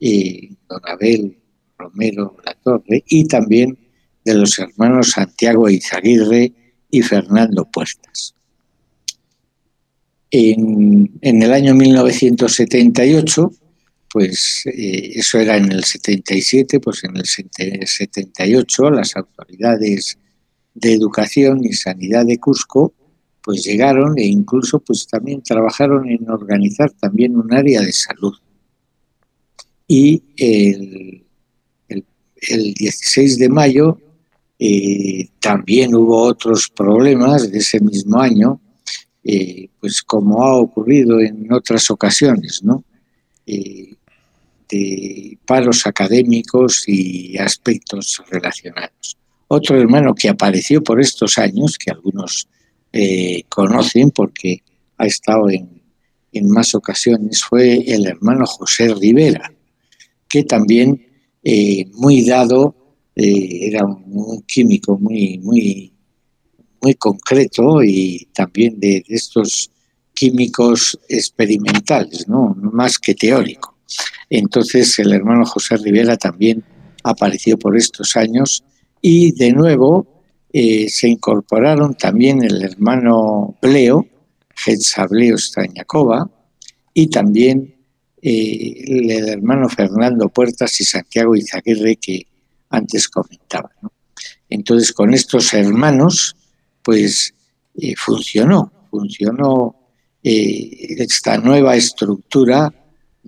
don 0.00 0.80
Abel 0.84 1.36
Romero 1.78 2.36
Latorre, 2.44 3.02
y 3.08 3.24
también 3.24 3.78
de 4.24 4.34
los 4.34 4.58
hermanos 4.58 5.10
Santiago 5.10 5.68
Izaguirre 5.68 6.52
y 6.90 7.02
Fernando 7.02 7.64
Puertas. 7.64 8.34
En, 10.30 11.10
el 11.20 11.52
año 11.52 11.74
1978, 11.74 13.52
pues 14.12 14.64
eh, 14.66 15.12
eso 15.14 15.38
era 15.38 15.56
en 15.56 15.72
el 15.72 15.84
77, 15.84 16.80
pues 16.80 17.02
en 17.04 17.16
el 17.16 17.24
78 17.24 18.90
las 18.90 19.16
autoridades 19.16 20.18
de 20.74 20.92
educación 20.92 21.64
y 21.64 21.72
sanidad 21.72 22.26
de 22.26 22.38
Cusco 22.38 22.92
pues 23.42 23.64
llegaron 23.64 24.18
e 24.18 24.24
incluso 24.26 24.78
pues 24.80 25.06
también 25.06 25.42
trabajaron 25.42 26.08
en 26.08 26.28
organizar 26.30 26.90
también 26.92 27.36
un 27.36 27.52
área 27.52 27.80
de 27.80 27.92
salud. 27.92 28.34
Y 29.88 30.22
el, 30.36 31.24
16 32.74 33.38
de 33.38 33.48
mayo 33.48 33.98
eh, 34.58 35.28
también 35.40 35.94
hubo 35.94 36.22
otros 36.22 36.68
problemas 36.68 37.50
de 37.50 37.58
ese 37.58 37.80
mismo 37.80 38.20
año, 38.20 38.60
eh, 39.22 39.68
pues 39.80 40.02
como 40.02 40.42
ha 40.42 40.56
ocurrido 40.56 41.20
en 41.20 41.52
otras 41.52 41.88
ocasiones, 41.90 42.62
¿no? 42.64 42.84
De 44.72 45.38
paros 45.46 45.86
académicos 45.86 46.84
y 46.88 47.36
aspectos 47.36 48.22
relacionados. 48.30 49.16
Otro 49.48 49.78
hermano 49.78 50.14
que 50.14 50.30
apareció 50.30 50.82
por 50.82 50.98
estos 51.00 51.36
años, 51.36 51.76
que 51.76 51.90
algunos 51.90 52.48
eh, 52.92 53.42
conocen 53.50 54.10
porque 54.10 54.62
ha 54.96 55.06
estado 55.06 55.50
en, 55.50 55.82
más 56.44 56.74
ocasiones, 56.74 57.42
fue 57.44 57.74
el 57.86 58.06
hermano 58.06 58.46
José 58.46 58.94
Rivera, 58.94 59.52
que 60.26 60.44
también 60.44 61.06
eh, 61.44 61.84
muy 61.92 62.24
dado, 62.24 62.74
eh, 63.14 63.66
era 63.66 63.84
un, 63.84 64.42
químico 64.46 64.98
muy, 64.98 65.38
muy, 65.38 65.92
muy 66.80 66.94
concreto 66.94 67.82
y 67.82 68.26
también 68.32 68.80
de, 68.80 69.04
estos 69.08 69.70
químicos 70.14 70.98
experimentales, 71.08 72.26
¿no? 72.26 72.56
más 72.72 72.98
que 72.98 73.14
teórico. 73.14 73.71
Entonces 74.30 74.98
el 74.98 75.12
hermano 75.12 75.44
José 75.44 75.76
Rivera 75.76 76.16
también 76.16 76.64
apareció 77.02 77.58
por 77.58 77.76
estos 77.76 78.16
años 78.16 78.64
y 79.00 79.32
de 79.32 79.52
nuevo 79.52 80.12
eh, 80.52 80.88
se 80.90 81.08
incorporaron 81.08 81.94
también 81.94 82.42
el 82.42 82.62
hermano 82.62 83.56
Bleo, 83.62 84.06
Getzableo 84.54 85.38
Stañacova, 85.38 86.30
y 86.92 87.06
también 87.06 87.74
eh, 88.20 88.84
el 88.86 89.10
hermano 89.28 89.68
Fernando 89.70 90.28
Puertas 90.28 90.78
y 90.80 90.84
Santiago 90.84 91.34
Izaguirre 91.34 91.96
que 91.96 92.26
antes 92.68 93.08
comentaba. 93.08 93.70
Entonces, 94.50 94.92
con 94.92 95.14
estos 95.14 95.54
hermanos, 95.54 96.36
pues 96.82 97.34
eh, 97.74 97.94
funcionó, 97.96 98.70
funcionó 98.90 99.76
esta 100.22 101.36
nueva 101.38 101.74
estructura 101.74 102.72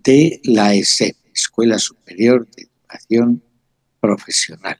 de 0.04 0.40
la 0.44 0.74
ESEP, 0.74 1.16
Escuela 1.34 1.78
Superior 1.78 2.46
de 2.54 2.62
Educación 2.62 3.42
Profesional. 4.00 4.78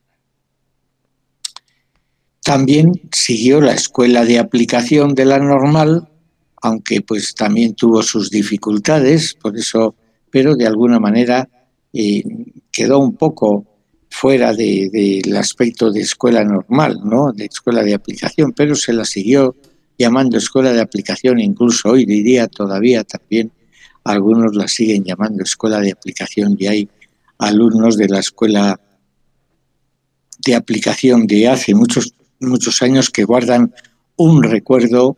También 2.44 2.92
siguió 3.10 3.60
la 3.60 3.72
escuela 3.72 4.24
de 4.24 4.38
aplicación 4.38 5.14
de 5.14 5.24
la 5.24 5.38
normal, 5.38 6.08
aunque 6.60 7.00
pues 7.00 7.34
también 7.34 7.74
tuvo 7.74 8.02
sus 8.02 8.30
dificultades, 8.30 9.34
por 9.34 9.56
eso, 9.56 9.94
pero 10.30 10.54
de 10.54 10.66
alguna 10.66 11.00
manera 11.00 11.48
eh, 11.92 12.22
quedó 12.70 12.98
un 12.98 13.16
poco 13.16 13.64
fuera 14.10 14.52
del 14.52 15.36
aspecto 15.36 15.90
de 15.90 16.02
escuela 16.02 16.44
normal, 16.44 17.00
¿no? 17.02 17.32
de 17.32 17.46
escuela 17.46 17.82
de 17.82 17.94
aplicación, 17.94 18.52
pero 18.52 18.74
se 18.74 18.92
la 18.92 19.04
siguió 19.04 19.56
llamando 19.98 20.36
escuela 20.36 20.72
de 20.72 20.80
aplicación, 20.80 21.40
incluso 21.40 21.90
hoy 21.90 22.04
diría 22.04 22.46
todavía 22.46 23.04
también 23.04 23.50
algunos 24.05 24.55
la 24.55 24.68
siguen 24.68 25.05
llamando 25.05 25.42
escuela 25.42 25.80
de 25.80 25.92
aplicación 25.92 26.57
y 26.59 26.66
hay 26.66 26.88
alumnos 27.38 27.96
de 27.96 28.09
la 28.09 28.20
escuela 28.20 28.78
de 30.44 30.55
aplicación 30.55 31.26
de 31.26 31.48
hace 31.48 31.74
muchos 31.74 32.14
muchos 32.40 32.82
años 32.82 33.11
que 33.11 33.24
guardan 33.24 33.74
un 34.16 34.42
recuerdo, 34.42 35.16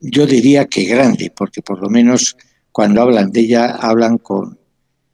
yo 0.00 0.26
diría 0.26 0.66
que 0.66 0.84
grande, 0.84 1.32
porque 1.34 1.62
por 1.62 1.80
lo 1.80 1.88
menos 1.88 2.36
cuando 2.70 3.02
hablan 3.02 3.32
de 3.32 3.40
ella 3.40 3.66
hablan 3.66 4.18
con, 4.18 4.58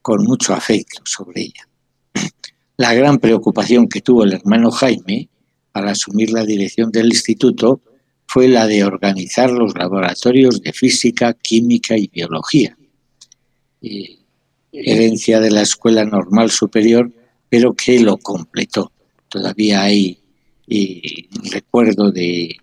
con 0.03 0.25
mucho 0.25 0.53
afecto 0.53 1.03
sobre 1.05 1.43
ella. 1.43 1.69
La 2.77 2.93
gran 2.95 3.19
preocupación 3.19 3.89
que 3.89 4.01
tuvo 4.01 4.25
el 4.25 4.33
hermano 4.33 4.71
Jaime 4.71 5.29
al 5.73 5.89
asumir 5.89 6.33
la 6.33 6.45
dirección 6.45 6.91
del 6.91 7.07
instituto 7.07 7.81
fue 8.27 8.49
la 8.49 8.67
de 8.67 8.85
organizar 8.85 9.51
los 9.51 9.75
laboratorios 9.77 10.63
de 10.63 10.73
física, 10.73 11.35
química 11.35 11.97
y 11.97 12.09
biología, 12.09 12.77
eh, 13.83 14.19
herencia 14.73 15.41
de 15.41 15.51
la 15.51 15.63
Escuela 15.63 16.05
Normal 16.05 16.51
Superior, 16.51 17.11
pero 17.49 17.75
que 17.75 18.01
lo 18.01 18.17
completó. 18.17 18.91
Todavía 19.29 19.83
hay 19.83 20.19
y 20.67 21.29
recuerdo 21.51 22.11
de, 22.11 22.57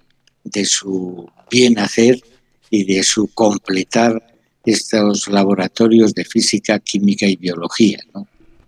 su 0.63 1.29
bien 1.51 1.77
hacer 1.77 2.19
y 2.69 2.83
de 2.83 3.03
su 3.03 3.27
completar 3.27 4.35
estos 4.65 5.27
laboratorios 5.27 6.13
de 6.13 6.25
física, 6.25 6.79
química 6.79 7.27
y 7.27 7.35
biología. 7.35 7.99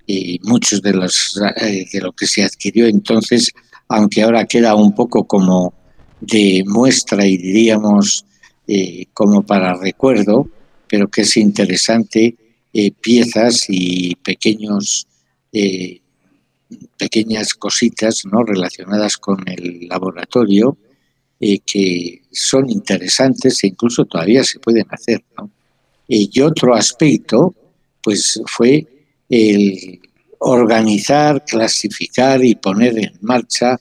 Y 0.06 0.40
muchos 0.44 0.82
de, 0.82 0.94
los, 0.94 1.40
eh, 1.58 1.86
de 1.92 2.02
lo 2.02 2.12
que 2.12 2.28
se 2.28 2.44
adquirió 2.44 2.86
entonces, 2.86 3.52
aunque 3.88 4.22
ahora 4.22 4.46
queda 4.46 4.76
un 4.76 4.94
poco 4.94 5.26
como 5.26 5.74
de 6.22 6.64
muestra 6.66 7.26
y 7.26 7.38
diríamos 7.38 8.26
eh, 8.68 9.06
como 9.14 9.44
para 9.44 9.74
recuerdo, 9.74 10.48
pero 10.88 11.10
que 11.10 11.22
es 11.22 11.36
interesante, 11.38 12.36
eh, 12.74 12.92
piezas 12.92 13.66
y 13.68 14.16
pequeños 14.16 15.08
pequeñas 16.98 17.54
cositas 17.54 18.24
¿no? 18.26 18.44
relacionadas 18.44 19.18
con 19.18 19.44
el 19.48 19.88
laboratorio 19.88 20.78
eh, 21.40 21.60
que 21.60 22.22
son 22.32 22.70
interesantes 22.70 23.64
e 23.64 23.68
incluso 23.68 24.06
todavía 24.06 24.44
se 24.44 24.60
pueden 24.60 24.86
hacer. 24.90 25.24
Y 26.08 26.42
otro 26.42 26.76
aspecto 26.76 27.56
pues 28.04 28.42
fue 28.46 28.86
el 29.30 30.00
organizar, 30.40 31.44
clasificar 31.46 32.44
y 32.44 32.56
poner 32.56 32.98
en 32.98 33.14
marcha 33.22 33.80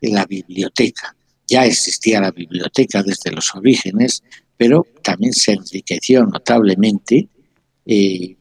la 0.00 0.24
biblioteca. 0.26 1.14
Ya 1.48 1.64
existía 1.64 2.20
la 2.20 2.30
biblioteca 2.30 3.02
desde 3.02 3.32
los 3.32 3.54
orígenes, 3.54 4.22
pero 4.56 4.86
también 5.02 5.32
se 5.32 5.52
enriqueció 5.52 6.24
notablemente 6.24 7.28
eh, 7.90 8.36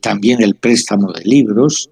también 0.00 0.40
el 0.40 0.54
préstamo 0.54 1.12
de 1.12 1.22
libros, 1.24 1.90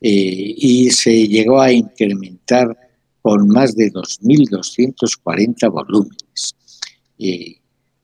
eh, 0.00 0.54
y 0.56 0.90
se 0.90 1.28
llegó 1.28 1.60
a 1.60 1.70
incrementar 1.70 2.74
con 3.20 3.48
más 3.48 3.76
de 3.76 3.92
2.240 3.92 5.70
volúmenes. 5.70 6.54
Eh, 7.18 7.56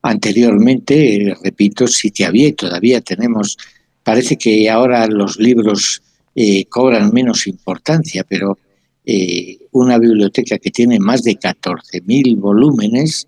anteriormente, 0.03 1.35
repito, 1.43 1.87
si 1.87 2.11
te 2.11 2.27
había 2.27 2.49
y 2.49 2.53
todavía 2.53 3.01
tenemos, 3.01 3.57
parece 4.03 4.37
que 4.37 4.69
ahora 4.69 5.07
los 5.07 5.39
libros 5.39 6.03
cobran 6.69 7.13
menos 7.13 7.49
importancia, 7.49 8.23
pero 8.23 8.57
una 9.73 9.99
biblioteca 9.99 10.59
que 10.59 10.71
tiene 10.71 11.01
más 11.01 11.23
de 11.23 11.39
14.000 11.39 12.39
volúmenes 12.39 13.27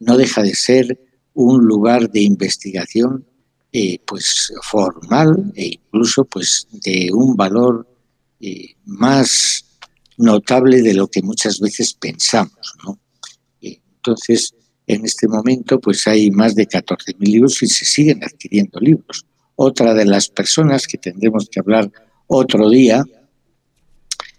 no 0.00 0.16
deja 0.16 0.42
de 0.42 0.54
ser 0.54 0.98
un 1.34 1.64
lugar 1.64 2.10
de 2.10 2.22
investigación 2.22 3.24
eh, 3.72 3.98
pues 4.06 4.52
formal 4.62 5.52
e 5.56 5.66
incluso 5.66 6.24
pues 6.24 6.68
de 6.70 7.10
un 7.12 7.34
valor 7.34 7.86
eh, 8.40 8.76
más 8.84 9.64
notable 10.16 10.80
de 10.80 10.94
lo 10.94 11.08
que 11.08 11.22
muchas 11.22 11.58
veces 11.58 11.92
pensamos. 11.92 12.74
Eh, 13.60 13.80
entonces, 13.96 14.54
en 14.86 15.04
este 15.04 15.26
momento 15.26 15.80
pues 15.80 16.06
hay 16.06 16.30
más 16.30 16.54
de 16.54 16.68
14.000 16.68 17.16
libros 17.18 17.60
y 17.64 17.66
se 17.66 17.84
siguen 17.84 18.22
adquiriendo 18.22 18.78
libros. 18.78 19.26
otra 19.56 19.92
de 19.92 20.04
las 20.04 20.28
personas 20.28 20.86
que 20.86 20.98
tendremos 20.98 21.48
que 21.48 21.58
hablar 21.58 21.90
otro 22.28 22.70
día 22.70 23.04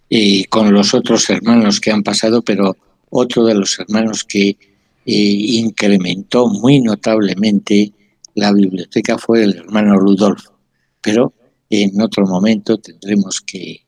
y 0.10 0.44
con 0.46 0.74
los 0.74 0.94
otros 0.94 1.30
hermanos 1.30 1.80
que 1.80 1.92
han 1.92 2.04
pasado, 2.04 2.42
pero 2.42 2.76
otro 3.10 3.46
de 3.46 3.56
los 3.56 3.80
hermanos 3.80 4.24
que 4.24 4.50
eh, 4.50 4.58
incrementó 5.06 6.48
muy 6.48 6.80
notablemente 6.80 7.92
la 8.36 8.52
biblioteca 8.52 9.18
fue 9.18 9.44
el 9.44 9.56
hermano 9.56 9.98
Rudolfo. 9.98 10.58
Pero 11.02 11.34
en 11.70 12.00
otro 12.02 12.26
momento 12.26 12.78
tendremos 12.78 13.42
que, 13.42 13.86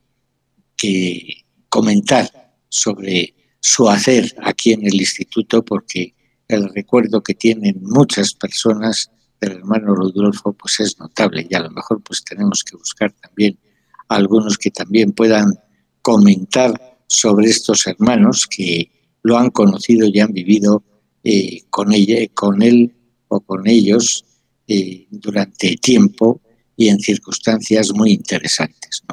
que 0.75 1.45
comentar 1.69 2.53
sobre 2.69 3.33
su 3.59 3.89
hacer 3.89 4.33
aquí 4.43 4.73
en 4.73 4.85
el 4.85 4.95
instituto 4.95 5.63
porque 5.63 6.13
el 6.47 6.69
recuerdo 6.73 7.21
que 7.21 7.33
tienen 7.33 7.79
muchas 7.81 8.33
personas 8.33 9.11
del 9.41 9.53
hermano 9.53 9.93
Rudolfo 9.93 10.53
pues 10.53 10.79
es 10.79 10.97
notable 10.99 11.45
y 11.49 11.55
a 11.55 11.59
lo 11.59 11.71
mejor 11.71 12.01
pues 12.01 12.23
tenemos 12.23 12.63
que 12.63 12.77
buscar 12.77 13.11
también 13.11 13.57
algunos 14.07 14.57
que 14.57 14.71
también 14.71 15.11
puedan 15.11 15.59
comentar 16.07 16.71
sobre 17.05 17.49
estos 17.49 17.85
hermanos 17.85 18.47
que 18.47 18.89
lo 19.23 19.37
han 19.37 19.49
conocido 19.49 20.07
y 20.07 20.21
han 20.21 20.31
vivido 20.31 20.81
eh, 21.21 21.63
con, 21.69 21.91
ella, 21.91 22.25
con 22.33 22.61
él 22.61 22.95
o 23.27 23.41
con 23.41 23.67
ellos 23.67 24.23
eh, 24.69 25.05
durante 25.11 25.75
tiempo 25.75 26.39
y 26.77 26.87
en 26.87 27.01
circunstancias 27.01 27.91
muy 27.91 28.13
interesantes. 28.13 29.03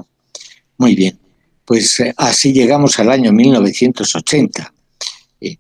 Muy 0.79 0.95
bien, 0.95 1.19
pues 1.65 1.99
eh, 1.99 2.15
así 2.17 2.53
llegamos 2.53 2.97
al 3.01 3.11
año 3.11 3.33
1980. 3.33 4.73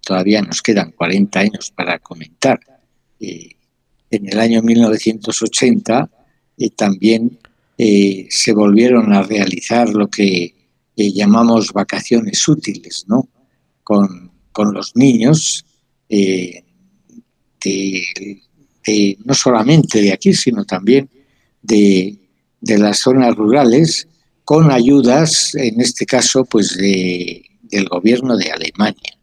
todavía 0.07 0.41
nos 0.41 0.63
quedan 0.63 0.93
40 0.93 1.41
años 1.41 1.73
para 1.75 1.99
comentar. 1.99 2.61
en 3.19 4.29
el 4.29 4.39
año 4.39 4.63
1980 4.63 6.09
también 6.77 7.41
se 7.77 8.53
volvieron 8.53 9.13
a 9.13 9.23
realizar 9.23 9.89
lo 9.89 10.07
que 10.07 10.54
llamamos 10.97 11.73
vacaciones 11.73 12.47
útiles, 12.49 13.05
¿no? 13.09 13.29
Con, 13.83 14.33
los 14.73 14.95
niños, 14.95 15.65
eh, 16.09 16.63
no 19.25 19.35
solamente 19.35 20.01
de 20.01 20.13
aquí, 20.13 20.33
sino 20.33 20.65
también 20.65 21.11
de, 21.61 22.19
las 22.61 22.99
zonas 23.01 23.35
rurales, 23.35 24.07
con 24.45 24.71
ayudas, 24.71 25.55
en 25.55 25.81
este 25.81 26.07
caso, 26.07 26.45
pues 26.45 26.77
del 26.77 27.89
gobierno 27.91 28.37
de 28.37 28.51
Alemania. 28.51 29.19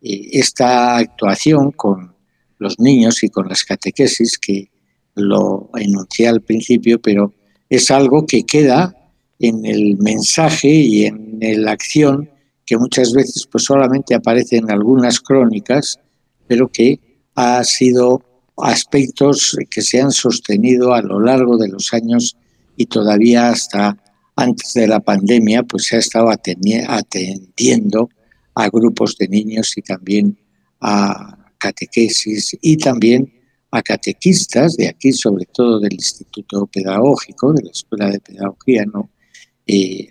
esta 0.00 0.98
actuación 0.98 1.72
con 1.72 2.14
los 2.58 2.78
niños 2.78 3.22
y 3.24 3.28
con 3.28 3.48
las 3.48 3.64
catequesis, 3.64 4.38
que 4.38 4.70
lo 5.16 5.70
enuncié 5.74 6.28
al 6.28 6.42
principio, 6.42 7.00
pero 7.00 7.34
es 7.68 7.90
algo 7.90 8.26
que 8.26 8.44
queda 8.44 8.94
en 9.38 9.64
el 9.66 9.96
mensaje 9.98 10.68
y 10.68 11.04
en 11.04 11.64
la 11.64 11.72
acción 11.72 12.30
que 12.66 12.76
muchas 12.76 13.12
veces 13.12 13.46
pues 13.50 13.64
solamente 13.64 14.14
aparece 14.14 14.56
en 14.56 14.70
algunas 14.70 15.20
crónicas, 15.20 15.98
pero 16.46 16.68
que 16.68 16.98
ha 17.36 17.62
sido 17.64 18.22
aspectos 18.56 19.56
que 19.70 19.82
se 19.82 20.00
han 20.00 20.10
sostenido 20.10 20.92
a 20.92 21.02
lo 21.02 21.20
largo 21.20 21.56
de 21.56 21.68
los 21.68 21.92
años 21.94 22.36
y 22.76 22.86
todavía 22.86 23.50
hasta 23.50 23.96
antes 24.34 24.74
de 24.74 24.88
la 24.88 25.00
pandemia 25.00 25.62
pues 25.62 25.84
se 25.84 25.96
ha 25.96 25.98
estado 26.00 26.30
atendiendo 26.30 28.10
a 28.54 28.68
grupos 28.68 29.16
de 29.16 29.28
niños 29.28 29.72
y 29.76 29.82
también 29.82 30.36
a 30.80 31.52
catequesis 31.58 32.56
y 32.60 32.76
también 32.76 33.32
a 33.70 33.82
catequistas 33.82 34.76
de 34.76 34.88
aquí, 34.88 35.12
sobre 35.12 35.46
todo 35.46 35.80
del 35.80 35.94
Instituto 35.94 36.66
Pedagógico, 36.66 37.52
de 37.52 37.64
la 37.64 37.70
Escuela 37.70 38.10
de 38.10 38.20
Pedagogía, 38.20 38.84
¿no? 38.86 39.10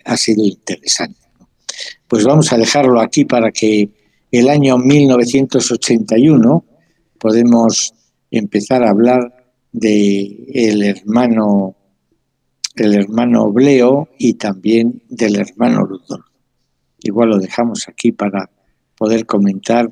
Ha 0.04 0.16
sido 0.16 0.44
interesante. 0.44 1.20
Pues 2.08 2.24
vamos 2.24 2.52
a 2.52 2.58
dejarlo 2.58 3.00
aquí 3.00 3.24
para 3.24 3.50
que 3.50 3.88
el 4.30 4.48
año 4.48 4.76
1981 4.76 6.64
podemos 7.18 7.94
empezar 8.30 8.82
a 8.82 8.90
hablar 8.90 9.52
de 9.72 10.46
el 10.54 10.82
hermano 10.82 11.76
el 12.76 12.94
hermano 12.94 13.50
Bleo 13.50 14.08
y 14.18 14.34
también 14.34 15.02
del 15.08 15.36
hermano 15.36 15.84
Rudolf. 15.86 16.26
Igual 17.00 17.30
lo 17.30 17.38
dejamos 17.38 17.88
aquí 17.88 18.12
para 18.12 18.50
poder 18.98 19.24
comentar 19.24 19.90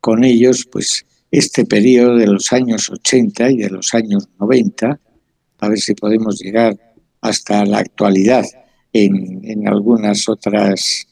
con 0.00 0.22
ellos 0.22 0.68
pues 0.70 1.06
este 1.30 1.64
periodo 1.64 2.16
de 2.16 2.26
los 2.26 2.52
años 2.52 2.90
80 2.90 3.50
y 3.52 3.56
de 3.56 3.70
los 3.70 3.94
años 3.94 4.28
90, 4.38 5.00
a 5.58 5.68
ver 5.68 5.78
si 5.78 5.94
podemos 5.94 6.38
llegar 6.38 6.76
hasta 7.22 7.64
la 7.64 7.78
actualidad 7.78 8.44
en, 9.04 9.68
algunas 9.68 10.28
otras 10.28 11.06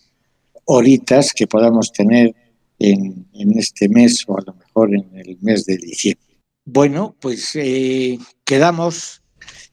horitas 0.64 1.32
que 1.32 1.46
podamos 1.46 1.92
tener 1.92 2.34
en, 2.78 3.26
este 3.56 3.88
mes 3.88 4.24
o 4.26 4.38
a 4.38 4.42
lo 4.46 4.54
mejor 4.54 4.94
en 4.94 5.06
el 5.14 5.38
mes 5.40 5.64
de 5.66 5.76
diciembre. 5.76 6.24
Bueno, 6.64 7.14
pues 7.20 7.54
eh, 7.56 8.18
quedamos 8.44 9.22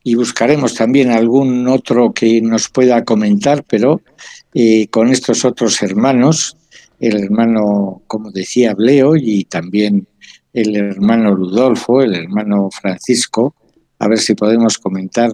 y 0.04 0.14
buscaremos 0.14 0.74
también 0.74 1.10
algún 1.10 1.66
otro 1.68 2.12
que 2.12 2.40
nos 2.42 2.68
pueda 2.68 3.04
comentar, 3.04 3.64
pero 3.68 4.00
eh, 4.52 4.88
con 4.88 5.08
estos 5.08 5.44
otros 5.44 5.82
hermanos, 5.82 6.56
el 7.00 7.22
hermano, 7.22 8.02
como 8.06 8.30
decía, 8.30 8.74
Bleo 8.74 9.16
y 9.16 9.44
también 9.44 10.06
el 10.52 10.76
hermano 10.76 11.34
Rudolfo, 11.34 12.02
el 12.02 12.14
hermano 12.14 12.68
Francisco, 12.70 13.54
a 13.98 14.08
ver 14.08 14.18
si 14.18 14.34
podemos 14.34 14.78
comentar 14.78 15.32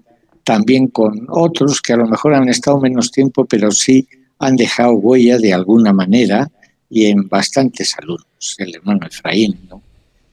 también 0.49 0.89
con 0.89 1.27
otros 1.29 1.83
que 1.83 1.93
a 1.93 1.99
lo 1.99 2.07
mejor 2.07 2.33
han 2.33 2.49
estado 2.49 2.81
menos 2.81 3.11
tiempo, 3.11 3.45
pero 3.45 3.71
sí 3.71 4.09
han 4.39 4.57
dejado 4.57 4.93
huella 4.93 5.37
de 5.37 5.53
alguna 5.53 5.93
manera 5.93 6.51
y 6.89 7.05
en 7.05 7.29
bastantes 7.29 7.95
alumnos. 7.99 8.57
El 8.57 8.75
hermano 8.75 9.07
Efraín, 9.07 9.59
¿no? 9.69 9.83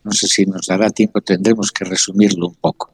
No 0.05 0.11
sé 0.13 0.27
si 0.29 0.45
nos 0.45 0.67
dará 0.67 0.89
tiempo, 0.89 1.19
tendremos 1.19 1.69
que 1.69 1.83
resumirlo 1.83 2.47
un 2.47 2.55
poco. 2.55 2.93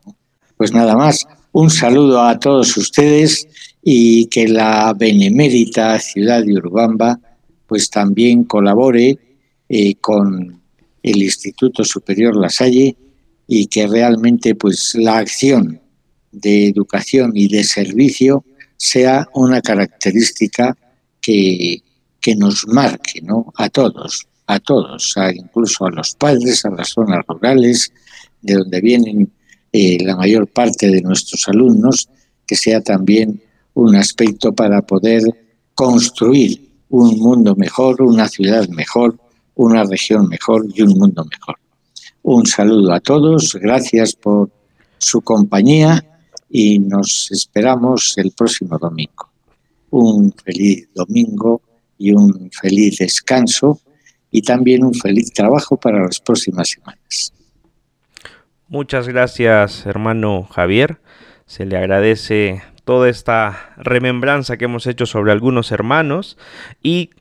Pues 0.58 0.74
nada 0.74 0.96
más, 0.96 1.28
un 1.52 1.70
saludo 1.70 2.24
a 2.24 2.40
todos 2.40 2.76
ustedes 2.76 3.48
y 3.84 4.26
que 4.26 4.48
la 4.48 4.92
benemérita 4.98 6.00
ciudad 6.00 6.44
de 6.44 6.56
Urbamba 6.58 7.20
pues 7.68 7.92
también 7.92 8.46
colabore 8.46 9.20
eh, 9.70 9.94
con 10.02 10.60
el 11.04 11.22
Instituto 11.22 11.84
Superior 11.84 12.36
La 12.36 12.50
Salle 12.50 12.96
y 13.46 13.68
que 13.68 13.86
realmente 13.86 14.56
pues 14.56 14.96
la 14.96 15.20
acción 15.20 15.82
de 16.32 16.68
educación 16.68 17.32
y 17.36 17.48
de 17.48 17.64
servicio 17.64 18.44
sea 18.78 19.28
una 19.34 19.62
característica 19.62 20.76
que, 21.20 21.84
que 22.20 22.36
nos 22.36 22.68
marque 22.68 23.22
¿no? 23.22 23.54
a 23.58 23.70
todos, 23.70 24.28
a 24.48 24.60
todos, 24.60 25.16
incluso 25.36 25.86
a 25.86 25.92
los 25.92 26.16
padres, 26.16 26.66
a 26.66 26.70
las 26.72 26.90
zonas 26.90 27.24
rurales, 27.28 27.92
de 28.42 28.56
donde 28.56 28.82
vienen 28.82 29.32
eh, 29.72 30.04
la 30.04 30.16
mayor 30.16 30.48
parte 30.48 30.90
de 30.90 31.02
nuestros 31.02 31.48
alumnos, 31.48 32.10
que 32.46 32.56
sea 32.56 32.82
también 32.82 33.42
un 33.74 33.96
aspecto 33.96 34.54
para 34.54 34.82
poder 34.82 35.24
construir 35.76 36.70
un 36.90 37.18
mundo 37.20 37.56
mejor, 37.56 38.02
una 38.02 38.28
ciudad 38.28 38.68
mejor, 38.70 39.18
una 39.56 39.84
región 39.84 40.28
mejor 40.28 40.66
y 40.74 40.82
un 40.82 40.98
mundo 40.98 41.26
mejor. 41.26 41.56
Un 42.24 42.46
saludo 42.46 42.94
a 42.94 43.00
todos, 43.00 43.56
gracias 43.62 44.14
por 44.14 44.50
su 44.98 45.22
compañía 45.22 46.06
y 46.52 46.80
nos 46.80 47.32
esperamos 47.32 48.14
el 48.18 48.32
próximo 48.32 48.78
domingo. 48.78 49.30
Un 49.90 50.34
feliz 50.34 50.90
domingo 50.94 51.62
y 51.98 52.12
un 52.14 52.50
feliz 52.52 52.98
descanso 52.98 53.80
y 54.30 54.42
también 54.42 54.84
un 54.84 54.94
feliz 54.94 55.32
trabajo 55.34 55.78
para 55.78 56.04
las 56.04 56.20
próximas 56.20 56.70
semanas. 56.70 57.34
Muchas 58.68 59.08
gracias, 59.08 59.86
hermano 59.86 60.44
Javier. 60.44 61.00
Se 61.46 61.66
le 61.66 61.78
agradece 61.78 62.62
toda 62.86 63.10
esta 63.10 63.74
remembranza 63.78 64.58
que 64.58 64.66
hemos 64.66 64.88
hecho 64.88 65.06
sobre 65.06 65.32
algunos 65.32 65.72
hermanos 65.72 66.38
y 66.82 67.12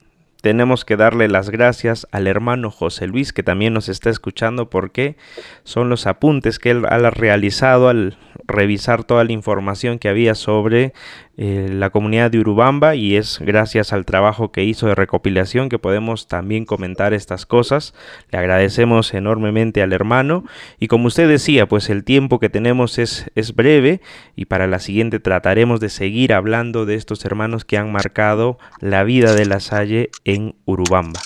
tenemos 0.41 0.85
que 0.85 0.97
darle 0.97 1.29
las 1.29 1.51
gracias 1.51 2.07
al 2.13 2.27
hermano 2.27 2.71
José 2.71 3.07
Luis 3.07 3.33
que 3.33 3.43
también 3.43 3.75
nos 3.75 3.89
está 3.89 4.11
escuchando 4.11 4.71
porque 4.71 5.17
son 5.65 5.89
los 5.89 6.07
apuntes 6.07 6.59
que 6.59 6.71
él 6.71 6.85
ha 6.87 7.11
realizado 7.11 7.89
al 7.89 8.17
revisar 8.51 9.05
toda 9.05 9.25
la 9.25 9.33
información 9.33 9.99
que 9.99 10.09
había 10.09 10.35
sobre 10.35 10.93
eh, 11.37 11.69
la 11.71 11.91
comunidad 11.91 12.31
de 12.31 12.39
Urubamba 12.39 12.95
y 12.95 13.17
es 13.17 13.39
gracias 13.41 13.93
al 13.95 14.05
trabajo 14.05 14.53
que 14.53 14.65
hizo 14.65 14.87
de 14.87 14.95
recopilación 14.95 15.69
que 15.69 15.79
podemos 15.79 16.29
también 16.29 16.67
comentar 16.67 17.15
estas 17.15 17.47
cosas. 17.47 17.95
Le 18.31 18.39
agradecemos 18.39 19.15
enormemente 19.15 19.83
al 19.83 19.93
hermano 19.93 20.45
y 20.79 20.89
como 20.89 21.07
usted 21.07 21.29
decía, 21.29 21.67
pues 21.67 21.89
el 21.89 22.05
tiempo 22.05 22.39
que 22.39 22.51
tenemos 22.51 22.99
es, 22.99 23.31
es 23.37 23.55
breve 23.55 24.01
y 24.37 24.45
para 24.45 24.67
la 24.67 24.81
siguiente 24.81 25.19
trataremos 25.19 25.81
de 25.81 25.89
seguir 25.89 26.35
hablando 26.35 26.85
de 26.85 26.97
estos 26.97 27.25
hermanos 27.25 27.65
que 27.65 27.79
han 27.79 27.91
marcado 27.91 28.59
la 28.81 29.05
vida 29.05 29.35
de 29.35 29.47
la 29.47 29.61
Salle 29.61 30.11
en 30.25 30.55
Urubamba. 30.67 31.21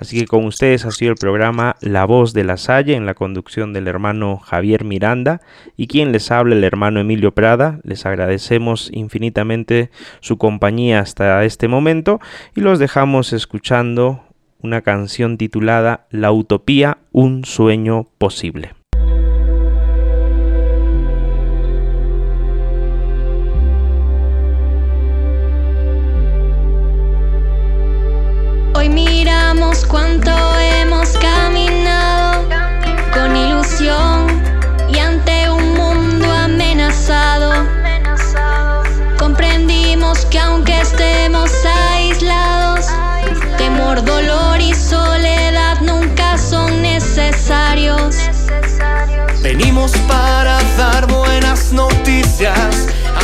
Así 0.00 0.18
que 0.18 0.26
con 0.26 0.46
ustedes 0.46 0.86
ha 0.86 0.90
sido 0.90 1.12
el 1.12 1.18
programa 1.18 1.76
La 1.82 2.06
Voz 2.06 2.32
de 2.32 2.42
la 2.42 2.56
Salle 2.56 2.94
en 2.94 3.04
la 3.04 3.12
conducción 3.12 3.74
del 3.74 3.86
hermano 3.86 4.38
Javier 4.38 4.82
Miranda 4.82 5.42
y 5.76 5.88
quien 5.88 6.10
les 6.10 6.30
habla 6.30 6.54
el 6.54 6.64
hermano 6.64 7.00
Emilio 7.00 7.32
Prada. 7.32 7.80
Les 7.84 8.06
agradecemos 8.06 8.88
infinitamente 8.94 9.90
su 10.20 10.38
compañía 10.38 11.00
hasta 11.00 11.44
este 11.44 11.68
momento 11.68 12.18
y 12.56 12.62
los 12.62 12.78
dejamos 12.78 13.34
escuchando 13.34 14.24
una 14.62 14.80
canción 14.80 15.36
titulada 15.36 16.06
La 16.10 16.32
Utopía, 16.32 16.98
un 17.12 17.44
sueño 17.44 18.08
posible. 18.16 18.79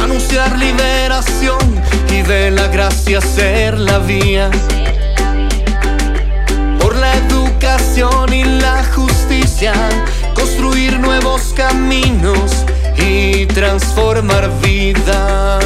Anunciar 0.03 0.59
liberación 0.59 1.59
y 2.11 2.23
de 2.23 2.51
la 2.51 2.69
gracia 2.69 3.21
ser 3.21 3.79
la 3.79 3.99
vía 3.99 4.51
la 7.01 7.14
educación 7.14 8.33
y 8.33 8.45
la 8.45 8.85
justicia, 8.95 9.73
construir 10.35 10.99
nuevos 10.99 11.53
caminos 11.55 12.64
y 12.97 13.47
transformar 13.47 14.51
vidas. 14.62 15.66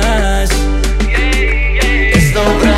no 2.33 2.70